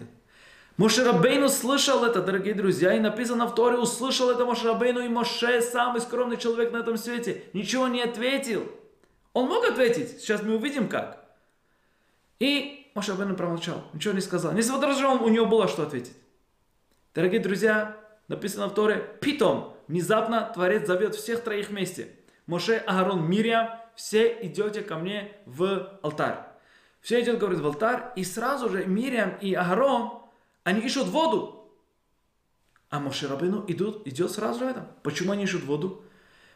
Моше 0.78 1.04
Рабейну 1.04 1.50
слышал 1.50 2.06
это, 2.06 2.22
дорогие 2.22 2.54
друзья, 2.54 2.94
и 2.94 3.02
написано 3.02 3.48
в 3.48 3.56
Торе, 3.56 3.76
услышал 3.76 4.30
это 4.30 4.46
Моше 4.46 4.66
Рабейну, 4.66 5.02
и 5.02 5.10
Моше, 5.10 5.62
самый 5.62 6.00
скромный 6.00 6.38
человек 6.38 6.72
на 6.72 6.78
этом 6.78 6.96
свете, 6.96 7.44
ничего 7.52 7.90
не 7.90 8.02
ответил. 8.02 8.66
Он 9.34 9.50
мог 9.50 9.66
ответить, 9.68 10.22
сейчас 10.22 10.42
мы 10.42 10.56
увидим 10.56 10.88
как. 10.88 11.22
И 12.40 12.79
Моше 12.96 13.12
Рабейну 13.12 13.36
промолчал, 13.36 13.84
ничего 13.94 14.14
не 14.14 14.22
сказал. 14.22 14.54
Несмотря 14.54 14.90
на 14.90 14.96
то, 14.96 15.24
у 15.24 15.30
него 15.30 15.46
было 15.46 15.68
что 15.68 15.84
ответить. 15.84 16.16
Дорогие 17.14 17.40
друзья, 17.40 17.98
написано 18.28 18.68
в 18.68 18.74
Торе, 18.74 19.18
питом, 19.22 19.74
внезапно 19.88 20.52
Творец 20.54 20.88
зовет 20.88 21.16
всех 21.16 21.44
троих 21.44 21.70
вместе. 21.70 22.16
Моше, 22.46 22.78
Агарон, 22.78 23.30
Мирьям, 23.30 23.70
все 23.96 24.38
идете 24.42 24.82
ко 24.82 24.96
мне 24.96 25.32
в 25.46 26.00
алтарь. 26.02 26.40
Все 27.02 27.22
идет, 27.22 27.40
говорит, 27.40 27.60
в 27.60 27.66
алтарь, 27.66 28.12
и 28.16 28.24
сразу 28.24 28.70
же 28.70 28.86
Мирьям 28.86 29.38
и 29.42 29.54
Агарон, 29.54 30.24
они 30.64 30.82
ищут 30.82 31.08
воду. 31.08 31.72
А 32.90 33.00
Моше 33.00 33.28
Рабину 33.28 33.64
идут, 33.68 34.08
идет 34.08 34.32
сразу 34.32 34.60
же 34.60 34.66
это. 34.66 34.88
Почему 35.04 35.32
они 35.32 35.44
ищут 35.44 35.64
воду? 35.64 36.04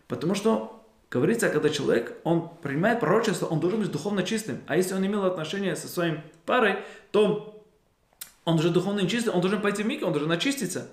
Потому 0.07 0.35
что 0.35 0.82
говорится, 1.13 1.49
когда 1.49 1.69
человек, 1.69 2.17
он 2.23 2.49
принимает 2.61 2.99
пророчество, 2.99 3.45
он 3.45 3.59
должен 3.59 3.79
быть 3.79 3.91
духовно 3.91 4.23
чистым. 4.23 4.63
А 4.65 4.75
если 4.75 4.95
он 4.95 5.05
имел 5.05 5.25
отношение 5.25 5.75
со 5.75 5.87
своим 5.87 6.21
парой, 6.45 6.79
то 7.11 7.63
он 8.45 8.55
уже 8.55 8.71
духовно 8.71 9.07
чистый, 9.07 9.29
он 9.29 9.41
должен 9.41 9.61
пойти 9.61 9.83
в 9.83 9.85
миг, 9.85 10.03
он 10.03 10.11
должен 10.11 10.31
очиститься. 10.31 10.89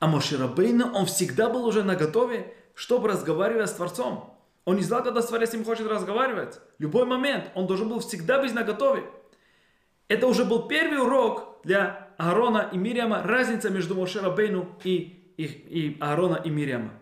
А 0.00 0.06
Моше 0.06 0.38
Рабейну, 0.38 0.92
он 0.94 1.04
всегда 1.04 1.50
был 1.50 1.66
уже 1.66 1.84
на 1.84 1.96
готове, 1.96 2.54
чтобы 2.74 3.08
разговаривать 3.08 3.68
с 3.68 3.74
Творцом. 3.74 4.38
Он 4.64 4.76
не 4.76 4.82
знал, 4.82 5.02
когда 5.02 5.20
Творец 5.20 5.50
с 5.50 5.52
ним 5.52 5.64
хочет 5.64 5.86
разговаривать. 5.86 6.58
Любой 6.78 7.04
момент 7.04 7.50
он 7.54 7.66
должен 7.66 7.88
был 7.88 8.00
всегда 8.00 8.40
быть 8.40 8.54
на 8.54 8.62
готове. 8.62 9.04
Это 10.08 10.26
уже 10.26 10.46
был 10.46 10.66
первый 10.66 10.98
урок 10.98 11.60
для 11.62 12.08
Аарона 12.16 12.70
и 12.72 12.78
Мириама, 12.78 13.22
разница 13.22 13.68
между 13.68 13.94
Моше 13.94 14.20
Рабейну 14.20 14.68
и, 14.82 15.34
и, 15.36 15.44
и 15.44 15.96
Аарона 16.00 16.36
и 16.36 16.48
Мириама. 16.48 16.92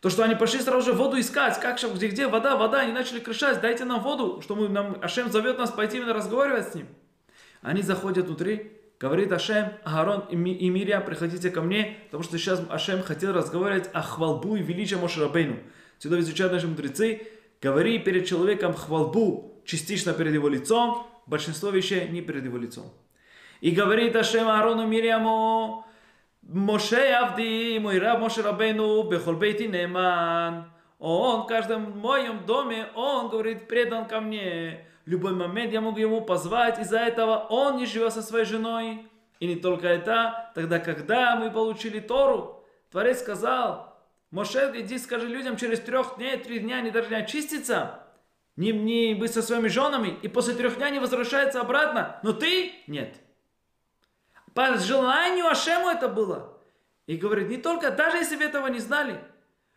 То, 0.00 0.08
что 0.08 0.24
они 0.24 0.34
пошли 0.34 0.60
сразу 0.60 0.80
же 0.86 0.92
воду 0.94 1.20
искать, 1.20 1.60
как 1.60 1.78
где, 1.94 2.08
где 2.08 2.26
вода, 2.26 2.56
вода, 2.56 2.80
они 2.80 2.92
начали 2.92 3.20
кричать, 3.20 3.60
дайте 3.60 3.84
нам 3.84 4.02
воду, 4.02 4.40
что 4.42 4.54
мы, 4.54 4.68
нам, 4.68 4.96
Ашем 5.02 5.30
зовет 5.30 5.58
нас 5.58 5.70
пойти 5.70 5.98
именно 5.98 6.14
разговаривать 6.14 6.68
с 6.68 6.74
ним. 6.74 6.86
Они 7.60 7.82
заходят 7.82 8.26
внутри, 8.26 8.72
говорит 8.98 9.30
Ашем, 9.30 9.72
Аарон 9.84 10.24
и, 10.30 10.36
Ми, 10.36 10.70
Мирия, 10.70 11.00
приходите 11.00 11.50
ко 11.50 11.60
мне, 11.60 11.98
потому 12.06 12.22
что 12.22 12.38
сейчас 12.38 12.62
Ашем 12.70 13.02
хотел 13.02 13.34
разговаривать 13.34 13.90
о 13.92 14.00
хвалбу 14.00 14.56
и 14.56 14.62
величии 14.62 14.94
Моше 14.94 15.20
Рабейну. 15.20 15.58
Сюда 15.98 16.18
изучают 16.20 16.54
наши 16.54 16.66
мудрецы, 16.66 17.28
говори 17.60 17.98
перед 17.98 18.26
человеком 18.26 18.72
хвалбу, 18.72 19.60
частично 19.66 20.14
перед 20.14 20.32
его 20.32 20.48
лицом, 20.48 21.06
большинство 21.26 21.68
вещей 21.68 22.08
не 22.08 22.22
перед 22.22 22.44
его 22.44 22.56
лицом. 22.56 22.90
И 23.60 23.70
говорит 23.70 24.16
Ашем 24.16 24.48
Аарону 24.48 24.86
Мириаму, 24.86 25.84
Моше 26.52 27.12
Авди, 27.12 27.78
мой 27.78 28.00
раб 28.00 28.18
Моше 28.18 28.42
Рабейну, 28.42 29.04
Бехол 29.04 29.36
Бейти 29.36 29.68
Неман. 29.68 30.68
Он 30.98 31.42
в 31.42 31.46
каждом 31.46 31.96
моем 32.00 32.44
доме, 32.44 32.88
он, 32.96 33.28
говорит, 33.28 33.68
предан 33.68 34.08
ко 34.08 34.20
мне. 34.20 34.84
Любой 35.06 35.32
момент 35.32 35.72
я 35.72 35.80
могу 35.80 35.98
ему 35.98 36.22
позвать, 36.22 36.80
из-за 36.80 36.98
этого 36.98 37.46
он 37.50 37.76
не 37.76 37.86
живет 37.86 38.12
со 38.12 38.20
своей 38.20 38.44
женой. 38.44 39.06
И 39.38 39.46
не 39.46 39.54
только 39.54 39.86
это, 39.86 40.50
тогда, 40.56 40.80
когда 40.80 41.36
мы 41.36 41.52
получили 41.52 42.00
Тору, 42.00 42.64
Творец 42.90 43.20
сказал, 43.20 43.96
Моше, 44.32 44.72
иди 44.74 44.98
скажи 44.98 45.28
людям, 45.28 45.56
через 45.56 45.78
трех 45.78 46.16
дней, 46.16 46.36
три 46.36 46.58
дня 46.58 46.78
они 46.78 46.90
должны 46.90 47.14
очиститься, 47.14 48.00
не, 48.56 48.72
не 48.72 49.14
быть 49.14 49.32
со 49.32 49.42
своими 49.42 49.68
женами, 49.68 50.18
и 50.20 50.26
после 50.26 50.54
трех 50.54 50.78
дней 50.78 50.86
они 50.86 50.98
возвращаются 50.98 51.60
обратно. 51.60 52.18
Но 52.24 52.32
ты 52.32 52.72
нет. 52.88 53.14
По 54.54 54.78
желанию 54.78 55.48
Ашему 55.48 55.88
это 55.88 56.08
было. 56.08 56.58
И 57.06 57.16
говорит, 57.16 57.48
не 57.48 57.56
только, 57.56 57.90
даже 57.90 58.18
если 58.18 58.36
вы 58.36 58.44
этого 58.44 58.68
не 58.68 58.78
знали, 58.78 59.18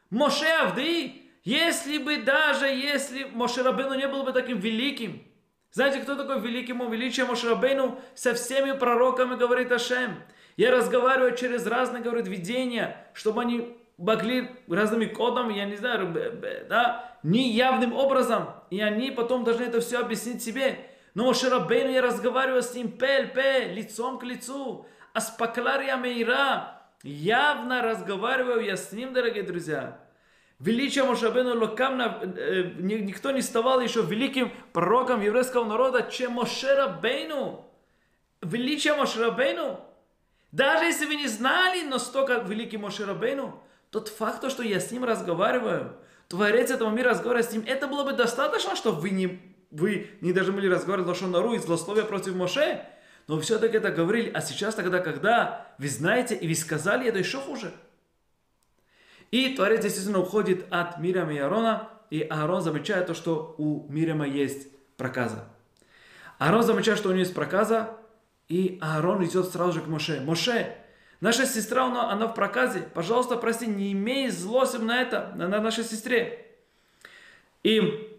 Моше 0.09 0.47
Авды, 0.47 1.23
если 1.43 1.97
бы 1.97 2.17
даже, 2.17 2.67
если 2.67 3.23
Моше 3.25 3.63
Рабейну 3.63 3.95
не 3.95 4.07
был 4.07 4.23
бы 4.23 4.31
таким 4.31 4.59
великим, 4.59 5.23
знаете, 5.71 6.01
кто 6.01 6.15
такой 6.15 6.39
великий 6.39 6.73
ему 6.73 6.87
величие 6.87 7.25
Моше 7.25 7.49
Рабейну? 7.49 7.99
Со 8.13 8.35
всеми 8.35 8.77
пророками, 8.77 9.35
говорит 9.35 9.71
Ашем. 9.71 10.21
Я 10.55 10.71
разговариваю 10.71 11.35
через 11.35 11.65
разные, 11.65 12.03
говорит, 12.03 12.27
видения, 12.27 13.07
чтобы 13.13 13.41
они 13.41 13.75
могли 13.97 14.51
разными 14.67 15.05
кодами, 15.05 15.53
я 15.53 15.65
не 15.65 15.75
знаю, 15.75 16.13
да, 16.69 17.17
неявным 17.23 17.93
образом, 17.93 18.49
и 18.69 18.81
они 18.81 19.09
потом 19.09 19.43
должны 19.43 19.63
это 19.63 19.81
все 19.81 19.99
объяснить 19.99 20.43
себе. 20.43 20.77
Но 21.13 21.33
Шарабейну 21.33 21.91
я 21.91 22.01
разговариваю 22.01 22.63
с 22.63 22.73
ним 22.73 22.91
пель 22.91 23.31
пе, 23.31 23.71
лицом 23.73 24.17
к 24.17 24.23
лицу, 24.23 24.87
а 25.13 25.21
с 25.21 25.29
Паклария 25.29 25.95
Мейра 25.95 26.81
явно 27.03 27.83
разговариваю 27.83 28.61
я 28.61 28.77
с 28.77 28.91
ним, 28.91 29.13
дорогие 29.13 29.43
друзья. 29.43 29.99
Величие 30.59 31.03
Мошабену 31.03 31.59
Локамна, 31.59 32.19
э, 32.23 32.63
никто 32.79 33.31
не 33.31 33.41
ставал 33.41 33.81
еще 33.81 34.01
великим 34.01 34.51
пророком 34.71 35.21
еврейского 35.21 35.65
народа, 35.65 36.07
чем 36.09 36.33
Мошерабейну. 36.33 37.69
Величие 38.41 38.95
Мошерабейну. 38.95 39.81
Даже 40.51 40.85
если 40.85 41.05
вы 41.05 41.15
не 41.15 41.27
знали 41.27 41.83
настолько 41.83 42.37
великий 42.37 42.77
Мошерабейну, 42.77 43.61
тот 43.91 44.07
факт, 44.07 44.49
что 44.49 44.63
я 44.63 44.79
с 44.79 44.89
ним 44.91 45.03
разговариваю, 45.03 45.97
Творец 46.27 46.71
этого 46.71 46.89
мира 46.89 47.11
разговаривает 47.11 47.49
с 47.49 47.53
ним, 47.53 47.63
это 47.67 47.87
было 47.87 48.03
бы 48.03 48.13
достаточно, 48.13 48.75
чтобы 48.75 49.01
вы 49.01 49.09
не 49.09 49.52
вы 49.73 50.11
не 50.21 50.31
должны 50.31 50.53
были 50.53 50.67
разговаривать 50.67 51.09
лошонару 51.09 51.53
и 51.53 51.57
злословия 51.57 52.03
против 52.03 52.35
Моше, 52.35 52.85
но 53.27 53.35
вы 53.35 53.41
все-таки 53.41 53.77
это 53.77 53.91
говорили. 53.91 54.31
А 54.33 54.39
сейчас 54.39 54.75
тогда, 54.75 54.99
когда 54.99 55.67
вы 55.79 55.87
знаете 55.87 56.35
и 56.35 56.47
вы 56.47 56.55
сказали, 56.55 57.07
это 57.07 57.17
еще 57.19 57.39
хуже. 57.39 57.73
И 59.31 59.55
Творец, 59.55 59.81
действительно, 59.81 60.19
уходит 60.19 60.65
от 60.69 60.99
Миряма 60.99 61.33
и 61.33 61.39
Аарона, 61.39 61.89
и 62.11 62.21
Аарон 62.21 62.61
замечает 62.61 63.07
то, 63.07 63.15
что 63.15 63.55
у 63.57 63.91
Миряма 63.91 64.27
есть 64.27 64.67
проказа. 64.95 65.45
Аарон 66.37 66.61
замечает, 66.61 66.99
что 66.99 67.09
у 67.09 67.11
него 67.11 67.21
есть 67.21 67.33
проказа, 67.33 67.97
и 68.47 68.77
Аарон 68.79 69.25
идет 69.25 69.47
сразу 69.47 69.73
же 69.73 69.81
к 69.81 69.87
Моше. 69.87 70.21
Моше, 70.21 70.75
наша 71.19 71.47
сестра, 71.47 71.85
она, 71.85 72.11
она 72.11 72.27
в 72.27 72.35
проказе, 72.35 72.81
пожалуйста, 72.93 73.37
прости, 73.37 73.65
не 73.65 73.93
имей 73.93 74.29
злости 74.29 74.77
на 74.77 75.01
это, 75.01 75.33
на, 75.35 75.47
на 75.47 75.59
нашей 75.59 75.83
сестре. 75.83 76.45
И 77.63 78.12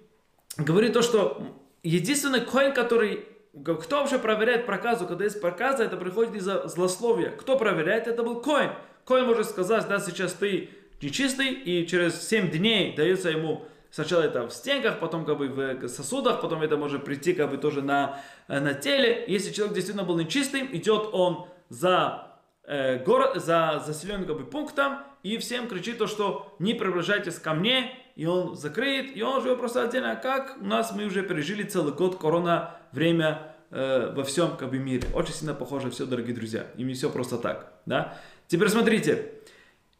говорит 0.56 0.92
то, 0.92 1.02
что 1.02 1.42
единственный 1.82 2.40
коин, 2.40 2.72
который... 2.72 3.28
Кто 3.64 4.00
вообще 4.00 4.18
проверяет 4.18 4.66
проказу? 4.66 5.06
Когда 5.06 5.24
есть 5.24 5.40
проказа, 5.40 5.84
это 5.84 5.96
приходит 5.96 6.34
из-за 6.34 6.66
злословия. 6.66 7.30
Кто 7.30 7.56
проверяет? 7.56 8.08
Это 8.08 8.22
был 8.24 8.40
коин. 8.40 8.70
Коин 9.04 9.26
может 9.26 9.48
сказать, 9.48 9.86
да, 9.86 10.00
сейчас 10.00 10.32
ты 10.32 10.70
нечистый, 11.00 11.52
и 11.52 11.86
через 11.86 12.26
7 12.26 12.50
дней 12.50 12.96
дается 12.96 13.30
ему 13.30 13.64
сначала 13.90 14.22
это 14.22 14.48
в 14.48 14.52
стенках, 14.52 14.98
потом 14.98 15.24
как 15.24 15.38
бы 15.38 15.48
в 15.48 15.88
сосудах, 15.88 16.40
потом 16.40 16.62
это 16.62 16.76
может 16.76 17.04
прийти 17.04 17.32
как 17.32 17.50
бы 17.50 17.58
тоже 17.58 17.80
на, 17.80 18.20
на 18.48 18.74
теле. 18.74 19.24
Если 19.28 19.52
человек 19.52 19.74
действительно 19.74 20.04
был 20.04 20.18
нечистым, 20.18 20.68
идет 20.72 21.10
он 21.12 21.46
за 21.68 22.40
э, 22.64 23.04
город, 23.04 23.40
за 23.42 23.82
заселенным 23.86 24.26
как 24.26 24.36
бы 24.36 24.44
пунктом 24.44 24.98
и 25.22 25.36
всем 25.38 25.68
кричит 25.68 25.98
то, 25.98 26.08
что 26.08 26.56
не 26.58 26.74
приближайтесь 26.74 27.38
ко 27.38 27.54
мне, 27.54 27.96
и 28.16 28.26
он 28.26 28.56
закрыт, 28.56 29.16
и 29.16 29.22
он 29.22 29.42
живет 29.42 29.58
просто 29.58 29.82
отдельно. 29.82 30.12
А 30.12 30.16
как 30.16 30.56
у 30.60 30.64
нас 30.64 30.92
мы 30.92 31.04
уже 31.04 31.22
пережили 31.22 31.64
целый 31.64 31.92
год 31.92 32.18
корона 32.18 32.76
время 32.92 33.54
э, 33.70 34.12
во 34.14 34.22
всем 34.22 34.56
как 34.56 34.70
бы 34.70 34.78
мире. 34.78 35.08
Очень 35.14 35.34
сильно 35.34 35.54
похоже 35.54 35.90
все, 35.90 36.06
дорогие 36.06 36.34
друзья. 36.34 36.66
И 36.76 36.84
не 36.84 36.94
все 36.94 37.10
просто 37.10 37.38
так. 37.38 37.72
Да? 37.86 38.16
Теперь 38.46 38.68
смотрите. 38.68 39.32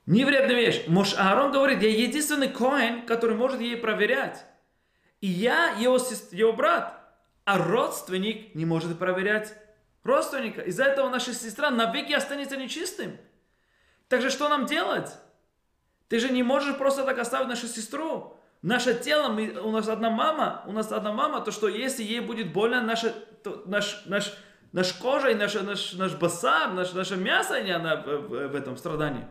Невредная 0.06 0.54
вещь. 0.54 0.84
Мош 0.86 1.14
Аарон 1.16 1.50
говорит, 1.50 1.82
я 1.82 1.88
единственный 1.88 2.48
коин, 2.48 3.06
который 3.06 3.36
может 3.36 3.60
ей 3.60 3.76
проверять. 3.76 4.44
И 5.20 5.26
я 5.26 5.70
его, 5.78 5.98
его 6.30 6.52
брат. 6.52 7.00
А 7.44 7.58
родственник 7.58 8.54
не 8.54 8.64
может 8.64 8.98
проверять 8.98 9.54
родственника. 10.04 10.60
Из-за 10.60 10.84
этого 10.84 11.08
наша 11.08 11.34
сестра 11.34 11.70
навеки 11.70 12.12
останется 12.12 12.56
нечистым. 12.56 13.16
Также 14.08 14.30
что 14.30 14.48
нам 14.48 14.66
делать? 14.66 15.10
Ты 16.08 16.18
же 16.18 16.30
не 16.30 16.42
можешь 16.42 16.76
просто 16.76 17.04
так 17.04 17.18
оставить 17.18 17.48
нашу 17.48 17.66
сестру. 17.66 18.36
Наше 18.62 18.94
тело, 18.94 19.28
мы, 19.28 19.50
у 19.60 19.70
нас 19.70 19.88
одна 19.88 20.10
мама, 20.10 20.62
у 20.66 20.72
нас 20.72 20.90
одна 20.90 21.12
мама, 21.12 21.40
то 21.40 21.50
что 21.50 21.68
если 21.68 22.02
ей 22.02 22.20
будет 22.20 22.52
больно, 22.52 22.80
наша, 22.80 23.12
то, 23.42 23.62
наш, 23.66 24.06
наш, 24.06 24.32
наш 24.72 24.92
кожа 24.94 25.28
и 25.28 25.34
наш, 25.34 25.54
наш, 25.54 25.92
наш 25.92 26.12
басар, 26.14 26.72
наш, 26.72 26.92
наше 26.94 27.16
мясо, 27.16 27.62
не 27.62 27.72
она 27.72 27.96
в, 27.96 28.48
в, 28.48 28.54
этом 28.54 28.78
страдании. 28.78 29.26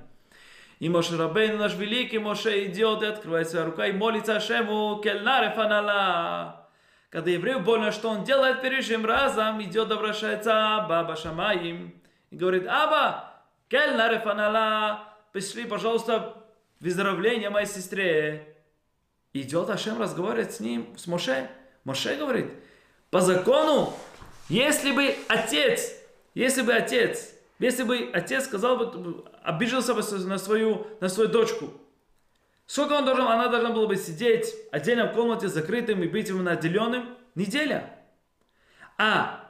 И 0.80 0.88
Моше 0.88 1.18
Рабейн, 1.18 1.58
наш 1.58 1.74
великий 1.76 2.20
Моше, 2.20 2.66
идет 2.66 3.02
и 3.02 3.08
открывает 3.08 3.50
своя 3.50 3.66
рука 3.66 3.88
и 3.88 3.92
молится 3.92 4.36
Ашему, 4.36 5.02
кельнаре 5.04 5.50
фанала. 5.52 6.70
Когда 7.10 7.32
еврею 7.32 7.60
больно, 7.60 7.92
что 7.92 8.10
он 8.10 8.24
делает 8.24 8.62
перед 8.62 8.88
ним 8.88 9.06
разом, 9.06 9.62
идет, 9.64 9.92
обращается 9.92 10.86
Баба 10.88 11.16
Шамаим 11.16 11.94
и 12.30 12.36
говорит, 12.36 12.68
Аба, 12.68 13.32
кельнаре 13.68 14.20
фанала, 14.20 15.16
пришли, 15.32 15.66
пожалуйста, 15.66 16.43
выздоровление 16.84 17.50
моей 17.50 17.66
сестре. 17.66 18.56
Идет 19.32 19.70
Ашем 19.70 20.00
разговаривает 20.00 20.54
с 20.54 20.60
ним, 20.60 20.96
с 20.98 21.08
Моше. 21.08 21.50
Моше 21.86 22.18
говорит, 22.18 22.52
по 23.10 23.22
закону, 23.22 23.94
если 24.50 24.92
бы 24.92 25.16
отец, 25.30 25.94
если 26.34 26.62
бы 26.62 26.74
отец, 26.74 27.32
если 27.58 27.84
бы 27.84 28.10
отец 28.14 28.46
сказал 28.46 28.78
бы, 28.78 29.24
обижался 29.44 29.94
бы 29.94 30.02
на 30.26 30.38
свою, 30.38 30.86
на 31.00 31.08
свою 31.08 31.30
дочку, 31.30 31.72
сколько 32.66 32.94
он 32.94 33.06
должен, 33.06 33.26
она 33.26 33.48
должна 33.48 33.70
была 33.70 33.88
бы 33.88 33.96
сидеть 33.96 34.54
отдельно 34.72 35.08
в 35.08 35.14
комнате 35.14 35.48
закрытым 35.48 36.04
и 36.04 36.08
быть 36.08 36.30
именно 36.30 36.52
отделенным? 36.52 37.18
Неделя. 37.36 37.98
А 38.98 39.50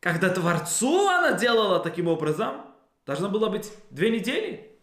когда 0.00 0.28
Творцу 0.28 1.08
она 1.08 1.32
делала 1.32 1.80
таким 1.80 2.08
образом, 2.08 2.66
должно 3.06 3.28
было 3.28 3.48
быть 3.48 3.72
две 3.90 4.10
недели. 4.10 4.73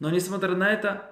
Но 0.00 0.10
несмотря 0.10 0.56
на 0.56 0.68
это, 0.68 1.08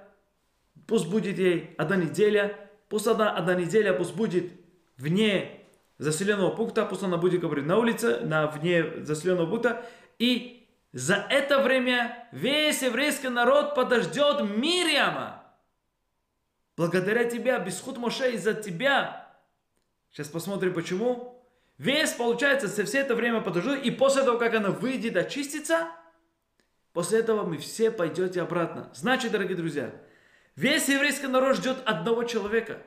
пусть 0.87 1.07
будет 1.07 1.37
ей 1.37 1.75
одна 1.77 1.95
неделя, 1.95 2.57
пусть 2.89 3.07
одна, 3.07 3.31
одна 3.31 3.55
неделя, 3.55 3.93
пусть 3.93 4.15
будет 4.15 4.51
вне 4.97 5.61
заселенного 5.99 6.55
пункта, 6.55 6.85
пусть 6.85 7.03
она 7.03 7.17
будет 7.17 7.39
говорить 7.39 7.65
на 7.65 7.77
улице, 7.77 8.19
на 8.21 8.47
вне 8.47 9.05
заселенного 9.05 9.49
пункта, 9.49 9.85
и 10.17 10.67
за 10.91 11.15
это 11.29 11.59
время 11.59 12.27
весь 12.31 12.81
еврейский 12.81 13.29
народ 13.29 13.75
подождет 13.75 14.41
Мирьяма. 14.41 15.43
Благодаря 16.75 17.25
тебя, 17.25 17.59
Бесхуд 17.59 17.97
Моше, 17.97 18.31
из-за 18.33 18.53
тебя. 18.53 19.27
Сейчас 20.11 20.29
посмотрим, 20.29 20.73
почему. 20.73 21.45
Весь, 21.77 22.11
получается, 22.13 22.67
за 22.67 22.85
все 22.85 22.99
это 22.99 23.15
время 23.15 23.41
подождет, 23.41 23.83
и 23.83 23.91
после 23.91 24.23
того, 24.23 24.39
как 24.39 24.53
она 24.55 24.71
выйдет, 24.71 25.15
очистится, 25.15 25.89
после 26.93 27.19
этого 27.19 27.43
мы 27.43 27.57
все 27.57 27.91
пойдете 27.91 28.41
обратно. 28.41 28.89
Значит, 28.93 29.31
дорогие 29.31 29.57
друзья, 29.57 29.91
весь 30.55 30.89
еврейский 30.89 31.27
народ 31.27 31.57
ждет 31.57 31.77
одного 31.85 32.23
человека. 32.23 32.81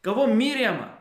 Кого? 0.00 0.26
Мирьяма. 0.26 0.98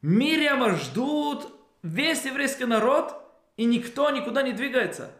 Мирьяма 0.00 0.76
ждут 0.76 1.46
весь 1.82 2.24
еврейский 2.24 2.64
народ, 2.64 3.14
и 3.56 3.64
никто 3.64 4.10
никуда 4.10 4.42
не 4.42 4.52
двигается. 4.52 5.12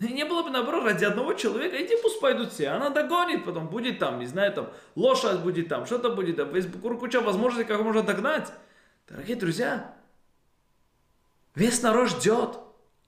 И 0.00 0.12
не 0.12 0.24
было 0.24 0.42
бы, 0.42 0.50
наоборот, 0.50 0.84
ради 0.84 1.04
одного 1.04 1.34
человека, 1.34 1.76
иди 1.84 1.94
пусть 2.02 2.20
пойдут 2.20 2.52
все. 2.52 2.68
Она 2.68 2.88
догонит, 2.88 3.44
потом 3.44 3.68
будет 3.68 3.98
там, 3.98 4.18
не 4.18 4.26
знаю, 4.26 4.52
там, 4.52 4.70
лошадь 4.94 5.40
будет 5.40 5.68
там, 5.68 5.84
что-то 5.84 6.10
будет 6.10 6.36
там, 6.36 6.50
куча 6.98 7.20
возможностей, 7.20 7.68
как 7.68 7.82
можно 7.82 8.02
догнать. 8.02 8.50
Дорогие 9.06 9.36
друзья, 9.36 9.94
весь 11.54 11.82
народ 11.82 12.08
ждет 12.08 12.58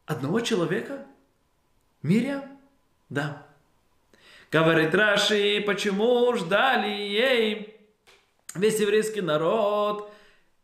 одного 0.05 0.41
человека. 0.41 1.07
Мирьям? 2.03 2.45
Да. 3.09 3.47
Говорит 4.51 4.95
Раши, 4.95 5.63
почему 5.67 6.35
ждали 6.35 6.89
ей 6.89 7.77
весь 8.55 8.81
еврейский 8.81 9.21
народ 9.21 10.13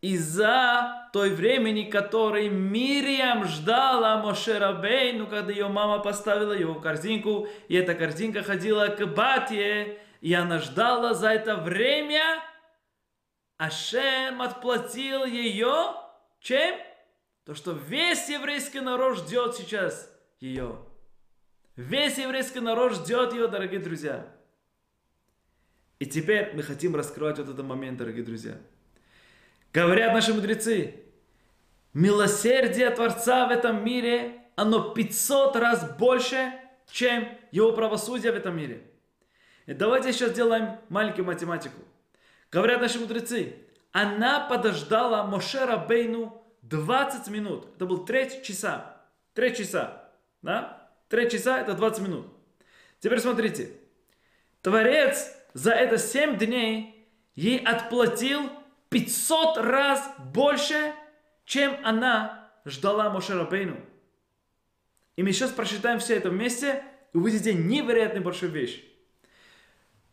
из-за 0.01 1.09
той 1.13 1.31
времени, 1.31 1.91
который 1.91 2.49
Мириам 2.49 3.45
ждала 3.45 4.19
Моше 4.23 4.59
Рабейну, 4.59 5.27
когда 5.27 5.53
ее 5.53 5.69
мама 5.69 6.01
поставила 6.01 6.53
его 6.53 6.75
в 6.75 6.83
корзинку, 6.83 7.49
и 7.69 7.77
эта 7.77 7.95
корзинка 7.95 8.43
ходила 8.43 8.89
к 8.89 9.07
Батье, 9.07 9.99
и 10.21 10.35
она 10.35 10.59
ждала 10.59 11.15
за 11.15 11.31
это 11.31 11.57
время, 11.57 12.43
Ашем 13.57 14.43
отплатил 14.43 15.25
ее 15.25 15.95
чем? 16.41 16.79
То, 17.45 17.55
что 17.55 17.73
весь 17.73 18.29
еврейский 18.29 18.81
народ 18.81 19.19
ждет 19.19 19.57
сейчас 19.57 20.11
ее. 20.41 20.79
Весь 21.79 22.19
еврейский 22.19 22.59
народ 22.59 22.95
ждет 22.95 23.33
ее, 23.33 23.47
дорогие 23.47 23.79
друзья. 23.79 24.27
И 26.01 26.07
теперь 26.07 26.53
мы 26.57 26.65
хотим 26.65 26.97
раскрывать 26.97 27.39
вот 27.39 27.49
этот 27.49 27.65
момент, 27.65 27.99
дорогие 27.99 28.25
друзья. 28.25 28.59
Говорят 29.73 30.13
наши 30.13 30.35
мудрецы, 30.35 31.05
милосердие 31.95 32.91
Творца 32.91 33.47
в 33.47 33.53
этом 33.53 33.85
мире, 33.85 34.43
оно 34.57 34.93
500 34.93 35.55
раз 35.55 35.97
больше, 35.97 36.53
чем 36.91 37.29
его 37.53 37.71
правосудие 37.71 38.33
в 38.33 38.35
этом 38.35 38.57
мире. 38.57 38.83
И 39.67 39.73
давайте 39.73 40.13
сейчас 40.13 40.33
сделаем 40.33 40.81
маленькую 40.89 41.27
математику. 41.27 41.81
Говорят 42.51 42.81
наши 42.81 42.99
мудрецы, 42.99 43.55
она 43.93 44.41
подождала 44.41 45.23
Мошера 45.23 45.77
Бейну 45.77 46.43
20 46.63 47.29
минут. 47.29 47.69
Это 47.77 47.87
был 47.87 48.05
треть 48.05 48.43
часа. 48.43 49.01
Треть 49.33 49.59
часа. 49.59 50.11
Да? 50.43 50.78
Треть 51.09 51.33
часа 51.33 51.61
это 51.61 51.75
20 51.75 52.03
минут. 52.03 52.27
Теперь 53.01 53.21
смотрите. 53.21 53.71
Творец 54.63 55.33
за 55.55 55.73
это 55.73 55.99
7 55.99 56.37
дней 56.37 57.09
ей 57.35 57.59
отплатил 57.59 58.51
500 58.91 59.59
раз 59.59 60.11
больше, 60.19 60.93
чем 61.45 61.77
она 61.85 62.51
ждала 62.65 63.11
Мошера 63.11 63.45
Бейну. 63.45 63.77
И 65.17 65.23
мы 65.23 65.33
сейчас 65.33 65.51
прочитаем 65.51 65.99
все 65.99 66.17
это 66.17 66.31
вместе 66.31 66.85
и 67.13 67.17
увидите 67.17 67.55
невероятную 67.55 68.23
большую 68.23 68.53
вещь. 68.53 68.85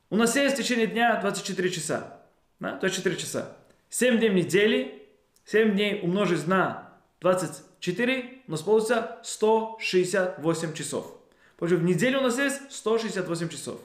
У 0.10 0.16
нас 0.16 0.36
есть 0.36 0.56
в 0.56 0.58
течение 0.58 0.88
дня 0.88 1.20
24 1.20 1.70
часа. 1.70 2.22
Да? 2.60 2.78
24 2.78 3.18
часа. 3.18 3.58
7 3.90 4.18
дней 4.18 4.30
в 4.30 4.34
недели, 4.34 5.08
7 5.46 5.74
дней 5.74 6.02
умножить 6.02 6.48
на 6.48 6.85
24, 7.22 8.44
у 8.48 8.52
нас 8.52 8.62
получится 8.62 9.20
168 9.24 10.74
часов. 10.74 11.18
Потому 11.58 11.82
в 11.82 11.84
неделю 11.84 12.20
у 12.20 12.24
нас 12.24 12.38
есть 12.38 12.72
168 12.72 13.50
часов. 13.50 13.80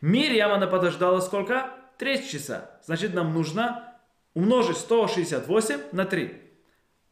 Мирьям 0.00 0.52
она 0.52 0.66
подождала 0.66 1.20
сколько? 1.20 1.70
3 1.98 2.28
часа. 2.28 2.70
Значит, 2.84 3.14
нам 3.14 3.34
нужно 3.34 3.94
умножить 4.34 4.76
168 4.76 5.80
на 5.92 6.04
3. 6.04 6.42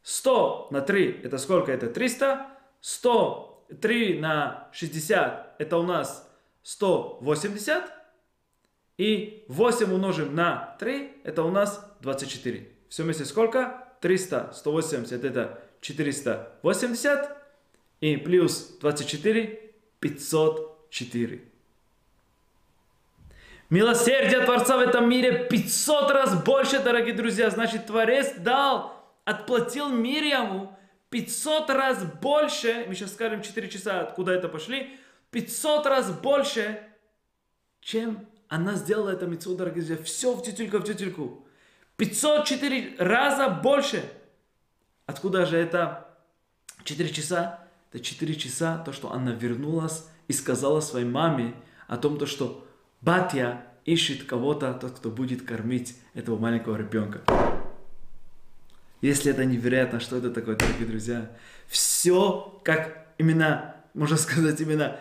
100 0.03 0.67
на 0.71 0.81
3 0.81 1.21
это 1.23 1.37
сколько? 1.37 1.71
Это 1.71 1.87
300. 1.87 2.47
103 2.79 4.19
на 4.19 4.69
60 4.71 5.55
это 5.57 5.77
у 5.77 5.83
нас 5.83 6.29
180. 6.63 7.83
И 8.97 9.45
8 9.47 9.93
умножим 9.93 10.33
на 10.33 10.75
3, 10.79 11.21
это 11.23 11.43
у 11.43 11.51
нас 11.51 11.85
24. 12.01 12.67
Все 12.89 13.03
вместе 13.03 13.25
сколько? 13.25 13.86
300, 14.07 14.53
180, 14.53 15.25
это 15.25 15.59
480. 15.81 17.29
И 17.99 18.15
плюс 18.15 18.77
24, 18.79 19.73
504. 19.99 21.41
Милосердие 23.69 24.45
Творца 24.45 24.77
в 24.77 24.79
этом 24.79 25.09
мире 25.09 25.49
500 25.49 26.11
раз 26.11 26.41
больше, 26.41 26.79
дорогие 26.79 27.13
друзья. 27.13 27.49
Значит, 27.49 27.87
Творец 27.87 28.33
дал, 28.37 28.93
отплатил 29.25 29.89
Мирьяму 29.89 30.79
500 31.09 31.69
раз 31.71 32.05
больше. 32.21 32.85
Мы 32.87 32.95
сейчас 32.95 33.11
скажем 33.11 33.41
4 33.41 33.67
часа, 33.67 33.99
откуда 33.99 34.31
это 34.31 34.47
пошли. 34.47 34.97
500 35.31 35.85
раз 35.85 36.11
больше, 36.11 36.79
чем 37.81 38.25
она 38.47 38.75
сделала 38.75 39.09
это 39.09 39.25
митцву, 39.25 39.55
дорогие 39.55 39.83
друзья, 39.83 40.01
все 40.01 40.33
в 40.33 40.41
тютельку, 40.43 40.77
в 40.77 40.85
тютельку. 40.85 41.43
504 41.97 42.95
раза 42.99 43.49
больше. 43.49 44.03
Откуда 45.05 45.45
же 45.45 45.57
это 45.57 46.07
4 46.83 47.09
часа? 47.09 47.67
Это 47.91 48.03
4 48.03 48.35
часа, 48.35 48.77
то, 48.77 48.91
что 48.93 49.11
она 49.11 49.31
вернулась 49.31 50.07
и 50.27 50.33
сказала 50.33 50.79
своей 50.79 51.05
маме 51.05 51.55
о 51.87 51.97
том, 51.97 52.17
то, 52.17 52.25
что 52.25 52.67
Батя 53.01 53.63
ищет 53.85 54.25
кого-то, 54.25 54.73
тот, 54.73 54.97
кто 54.97 55.09
будет 55.09 55.43
кормить 55.43 55.95
этого 56.13 56.37
маленького 56.37 56.75
ребенка. 56.75 57.21
Если 59.01 59.31
это 59.31 59.45
невероятно, 59.45 59.99
что 59.99 60.17
это 60.17 60.31
такое, 60.31 60.55
дорогие 60.55 60.87
друзья? 60.87 61.31
Все, 61.67 62.59
как 62.63 63.07
именно, 63.17 63.75
можно 63.93 64.17
сказать, 64.17 64.59
именно 64.59 64.99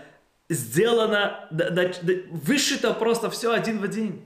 сделано, 0.49 1.49
вышито 2.30 2.94
просто 2.94 3.30
все 3.30 3.53
один 3.53 3.80
в 3.80 3.84
один. 3.84 4.22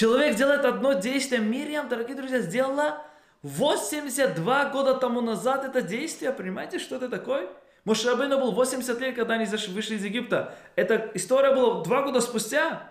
Человек 0.00 0.36
делает 0.36 0.64
одно 0.64 0.94
действие. 0.94 1.42
Мириам, 1.42 1.90
дорогие 1.90 2.16
друзья, 2.16 2.38
сделала 2.38 3.04
82 3.42 4.64
года 4.70 4.94
тому 4.94 5.20
назад 5.20 5.62
это 5.66 5.82
действие. 5.82 6.32
Понимаете, 6.32 6.78
что 6.78 6.96
это 6.96 7.10
такое? 7.10 7.50
Мошрабейну 7.84 8.38
был 8.38 8.52
80 8.52 8.98
лет, 8.98 9.14
когда 9.14 9.34
они 9.34 9.44
вышли 9.44 9.96
из 9.96 10.02
Египта. 10.06 10.54
Эта 10.74 11.10
история 11.12 11.54
была 11.54 11.84
два 11.84 12.00
года 12.00 12.22
спустя. 12.22 12.90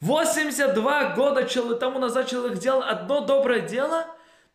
82 0.00 1.16
года 1.16 1.44
тому 1.78 1.98
назад 1.98 2.28
человек 2.28 2.58
делал 2.60 2.82
одно 2.82 3.20
доброе 3.20 3.60
дело, 3.60 4.06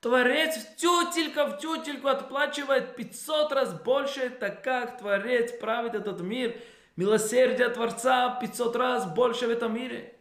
Творец 0.01 0.55
в 0.57 0.75
тютелька 0.77 1.45
в 1.45 1.59
тютельку 1.59 2.07
отплачивает 2.07 2.95
500 2.95 3.51
раз 3.51 3.71
больше, 3.83 4.31
так 4.31 4.63
как 4.63 4.97
Творец 4.97 5.51
правит 5.59 5.93
этот 5.93 6.21
мир– 6.21 6.55
Милосердие 6.95 7.67
Творца 7.69 8.37
500 8.39 8.75
раз 8.77 9.05
больше 9.05 9.47
в 9.47 9.49
этом 9.49 9.75
мире. 9.75 10.15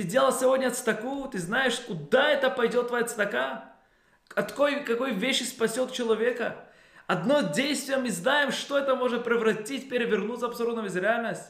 Ты 0.00 0.06
делал 0.06 0.32
сегодня 0.32 0.70
цтаку, 0.70 1.28
ты 1.28 1.38
знаешь, 1.38 1.78
куда 1.80 2.30
это 2.30 2.48
пойдет 2.48 2.88
твоя 2.88 3.04
цтака? 3.04 3.74
От 4.34 4.52
какой, 4.52 4.82
какой 4.82 5.12
вещи 5.12 5.42
спасет 5.42 5.92
человека? 5.92 6.56
Одно 7.06 7.42
действие 7.42 7.98
мы 7.98 8.10
знаем, 8.10 8.50
что 8.50 8.78
это 8.78 8.96
может 8.96 9.24
превратить, 9.24 9.90
перевернуть 9.90 10.42
абсолютно 10.42 10.80
в 10.80 10.96
реальность. 10.96 11.44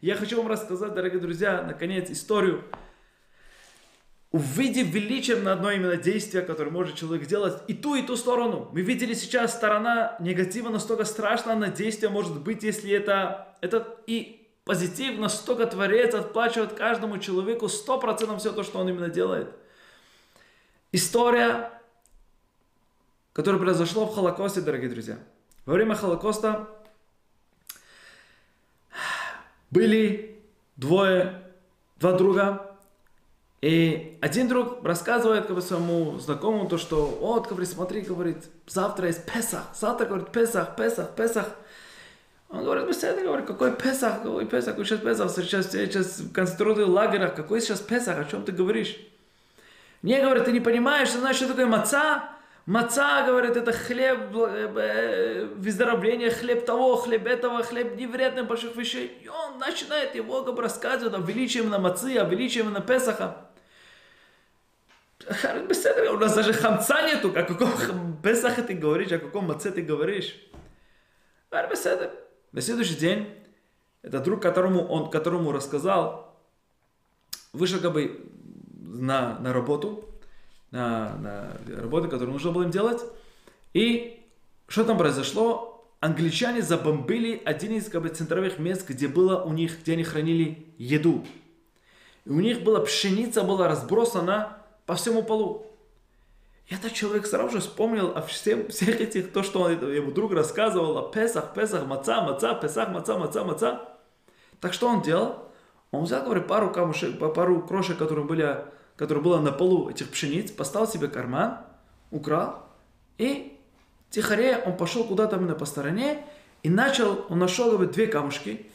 Я 0.00 0.16
хочу 0.16 0.36
вам 0.36 0.48
рассказать, 0.48 0.94
дорогие 0.94 1.20
друзья, 1.20 1.62
наконец, 1.62 2.10
историю. 2.10 2.64
увидев 4.32 4.88
величием 4.88 5.44
на 5.44 5.52
одно 5.52 5.70
именно 5.70 5.96
действие, 5.96 6.42
которое 6.42 6.72
может 6.72 6.96
человек 6.96 7.28
делать, 7.28 7.62
и 7.68 7.74
ту, 7.74 7.94
и 7.94 8.02
ту 8.02 8.16
сторону. 8.16 8.68
Мы 8.72 8.80
видели 8.80 9.14
сейчас, 9.14 9.54
сторона 9.54 10.16
негатива 10.18 10.70
настолько 10.70 11.04
страшна 11.04 11.54
на 11.54 11.68
действие 11.68 12.10
может 12.10 12.42
быть, 12.42 12.64
если 12.64 12.90
это, 12.90 13.54
это 13.60 13.96
и 14.08 14.35
позитив 14.66 15.20
настолько 15.20 15.64
Творец 15.66 16.12
отплачивает 16.12 16.72
каждому 16.72 17.18
человеку 17.18 17.66
100% 17.66 18.36
все 18.38 18.52
то, 18.52 18.64
что 18.64 18.80
он 18.80 18.88
именно 18.88 19.08
делает. 19.08 19.48
История, 20.90 21.70
которая 23.32 23.60
произошла 23.60 24.04
в 24.04 24.14
Холокосте, 24.14 24.60
дорогие 24.60 24.90
друзья. 24.90 25.18
Во 25.66 25.74
время 25.74 25.94
Холокоста 25.94 26.68
были 29.70 30.42
двое, 30.74 31.44
два 32.00 32.12
друга, 32.12 32.76
и 33.60 34.18
один 34.20 34.48
друг 34.48 34.84
рассказывает 34.84 35.46
как 35.46 35.54
бы, 35.54 35.62
своему 35.62 36.18
знакомому 36.18 36.68
то, 36.68 36.76
что 36.76 37.06
вот, 37.06 37.46
говорит, 37.46 37.68
смотри, 37.68 38.00
говорит, 38.00 38.44
завтра 38.66 39.06
есть 39.06 39.24
Песах, 39.26 39.76
завтра, 39.76 40.06
говорит, 40.06 40.32
Песах, 40.32 40.74
Песах, 40.74 41.14
Песах. 41.14 41.56
Он 42.48 42.64
говорит, 42.64 42.86
беседа, 42.86 43.22
говорит, 43.22 43.46
какой 43.46 43.74
Песах, 43.74 44.22
какой 44.22 44.46
Песах, 44.46 44.76
сейчас 44.76 45.00
Песах, 45.00 45.30
сейчас, 45.30 45.72
сейчас 45.72 46.22
концентрационных 46.32 46.88
лагерях, 46.88 47.34
какой 47.34 47.60
сейчас 47.60 47.80
Песах, 47.80 48.18
о 48.18 48.24
чем 48.24 48.44
ты 48.44 48.52
говоришь? 48.52 48.96
Не, 50.02 50.20
говорит, 50.20 50.44
ты 50.44 50.52
не 50.52 50.60
понимаешь, 50.60 51.10
ты 51.10 51.18
знаешь, 51.18 51.36
что 51.36 51.48
такое 51.48 51.66
маца? 51.66 52.36
Маца, 52.66 53.24
говорит, 53.26 53.56
это 53.56 53.72
хлеб 53.72 54.34
э, 54.34 55.48
выздоровления, 55.56 56.30
хлеб 56.30 56.64
того, 56.66 56.96
хлеб 56.96 57.26
этого, 57.26 57.62
хлеб 57.62 57.96
невредных 57.96 58.46
больших 58.46 58.74
вещей. 58.76 59.20
И 59.22 59.28
он 59.28 59.58
начинает 59.58 60.14
его 60.16 60.42
как 60.42 60.54
бы 60.54 60.62
рассказывать 60.62 61.14
о 61.14 61.18
величии 61.18 61.60
на 61.60 61.78
мацы, 61.78 62.16
о 62.16 62.24
величии 62.24 62.60
на 62.60 62.80
Песаха. 62.80 63.36
У 65.28 66.16
нас 66.18 66.34
даже 66.34 66.52
хамца 66.52 67.02
нету, 67.02 67.32
о 67.36 67.42
каком 67.42 68.20
Песахе 68.22 68.62
ты 68.62 68.74
говоришь, 68.74 69.12
о 69.12 69.18
каком 69.18 69.46
маце 69.46 69.70
ты 69.70 69.82
говоришь. 69.82 70.36
На 72.56 72.62
следующий 72.62 72.94
день, 72.94 73.28
этот 74.00 74.24
друг, 74.24 74.40
которому 74.40 74.86
он 74.86 75.10
которому 75.10 75.52
рассказал, 75.52 76.34
вышел 77.52 77.80
как 77.80 77.92
бы 77.92 78.30
на, 78.72 79.38
на 79.40 79.52
работу, 79.52 80.08
на, 80.70 81.16
на 81.16 81.82
работу, 81.82 82.08
которую 82.08 82.32
нужно 82.32 82.52
было 82.52 82.62
им 82.62 82.70
делать. 82.70 83.02
И 83.74 84.24
что 84.68 84.84
там 84.84 84.96
произошло? 84.96 85.86
Англичане 86.00 86.62
забомбили 86.62 87.42
один 87.44 87.72
из 87.72 87.90
как 87.90 88.00
бы, 88.00 88.08
центровых 88.08 88.58
мест, 88.58 88.88
где 88.88 89.06
было 89.06 89.42
у 89.42 89.52
них, 89.52 89.82
где 89.82 89.92
они 89.92 90.04
хранили 90.04 90.66
еду. 90.78 91.26
И 92.24 92.30
у 92.30 92.40
них 92.40 92.62
была 92.62 92.80
пшеница, 92.80 93.42
была 93.42 93.68
разбросана 93.68 94.62
по 94.86 94.94
всему 94.94 95.22
полу. 95.22 95.66
И 96.66 96.74
этот 96.74 96.92
человек 96.92 97.26
сразу 97.26 97.50
же 97.50 97.60
вспомнил 97.60 98.16
о 98.16 98.22
всем, 98.22 98.68
всех 98.68 99.00
этих, 99.00 99.32
то, 99.32 99.42
что 99.42 99.62
он, 99.62 99.72
его 99.72 100.10
друг 100.10 100.32
рассказывал, 100.32 100.98
о 100.98 101.10
Песах, 101.10 101.54
Песах, 101.54 101.86
Маца, 101.86 102.22
Маца, 102.22 102.54
Песах, 102.54 102.88
Маца, 102.88 103.18
Маца, 103.18 103.44
Маца. 103.44 103.88
Так 104.60 104.72
что 104.72 104.88
он 104.88 105.02
делал? 105.02 105.44
Он 105.92 106.04
взял, 106.04 106.24
говорю, 106.24 106.42
пару 106.42 106.72
камушек, 106.72 107.18
пару 107.18 107.62
крошек, 107.62 107.96
которые 107.96 108.24
были 108.24 108.66
который 108.96 109.22
было 109.22 109.38
на 109.38 109.52
полу 109.52 109.90
этих 109.90 110.10
пшениц, 110.10 110.50
поставил 110.50 110.88
себе 110.88 111.08
карман, 111.08 111.58
украл, 112.10 112.64
и 113.18 113.58
тихорее 114.10 114.62
он 114.64 114.76
пошел 114.76 115.04
куда-то 115.04 115.36
именно 115.36 115.54
по 115.54 115.66
стороне, 115.66 116.24
и 116.62 116.70
начал, 116.70 117.26
он 117.28 117.38
нашел 117.38 117.70
говорит, 117.70 117.92
две 117.92 118.06
камушки, 118.06 118.66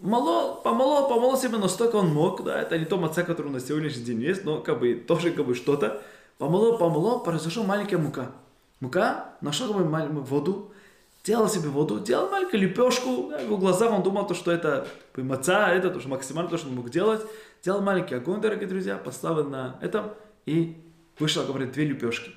мало, 0.00 0.60
помолол, 0.62 1.08
помолол 1.08 1.36
себе 1.36 1.58
настолько 1.58 1.96
он 1.96 2.08
мог, 2.08 2.44
да, 2.44 2.62
это 2.62 2.78
не 2.78 2.84
то 2.84 2.96
маца, 2.96 3.24
который 3.24 3.50
на 3.50 3.60
сегодняшний 3.60 4.04
день 4.04 4.22
есть, 4.22 4.44
но 4.44 4.60
как 4.60 4.78
бы 4.78 4.94
тоже 4.94 5.32
как 5.32 5.46
бы 5.46 5.54
что-то, 5.54 6.00
помолол, 6.40 6.78
помолол, 6.78 7.22
произошла 7.22 7.62
маленькая 7.64 7.98
мука. 7.98 8.32
Мука, 8.80 9.34
нашел 9.42 9.74
бы 9.74 9.84
воду, 9.84 10.72
делал 11.22 11.48
себе 11.48 11.68
воду, 11.68 12.00
делал 12.00 12.30
маленькую 12.30 12.62
лепешку, 12.62 13.30
его 13.30 13.58
глазах 13.58 13.92
он 13.92 14.02
думал, 14.02 14.26
то, 14.26 14.32
что 14.32 14.50
это 14.50 14.88
маца, 15.16 15.68
это 15.68 15.90
то, 15.90 16.00
что 16.00 16.08
максимально 16.08 16.50
то, 16.50 16.56
что 16.56 16.68
он 16.68 16.76
мог 16.76 16.90
делать, 16.90 17.20
Делал 17.62 17.82
маленький 17.82 18.14
огонь, 18.14 18.40
дорогие 18.40 18.66
друзья, 18.66 18.96
поставил 18.96 19.44
на 19.44 19.76
этом 19.82 20.14
и 20.46 20.78
вышел, 21.18 21.44
говорит, 21.44 21.72
две 21.72 21.84
лепешки. 21.84 22.30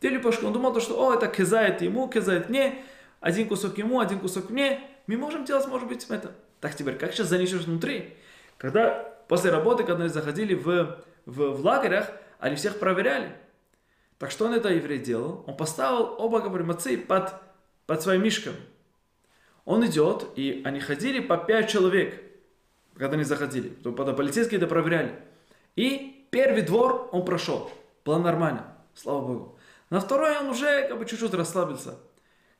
Две 0.00 0.08
лепешки. 0.08 0.42
Он 0.42 0.54
думал, 0.54 0.80
что, 0.80 1.06
о, 1.06 1.12
это 1.12 1.26
кезает 1.26 1.82
ему, 1.82 2.08
кезает 2.08 2.48
мне, 2.48 2.82
один 3.20 3.46
кусок 3.46 3.76
ему, 3.76 4.00
один 4.00 4.20
кусок 4.20 4.48
мне. 4.48 4.80
Мы 5.06 5.18
можем 5.18 5.44
делать, 5.44 5.68
может 5.68 5.86
быть, 5.86 6.06
это. 6.08 6.32
Так 6.60 6.74
теперь, 6.74 6.96
как 6.96 7.12
сейчас 7.12 7.28
занесешь 7.28 7.64
внутри? 7.64 8.14
Когда 8.56 9.04
после 9.28 9.50
работы, 9.50 9.84
когда 9.84 10.04
они 10.04 10.12
заходили 10.12 10.54
в, 10.54 10.96
в, 11.26 11.50
в 11.50 11.60
лагерях, 11.62 12.10
они 12.38 12.56
всех 12.56 12.78
проверяли. 12.78 13.36
Так 14.20 14.30
что 14.30 14.44
он 14.44 14.54
это 14.54 14.68
еврей 14.68 15.00
делал? 15.00 15.42
Он 15.48 15.56
поставил 15.56 16.14
оба, 16.16 16.38
говорит, 16.38 16.68
мацы 16.68 16.96
под, 16.96 17.34
под 17.86 18.00
своим 18.00 18.22
мишком. 18.22 18.54
Он 19.64 19.84
идет, 19.84 20.28
и 20.36 20.62
они 20.64 20.78
ходили 20.78 21.18
по 21.18 21.36
пять 21.36 21.68
человек 21.68 22.30
когда 23.00 23.14
они 23.14 23.24
заходили. 23.24 23.70
То 23.70 23.92
потом 23.92 24.14
полицейские 24.14 24.58
это 24.58 24.66
проверяли. 24.66 25.18
И 25.74 26.26
первый 26.30 26.60
двор 26.60 27.08
он 27.12 27.24
прошел. 27.24 27.70
Было 28.04 28.18
нормально. 28.18 28.76
Слава 28.94 29.26
Богу. 29.26 29.58
На 29.88 30.00
второй 30.00 30.36
он 30.38 30.48
уже 30.48 30.86
как 30.86 30.98
бы 30.98 31.06
чуть-чуть 31.06 31.32
расслабился. 31.32 31.94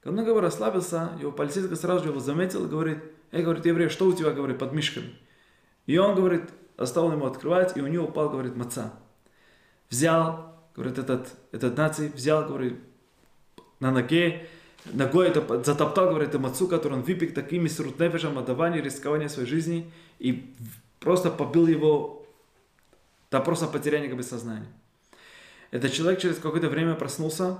Когда 0.00 0.20
он 0.20 0.26
как 0.26 0.34
бы 0.34 0.40
расслабился, 0.40 1.10
его 1.20 1.30
полицейский 1.30 1.76
сразу 1.76 2.04
же 2.04 2.10
его 2.10 2.20
заметил 2.20 2.64
и 2.64 2.68
говорит, 2.68 3.04
эй, 3.32 3.42
говорит, 3.42 3.66
еврей, 3.66 3.90
что 3.90 4.06
у 4.06 4.14
тебя, 4.14 4.30
говорит, 4.30 4.58
под 4.58 4.72
мишками? 4.72 5.14
И 5.84 5.98
он, 5.98 6.14
говорит, 6.14 6.44
оставил 6.78 7.12
ему 7.12 7.26
открывать, 7.26 7.76
и 7.76 7.82
у 7.82 7.86
него 7.86 8.06
упал, 8.06 8.30
говорит, 8.30 8.56
маца. 8.56 8.94
Взял, 9.90 10.59
говорит, 10.74 10.98
этот, 10.98 11.28
этот 11.52 11.76
наций, 11.76 12.10
взял, 12.14 12.46
говорит, 12.46 12.78
на 13.80 13.90
ноге, 13.90 14.46
ногой 14.92 15.28
это 15.28 15.62
затоптал, 15.62 16.10
говорит, 16.10 16.34
мацу, 16.34 16.68
который 16.68 16.94
он 16.94 17.02
выпек 17.02 17.34
такими 17.34 17.68
срутнефешем, 17.68 18.38
отдавание, 18.38 18.82
рискование 18.82 19.28
своей 19.28 19.48
жизни, 19.48 19.90
и 20.18 20.54
просто 21.00 21.30
побил 21.30 21.66
его 21.66 22.26
до 23.30 23.40
просто 23.40 23.66
потеряния 23.66 24.08
как 24.08 24.16
бы 24.16 24.22
сознания. 24.22 24.66
Этот 25.70 25.92
человек 25.92 26.20
через 26.20 26.36
какое-то 26.36 26.68
время 26.68 26.94
проснулся, 26.94 27.58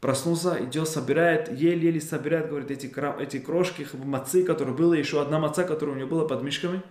проснулся, 0.00 0.56
идет, 0.62 0.88
собирает, 0.88 1.52
еле-еле 1.52 2.00
собирает, 2.00 2.48
говорит, 2.48 2.70
эти, 2.70 2.92
эти 3.20 3.38
крошки, 3.38 3.86
мацы, 3.94 4.44
которые 4.44 4.76
было, 4.76 4.94
еще 4.94 5.20
одна 5.20 5.38
маца, 5.38 5.64
которая 5.64 5.96
у 5.96 5.98
него 5.98 6.08
была 6.08 6.28
под 6.28 6.42
мишками. 6.42 6.82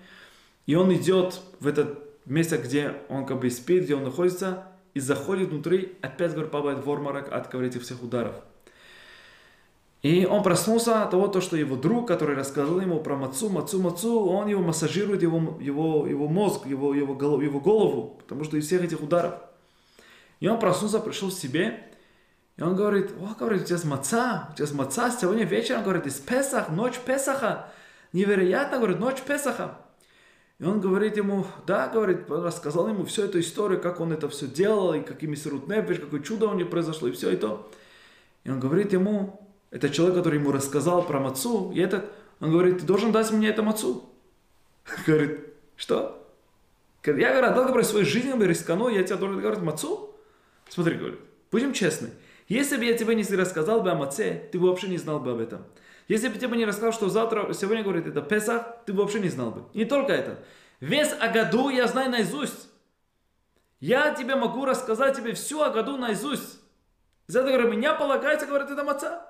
И 0.65 0.75
он 0.75 0.93
идет 0.93 1.39
в 1.59 1.67
это 1.67 1.99
место, 2.25 2.57
где 2.57 2.95
он 3.07 3.25
как 3.25 3.39
бы 3.39 3.49
спит, 3.49 3.83
где 3.83 3.95
он 3.95 4.03
находится, 4.03 4.67
и 4.95 4.99
заходит 4.99 5.49
внутри, 5.49 5.95
опять, 6.01 6.31
говорит, 6.31 6.51
падает 6.51 6.83
в 6.83 6.89
обморок 6.89 7.31
от, 7.31 7.51
говорит, 7.51 7.75
этих 7.75 7.83
всех 7.83 8.01
ударов. 8.01 8.35
И 10.01 10.25
он 10.25 10.41
проснулся 10.41 11.03
от 11.03 11.11
того, 11.11 11.27
то, 11.27 11.41
что 11.41 11.57
его 11.57 11.75
друг, 11.75 12.07
который 12.07 12.35
рассказал 12.35 12.79
ему 12.79 12.99
про 13.01 13.15
мацу, 13.15 13.49
мацу, 13.49 13.81
мацу, 13.81 14.25
он 14.25 14.47
его 14.47 14.61
массажирует, 14.61 15.21
его, 15.21 15.57
его, 15.59 16.07
его 16.07 16.27
мозг, 16.27 16.65
его, 16.65 16.93
его, 16.93 17.13
голову, 17.13 17.41
его 17.41 17.59
голову, 17.59 18.17
потому 18.19 18.43
что 18.43 18.55
из 18.57 18.67
всех 18.67 18.83
этих 18.83 19.01
ударов. 19.01 19.33
И 20.39 20.47
он 20.47 20.59
проснулся, 20.59 20.99
пришел 20.99 21.29
в 21.29 21.33
себе, 21.33 21.91
и 22.55 22.61
он 22.61 22.75
говорит, 22.75 23.11
о, 23.19 23.35
говорит, 23.37 23.63
у 23.63 23.65
тебя 23.65 23.79
маца, 23.83 24.49
у 24.51 24.55
тебя 24.55 24.67
маца, 24.75 25.11
сегодня 25.11 25.43
вечером, 25.43 25.83
говорит, 25.83 26.05
из 26.05 26.19
Песах, 26.19 26.69
ночь 26.69 26.99
Песаха, 26.99 27.73
невероятно, 28.13 28.77
говорит, 28.77 28.99
ночь 28.99 29.21
Песаха. 29.21 29.79
И 30.57 30.63
он 30.63 30.79
говорит 30.79 31.17
ему, 31.17 31.45
да, 31.67 31.89
говорит, 31.89 32.29
рассказал 32.29 32.87
ему 32.87 33.03
всю 33.03 33.23
эту 33.23 33.39
историю, 33.39 33.81
как 33.81 33.99
он 33.99 34.13
это 34.13 34.29
все 34.29 34.47
делал, 34.47 34.93
и 34.93 35.01
какими 35.01 35.35
сирут 35.35 35.67
нефиш, 35.67 35.99
какое 35.99 36.21
чудо 36.21 36.47
у 36.47 36.53
него 36.53 36.69
произошло, 36.69 37.09
и 37.09 37.11
все 37.11 37.31
это. 37.31 37.61
И 38.45 38.49
он 38.49 38.59
говорит 38.59 38.93
ему, 38.93 39.45
это 39.71 39.89
человек, 39.89 40.15
который 40.15 40.39
ему 40.39 40.53
рассказал 40.53 41.05
про 41.05 41.19
мацу, 41.19 41.73
и 41.73 41.79
этот, 41.81 42.05
он 42.39 42.51
говорит, 42.51 42.79
ты 42.79 42.85
должен 42.85 43.11
дать 43.11 43.31
мне 43.31 43.49
это 43.49 43.63
мацу. 43.63 44.09
Говорит, 45.07 45.39
что? 45.75 46.21
Я, 47.03 47.31
говорю, 47.31 47.47
отдал, 47.47 47.65
говорю, 47.65 47.83
свою 47.83 48.05
жизнь, 48.05 48.27
я 48.27 48.35
рискану, 48.35 48.87
я 48.87 49.03
тебе 49.03 49.17
должен 49.17 49.39
говорить 49.39 49.61
мацу? 49.61 50.15
Смотри, 50.69 50.95
говорит, 50.95 51.19
будем 51.51 51.73
честны. 51.73 52.09
Если 52.47 52.77
бы 52.77 52.85
я 52.85 52.95
тебе 52.95 53.15
не 53.15 53.23
рассказал 53.23 53.81
бы 53.81 53.91
о 53.91 53.95
маце, 53.95 54.47
ты 54.51 54.59
бы 54.59 54.67
вообще 54.67 54.87
не 54.87 54.97
знал 54.97 55.19
бы 55.19 55.31
об 55.31 55.39
этом. 55.39 55.63
Если 56.07 56.27
бы 56.27 56.37
тебе 56.37 56.57
не 56.57 56.65
рассказал, 56.65 56.93
что 56.93 57.09
завтра, 57.09 57.51
сегодня, 57.53 57.83
говорит, 57.83 58.05
это 58.05 58.21
Песах, 58.21 58.83
ты 58.85 58.93
бы 58.93 59.01
вообще 59.01 59.19
не 59.19 59.29
знал 59.29 59.51
бы. 59.51 59.65
Не 59.73 59.85
только 59.85 60.13
это. 60.13 60.43
Весь 60.79 61.11
о 61.13 61.29
году 61.29 61.69
я 61.69 61.87
знаю 61.87 62.11
наизусть. 62.11 62.69
Я 63.79 64.13
тебе 64.13 64.35
могу 64.35 64.65
рассказать 64.65 65.15
тебе 65.15 65.33
всю 65.33 65.61
о 65.61 65.71
году 65.71 65.97
наизусть. 65.97 66.59
За 67.27 67.39
это, 67.39 67.49
говорю, 67.49 67.71
меня 67.71 67.95
полагается, 67.95 68.45
говорит, 68.45 68.69
это 68.69 68.83
маца. 68.83 69.25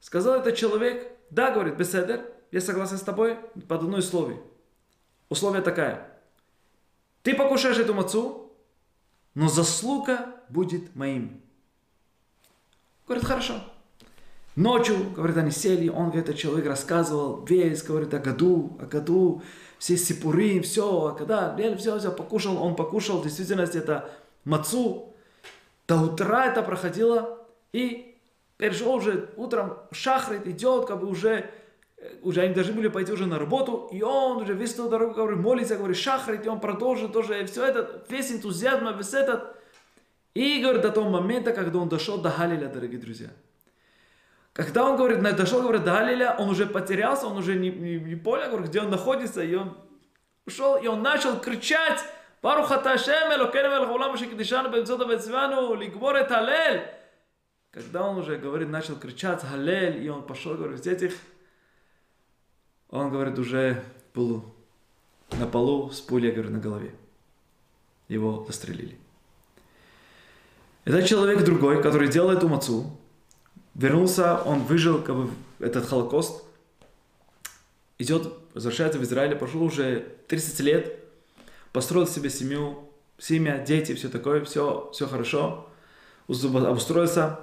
Сказал 0.00 0.40
этот 0.40 0.56
человек, 0.56 1.12
да, 1.30 1.50
говорит, 1.50 1.76
беседер, 1.76 2.24
я 2.50 2.60
согласен 2.60 2.96
с 2.96 3.02
тобой 3.02 3.36
под 3.68 3.82
одной 3.82 4.00
условие. 4.00 4.42
Условие 5.28 5.62
такая. 5.62 6.10
Ты 7.22 7.34
покушаешь 7.34 7.78
эту 7.78 7.92
мацу, 7.92 8.52
но 9.34 9.48
заслуга 9.48 10.34
будет 10.48 10.94
моим. 10.96 11.42
Говорит, 13.06 13.26
хорошо. 13.26 13.60
Ночью, 14.58 14.96
говорит, 15.14 15.36
они 15.36 15.52
сели, 15.52 15.88
он, 15.88 16.06
говорит, 16.06 16.24
этот 16.24 16.36
человек 16.36 16.66
рассказывал 16.66 17.44
весь, 17.44 17.84
говорит, 17.84 18.12
о 18.12 18.18
году, 18.18 18.76
о 18.80 18.86
году, 18.86 19.40
все 19.78 19.96
сипуры, 19.96 20.60
все, 20.62 21.14
когда 21.16 21.56
все, 21.76 21.96
все, 22.00 22.10
покушал, 22.10 22.60
он 22.60 22.74
покушал, 22.74 23.18
в 23.18 23.22
действительности 23.22 23.76
это 23.76 24.10
мацу, 24.44 25.14
до 25.86 25.98
утра 25.98 26.46
это 26.46 26.62
проходило, 26.62 27.38
и 27.72 28.16
перешел 28.56 28.94
уже 28.94 29.30
утром, 29.36 29.74
шахрит 29.92 30.48
идет, 30.48 30.86
как 30.86 31.02
бы 31.02 31.06
уже, 31.06 31.48
уже 32.22 32.40
они 32.40 32.52
должны 32.52 32.72
были 32.72 32.88
пойти 32.88 33.12
уже 33.12 33.26
на 33.26 33.38
работу, 33.38 33.88
и 33.92 34.02
он 34.02 34.38
уже 34.38 34.54
весь 34.54 34.74
эту 34.74 34.88
дорогу 34.88 35.14
говорит, 35.14 35.38
молится, 35.38 35.76
говорит, 35.76 35.96
шахрит, 35.96 36.44
и 36.44 36.48
он 36.48 36.58
продолжит 36.58 37.12
тоже, 37.12 37.40
и 37.40 37.46
все 37.46 37.64
это, 37.64 38.04
весь 38.08 38.32
энтузиазм, 38.32 38.88
весь 38.96 39.14
этот, 39.14 39.54
и 40.34 40.60
говорит 40.60 40.82
до 40.82 40.90
того 40.90 41.08
момента, 41.08 41.52
когда 41.52 41.78
он 41.78 41.88
дошел 41.88 42.18
до 42.18 42.34
Галиля, 42.36 42.66
дорогие 42.66 42.98
друзья. 42.98 43.28
Когда 44.57 44.83
он 44.85 44.97
говорит, 44.97 45.21
дошел, 45.35 45.61
говорит, 45.61 45.83
до 45.83 45.91
Галиля, 45.91 46.35
он 46.37 46.49
уже 46.49 46.67
потерялся, 46.67 47.25
он 47.25 47.37
уже 47.37 47.55
не, 47.55 47.71
не, 47.71 47.99
не 47.99 48.15
понял, 48.15 48.49
говорит, 48.49 48.69
где 48.69 48.81
он 48.81 48.91
находится, 48.91 49.43
и 49.43 49.55
он 49.55 49.75
ушел, 50.45 50.77
и 50.77 50.87
он 50.87 51.01
начал 51.01 51.39
кричать, 51.39 51.99
ברוך 52.43 52.71
אתה 52.71 52.91
השם 52.91 53.31
אלוקינו 53.31 53.69
מלך 53.69 53.89
העולם 53.89 54.13
אשר 54.13 54.25
קידשנו 54.25 54.71
באמצעות 54.71 55.01
וציוונו 55.01 55.75
לגמור 55.75 56.19
את 56.19 56.31
הלל. 56.31 56.77
Когда 57.71 58.03
он 58.03 58.17
уже 58.17 58.37
говорит, 58.37 58.69
начал 58.69 58.95
кричать 58.97 59.41
Халель, 59.41 60.03
и 60.03 60.07
он 60.07 60.21
пошел, 60.21 60.53
говорит, 60.53 60.85
этих, 60.85 61.15
он 62.89 63.09
говорит, 63.09 63.39
уже 63.39 63.83
был 64.13 64.53
на 65.31 65.47
полу 65.47 65.89
с 65.89 65.99
пулей, 65.99 66.31
говорю, 66.31 66.51
на 66.51 66.59
голове. 66.59 66.93
Его 68.09 68.45
застрелили. 68.45 68.95
Этот 70.85 71.07
человек 71.07 71.43
другой, 71.43 71.81
который 71.81 72.09
делал 72.09 72.29
эту 72.29 72.47
мацу, 72.47 72.95
вернулся, 73.78 74.42
он 74.42 74.64
выжил 74.64 75.00
как 75.00 75.16
бы, 75.16 75.30
этот 75.60 75.86
Холокост, 75.88 76.44
идет, 77.98 78.34
возвращается 78.52 78.98
в 78.98 79.02
Израиль, 79.04 79.34
прошло 79.36 79.64
уже 79.64 80.16
30 80.26 80.60
лет, 80.60 80.98
построил 81.72 82.06
себе 82.06 82.28
семью, 82.28 82.90
семья, 83.18 83.58
дети, 83.58 83.94
все 83.94 84.08
такое, 84.08 84.44
все, 84.44 84.90
все 84.92 85.06
хорошо, 85.06 85.68
обустроился. 86.28 87.40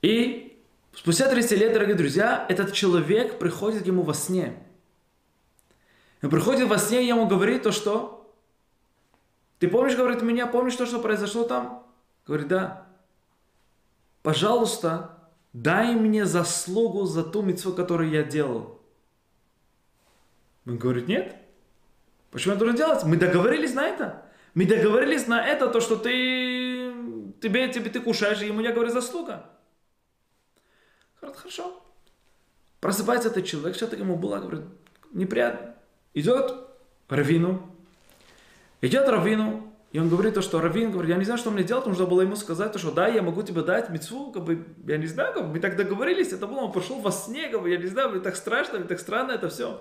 И 0.00 0.58
спустя 0.94 1.28
30 1.28 1.58
лет, 1.58 1.72
дорогие 1.72 1.96
друзья, 1.96 2.46
этот 2.48 2.72
человек 2.72 3.38
приходит 3.38 3.82
к 3.82 3.86
ему 3.86 4.02
во 4.02 4.14
сне. 4.14 4.56
Он 6.22 6.30
приходит 6.30 6.68
во 6.68 6.78
сне 6.78 7.02
и 7.02 7.06
ему 7.06 7.26
говорит 7.26 7.64
то, 7.64 7.72
что 7.72 8.32
ты 9.58 9.68
помнишь, 9.68 9.96
говорит, 9.96 10.22
меня, 10.22 10.46
помнишь 10.46 10.76
то, 10.76 10.86
что 10.86 11.00
произошло 11.00 11.44
там? 11.44 11.84
Говорит, 12.26 12.48
да. 12.48 12.86
Пожалуйста, 14.22 15.15
дай 15.56 15.94
мне 15.94 16.26
заслугу 16.26 17.06
за 17.06 17.24
ту 17.24 17.40
митцву, 17.40 17.72
которую 17.72 18.10
я 18.10 18.22
делал. 18.22 18.78
Он 20.66 20.76
говорит, 20.76 21.08
нет. 21.08 21.34
Почему 22.30 22.52
я 22.52 22.58
должен 22.58 22.76
делать? 22.76 23.04
Мы 23.04 23.16
договорились 23.16 23.72
на 23.72 23.86
это. 23.86 24.22
Мы 24.52 24.66
договорились 24.66 25.26
на 25.26 25.46
это, 25.46 25.68
то, 25.68 25.80
что 25.80 25.96
ты, 25.96 26.92
тебе, 27.40 27.68
тебе 27.72 27.88
ты 27.88 28.00
кушаешь, 28.00 28.42
и 28.42 28.46
ему 28.46 28.60
я 28.60 28.72
говорю 28.72 28.90
заслуга. 28.90 29.46
Говорит, 31.20 31.38
хорошо. 31.38 31.82
Просыпается 32.80 33.30
этот 33.30 33.46
человек, 33.46 33.76
что-то 33.76 33.96
ему 33.96 34.16
было, 34.16 34.38
говорит, 34.38 34.64
неприятно. 35.12 35.74
Идет 36.12 36.52
Равину, 37.08 37.74
идет 38.82 39.08
Равину, 39.08 39.72
и 39.96 39.98
он 39.98 40.10
говорит 40.10 40.34
то, 40.34 40.42
что 40.42 40.60
Равин 40.60 40.90
говорит, 40.90 41.08
я 41.08 41.16
не 41.16 41.24
знаю, 41.24 41.38
что 41.38 41.50
мне 41.50 41.64
делать, 41.64 41.86
нужно 41.86 42.04
было 42.04 42.20
ему 42.20 42.36
сказать, 42.36 42.70
то, 42.70 42.78
что 42.78 42.90
да, 42.90 43.08
я 43.08 43.22
могу 43.22 43.42
тебе 43.42 43.62
дать 43.62 43.88
мецву, 43.88 44.30
как 44.30 44.44
бы, 44.44 44.62
я 44.86 44.98
не 44.98 45.06
знаю, 45.06 45.32
как 45.32 45.46
бы, 45.46 45.54
мы 45.54 45.58
так 45.58 45.74
договорились, 45.74 46.34
это 46.34 46.46
было, 46.46 46.58
он 46.58 46.72
пошел 46.72 47.00
во 47.00 47.10
сне, 47.10 47.48
как 47.48 47.62
бы, 47.62 47.70
я 47.70 47.78
не 47.78 47.86
знаю, 47.86 48.10
мне 48.10 48.20
так 48.20 48.36
страшно, 48.36 48.78
мне 48.78 48.86
так 48.86 49.00
странно 49.00 49.32
это 49.32 49.48
все. 49.48 49.80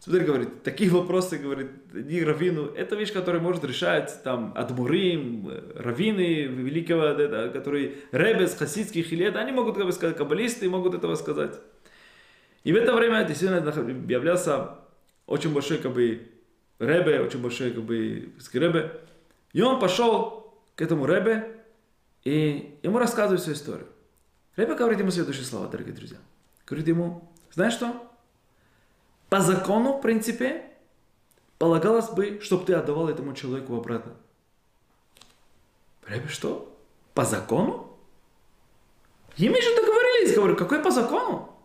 Смотри, 0.00 0.26
говорит, 0.26 0.62
такие 0.64 0.90
вопросы, 0.90 1.38
говорит, 1.38 1.70
не 1.94 2.22
раввину, 2.22 2.66
это 2.74 2.94
вещь, 2.94 3.10
которая 3.10 3.40
может 3.40 3.64
решать 3.64 4.22
там 4.22 4.52
Адмурим, 4.54 5.50
раввины 5.76 6.42
великого, 6.42 7.04
это, 7.04 7.48
которые 7.48 7.94
ребес, 8.12 8.54
хасидских 8.54 9.12
лет, 9.12 9.34
они 9.34 9.52
могут, 9.52 9.78
как 9.78 9.86
бы 9.86 9.92
сказать, 9.92 10.18
каббалисты 10.18 10.68
могут 10.68 10.94
этого 10.94 11.14
сказать. 11.14 11.58
И 12.64 12.72
в 12.74 12.76
это 12.76 12.94
время 12.94 13.24
действительно 13.24 13.66
объявлялся 13.66 14.72
очень 15.26 15.54
большой, 15.54 15.78
как 15.78 15.94
бы, 15.94 16.20
ребе, 16.80 17.20
очень 17.20 17.40
большой, 17.40 17.72
как 17.72 17.84
бы, 17.84 18.32
ребе. 18.52 19.00
И 19.52 19.62
он 19.62 19.78
пошел 19.78 20.54
к 20.74 20.82
этому 20.82 21.06
ребе, 21.06 21.62
и 22.24 22.78
ему 22.82 22.98
рассказывает 22.98 23.40
всю 23.40 23.52
историю. 23.52 23.88
Ребе 24.56 24.74
говорит 24.74 24.98
ему 24.98 25.10
следующие 25.10 25.44
слова, 25.44 25.68
дорогие 25.68 25.94
друзья. 25.94 26.18
Говорит 26.66 26.88
ему, 26.88 27.30
знаешь 27.52 27.74
что? 27.74 28.10
По 29.28 29.40
закону, 29.40 29.98
в 29.98 30.00
принципе, 30.00 30.64
полагалось 31.58 32.08
бы, 32.10 32.40
чтобы 32.42 32.64
ты 32.64 32.74
отдавал 32.74 33.08
этому 33.08 33.34
человеку 33.34 33.76
обратно. 33.76 34.16
Ребе, 36.06 36.28
что? 36.28 36.76
По 37.14 37.24
закону? 37.24 37.96
И 39.36 39.48
мы 39.48 39.60
же 39.60 39.76
договорились. 39.76 40.34
Говорю, 40.34 40.56
какой 40.56 40.82
по 40.82 40.90
закону? 40.90 41.56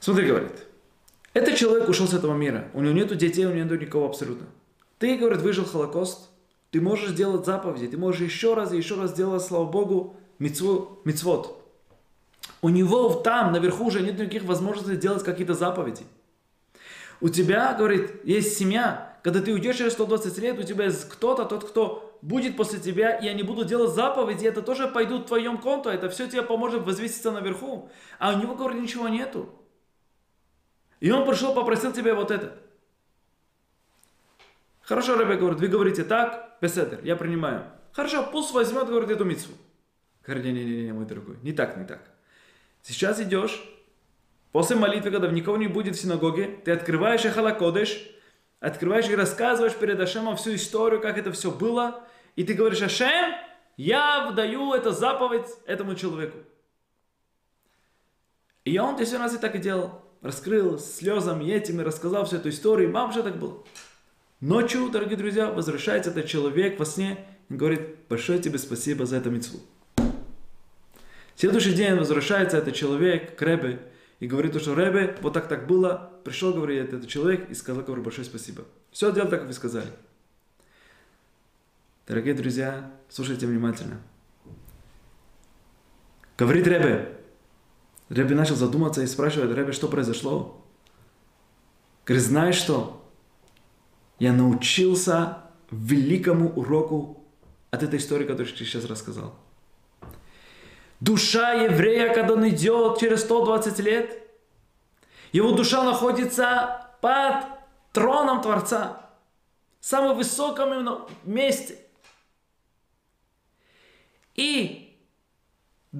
Смотри, 0.00 0.26
говорит. 0.26 0.67
Этот 1.38 1.54
человек 1.54 1.88
ушел 1.88 2.08
с 2.08 2.14
этого 2.14 2.34
мира. 2.34 2.68
У 2.74 2.80
него 2.80 2.92
нету 2.92 3.14
детей, 3.14 3.46
у 3.46 3.50
него 3.50 3.62
нету 3.62 3.76
никого 3.76 4.06
абсолютно. 4.06 4.48
Ты, 4.98 5.16
говорит, 5.16 5.40
выжил 5.40 5.64
Холокост. 5.64 6.30
Ты 6.72 6.80
можешь 6.80 7.12
делать 7.12 7.46
заповеди. 7.46 7.86
Ты 7.86 7.96
можешь 7.96 8.20
еще 8.20 8.54
раз 8.54 8.72
и 8.72 8.76
еще 8.76 8.96
раз 8.96 9.12
делать, 9.12 9.42
слава 9.42 9.64
Богу, 9.64 10.16
мицву, 10.40 10.98
мицвод. 11.04 11.64
У 12.60 12.70
него 12.70 13.14
там, 13.14 13.52
наверху, 13.52 13.86
уже 13.86 14.00
нет 14.00 14.18
никаких 14.18 14.42
возможностей 14.42 14.96
делать 14.96 15.22
какие-то 15.22 15.54
заповеди. 15.54 16.02
У 17.20 17.28
тебя, 17.28 17.72
говорит, 17.74 18.24
есть 18.24 18.58
семья. 18.58 19.16
Когда 19.22 19.40
ты 19.40 19.52
уйдешь 19.52 19.76
через 19.76 19.92
120 19.92 20.38
лет, 20.38 20.58
у 20.58 20.64
тебя 20.64 20.86
есть 20.86 21.08
кто-то, 21.08 21.44
тот, 21.44 21.68
кто 21.68 22.18
будет 22.20 22.56
после 22.56 22.80
тебя, 22.80 23.16
и 23.16 23.28
они 23.28 23.44
будут 23.44 23.68
делать 23.68 23.94
заповеди, 23.94 24.44
это 24.46 24.60
тоже 24.60 24.88
пойдут 24.88 25.22
в 25.22 25.26
твоем 25.26 25.58
конту, 25.58 25.88
это 25.88 26.08
все 26.10 26.26
тебе 26.28 26.42
поможет 26.42 26.84
возвеситься 26.84 27.30
наверху. 27.30 27.90
А 28.18 28.34
у 28.34 28.38
него, 28.40 28.56
говорит, 28.56 28.82
ничего 28.82 29.06
нету. 29.08 29.48
И 31.00 31.10
он 31.10 31.26
пришел, 31.26 31.54
попросил 31.54 31.92
тебя 31.92 32.14
вот 32.14 32.30
это. 32.30 32.58
Хорошо, 34.82 35.16
Рабе 35.16 35.36
говорит, 35.36 35.60
вы 35.60 35.68
говорите 35.68 36.02
так, 36.02 36.56
беседер, 36.60 37.00
я 37.04 37.14
принимаю. 37.14 37.64
Хорошо, 37.92 38.26
пусть 38.32 38.52
возьмет, 38.52 38.86
говорит, 38.86 39.10
эту 39.10 39.24
митцву. 39.24 39.54
Говорит, 40.24 40.44
не-не-не, 40.46 40.92
мой 40.92 41.04
дорогой, 41.04 41.36
не 41.42 41.52
так, 41.52 41.76
не 41.76 41.84
так. 41.84 42.00
Сейчас 42.82 43.20
идешь, 43.20 43.62
после 44.50 44.76
молитвы, 44.76 45.10
когда 45.10 45.28
никого 45.28 45.56
не 45.56 45.68
будет 45.68 45.94
в 45.96 46.00
синагоге, 46.00 46.58
ты 46.64 46.72
открываешь 46.72 47.24
Эхалакодыш, 47.24 48.10
открываешь 48.60 49.08
и 49.08 49.14
рассказываешь 49.14 49.74
перед 49.74 50.00
Ашемом 50.00 50.36
всю 50.36 50.54
историю, 50.54 51.00
как 51.00 51.18
это 51.18 51.32
все 51.32 51.50
было, 51.50 52.02
и 52.34 52.44
ты 52.44 52.54
говоришь, 52.54 52.82
Ашем, 52.82 53.34
я 53.76 54.28
вдаю 54.30 54.72
эту 54.74 54.90
заповедь 54.92 55.48
этому 55.66 55.94
человеку. 55.94 56.38
И 58.64 58.78
он 58.78 58.96
действительно 58.96 59.24
раз 59.24 59.34
и 59.34 59.38
так 59.38 59.54
и 59.54 59.58
делал. 59.58 60.07
Раскрыл 60.20 60.78
слезами 60.78 61.44
этими, 61.50 61.82
рассказал 61.82 62.24
всю 62.24 62.36
эту 62.36 62.48
историю. 62.48 62.90
Мам, 62.90 63.12
что 63.12 63.22
так 63.22 63.38
было? 63.38 63.64
Ночью, 64.40 64.88
дорогие 64.90 65.16
друзья, 65.16 65.50
возвращается 65.50 66.10
этот 66.10 66.26
человек 66.26 66.78
во 66.78 66.84
сне 66.84 67.24
и 67.48 67.54
говорит, 67.54 67.96
большое 68.08 68.40
тебе 68.40 68.58
спасибо 68.58 69.06
за 69.06 69.16
эту 69.16 69.30
митцву. 69.30 69.60
Следующий 71.36 71.72
день 71.72 71.94
возвращается 71.94 72.58
этот 72.58 72.74
человек 72.74 73.36
к 73.36 73.42
Ребе 73.42 73.80
и 74.18 74.26
говорит, 74.26 74.60
что 74.60 74.74
Ребе, 74.74 75.16
вот 75.20 75.34
так 75.34 75.46
так 75.46 75.68
было, 75.68 76.10
пришел, 76.24 76.52
говорит, 76.52 76.92
этот 76.92 77.08
человек 77.08 77.48
и 77.48 77.54
сказал, 77.54 77.84
говорю, 77.84 78.02
большое 78.02 78.24
спасибо. 78.24 78.64
Все 78.90 79.12
делал 79.12 79.28
так, 79.28 79.40
как 79.40 79.48
вы 79.48 79.54
сказали. 79.54 79.88
Дорогие 82.08 82.34
друзья, 82.34 82.90
слушайте 83.08 83.46
внимательно. 83.46 84.00
Говорит 86.36 86.66
Ребе. 86.66 87.18
Ребе 88.08 88.34
начал 88.34 88.54
задуматься 88.54 89.02
и 89.02 89.06
спрашивает, 89.06 89.54
Ребе, 89.54 89.72
что 89.72 89.88
произошло? 89.88 90.64
Говорит, 92.06 92.26
знаешь 92.26 92.56
что? 92.56 93.06
Я 94.18 94.32
научился 94.32 95.38
великому 95.70 96.48
уроку 96.50 97.22
от 97.70 97.82
этой 97.82 97.98
истории, 97.98 98.24
которую 98.24 98.48
я 98.48 98.56
сейчас 98.56 98.84
рассказал. 98.86 99.34
Душа 101.00 101.52
еврея, 101.52 102.12
когда 102.12 102.32
он 102.32 102.48
идет 102.48 102.98
через 102.98 103.20
120 103.20 103.78
лет, 103.80 104.22
его 105.32 105.52
душа 105.52 105.84
находится 105.84 106.88
под 107.00 107.44
троном 107.92 108.40
Творца, 108.40 109.10
в 109.80 109.86
самом 109.86 110.16
высоком 110.16 111.06
месте. 111.24 111.78
И 114.34 114.87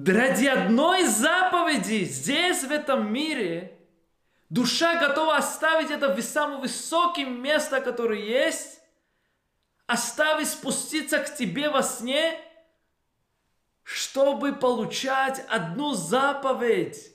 ради 0.05 0.45
одной 0.45 1.05
заповеди 1.05 2.03
здесь, 2.05 2.63
в 2.63 2.71
этом 2.71 3.11
мире, 3.11 3.77
душа 4.49 4.99
готова 4.99 5.37
оставить 5.37 5.91
это 5.91 6.13
в 6.13 6.21
самом 6.21 6.61
высоком 6.61 7.41
месте, 7.41 7.81
которое 7.81 8.19
есть, 8.21 8.79
оставить 9.87 10.49
спуститься 10.49 11.19
к 11.19 11.35
тебе 11.35 11.69
во 11.69 11.83
сне– 11.83 12.39
чтобы 13.91 14.53
получать 14.53 15.43
одну 15.49 15.95
заповедь. 15.95 17.11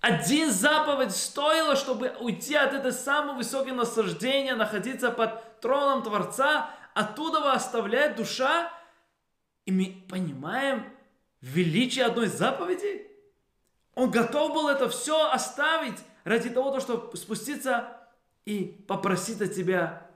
один 0.00 0.50
заповедь 0.52 1.14
стоило, 1.14 1.74
чтобы 1.74 2.14
уйти 2.20 2.54
от 2.54 2.72
этой 2.72 2.92
самой 2.92 3.34
высокой 3.34 3.72
наслаждения, 3.72 4.54
находиться 4.54 5.10
под 5.10 5.60
троном 5.60 6.04
Творца, 6.04 6.70
оттуда 6.94 7.52
оставляет 7.52 8.14
душа, 8.14 8.72
и 9.70 9.72
мы 9.72 10.04
понимаем 10.08 10.84
величие 11.40 12.04
одной 12.04 12.26
заповеди. 12.26 13.06
Он 13.94 14.10
готов 14.10 14.52
был 14.52 14.68
это 14.68 14.88
все 14.88 15.30
оставить 15.30 15.98
ради 16.24 16.50
того, 16.50 16.80
чтобы 16.80 17.16
спуститься 17.16 17.96
и 18.44 18.84
попросить 18.88 19.40
от 19.40 19.54
тебя 19.54 20.10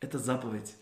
эту 0.00 0.18
заповедь. 0.18 0.74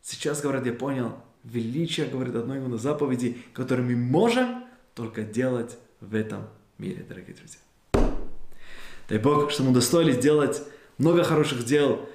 Сейчас, 0.00 0.40
говорят, 0.40 0.64
я 0.64 0.72
понял, 0.72 1.16
величие, 1.42 2.06
говорит, 2.06 2.36
одной 2.36 2.58
именно 2.58 2.78
заповеди, 2.78 3.42
которую 3.52 3.88
мы 3.88 3.96
можем 3.96 4.64
только 4.94 5.22
делать 5.22 5.76
в 6.00 6.14
этом 6.14 6.48
мире, 6.78 7.02
дорогие 7.02 7.34
друзья. 7.34 7.60
Дай 9.08 9.18
Бог, 9.18 9.50
что 9.50 9.64
мы 9.64 9.70
удостоились 9.70 10.18
делать 10.18 10.62
много 10.98 11.24
хороших 11.24 11.64
дел, 11.64 12.08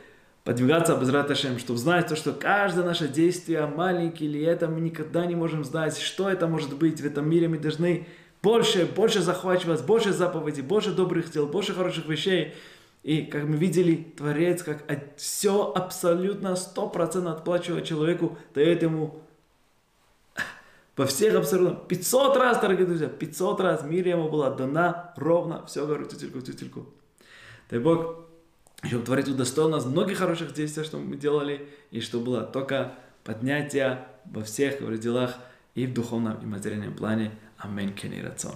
подвигаться 0.49 0.95
без 0.95 1.09
Раташем, 1.09 1.59
чтобы 1.59 1.77
знать 1.77 2.07
то, 2.07 2.15
что 2.15 2.33
каждое 2.33 2.83
наше 2.83 3.07
действие, 3.07 3.67
маленькие 3.67 4.27
или 4.27 4.41
это, 4.41 4.67
мы 4.67 4.81
никогда 4.81 5.27
не 5.27 5.35
можем 5.35 5.63
знать, 5.63 5.95
что 5.99 6.27
это 6.27 6.47
может 6.47 6.75
быть. 6.75 6.99
В 6.99 7.05
этом 7.05 7.29
мире 7.29 7.47
мы 7.47 7.59
должны 7.59 8.07
больше, 8.41 8.87
больше 8.87 9.21
захвачивать, 9.21 9.85
больше 9.85 10.11
заповедей, 10.11 10.63
больше 10.63 10.89
добрых 10.89 11.29
дел, 11.29 11.45
больше 11.45 11.75
хороших 11.75 12.07
вещей. 12.07 12.55
И, 13.03 13.21
как 13.21 13.43
мы 13.43 13.57
видели, 13.57 14.11
Творец, 14.17 14.63
как 14.63 14.85
все 15.17 15.71
абсолютно, 15.71 16.55
сто 16.55 16.89
процентов 16.89 17.37
отплачивает 17.37 17.85
человеку, 17.85 18.35
дает 18.55 18.81
ему 18.81 19.21
во 20.97 21.05
всех 21.05 21.35
абсолютно 21.35 21.75
500 21.75 22.37
раз, 22.37 22.59
дорогие 22.59 22.87
друзья, 22.87 23.07
500 23.07 23.61
раз 23.61 23.83
мир 23.83 24.07
ему 24.07 24.29
была 24.29 24.49
дана 24.49 25.13
ровно, 25.15 25.63
все, 25.67 25.85
говорю, 25.85 26.05
тютельку, 26.05 26.41
тютельку. 26.41 26.87
Дай 27.69 27.79
Бог, 27.79 28.28
чтобы 28.83 29.05
Творец 29.05 29.27
удостоил 29.27 29.69
нас 29.69 29.85
многих 29.85 30.17
хороших 30.17 30.53
действий, 30.53 30.83
что 30.83 30.97
мы 30.97 31.17
делали, 31.17 31.67
и 31.91 31.99
что 31.99 32.19
было 32.19 32.43
только 32.43 32.93
поднятие 33.23 34.05
во 34.25 34.43
всех 34.43 34.81
делах 34.99 35.35
и 35.75 35.85
в 35.85 35.93
духовном 35.93 36.41
и 36.41 36.45
материальном 36.45 36.93
плане. 36.93 37.31
Аминь, 37.57 37.93
кенирацон. 37.93 38.55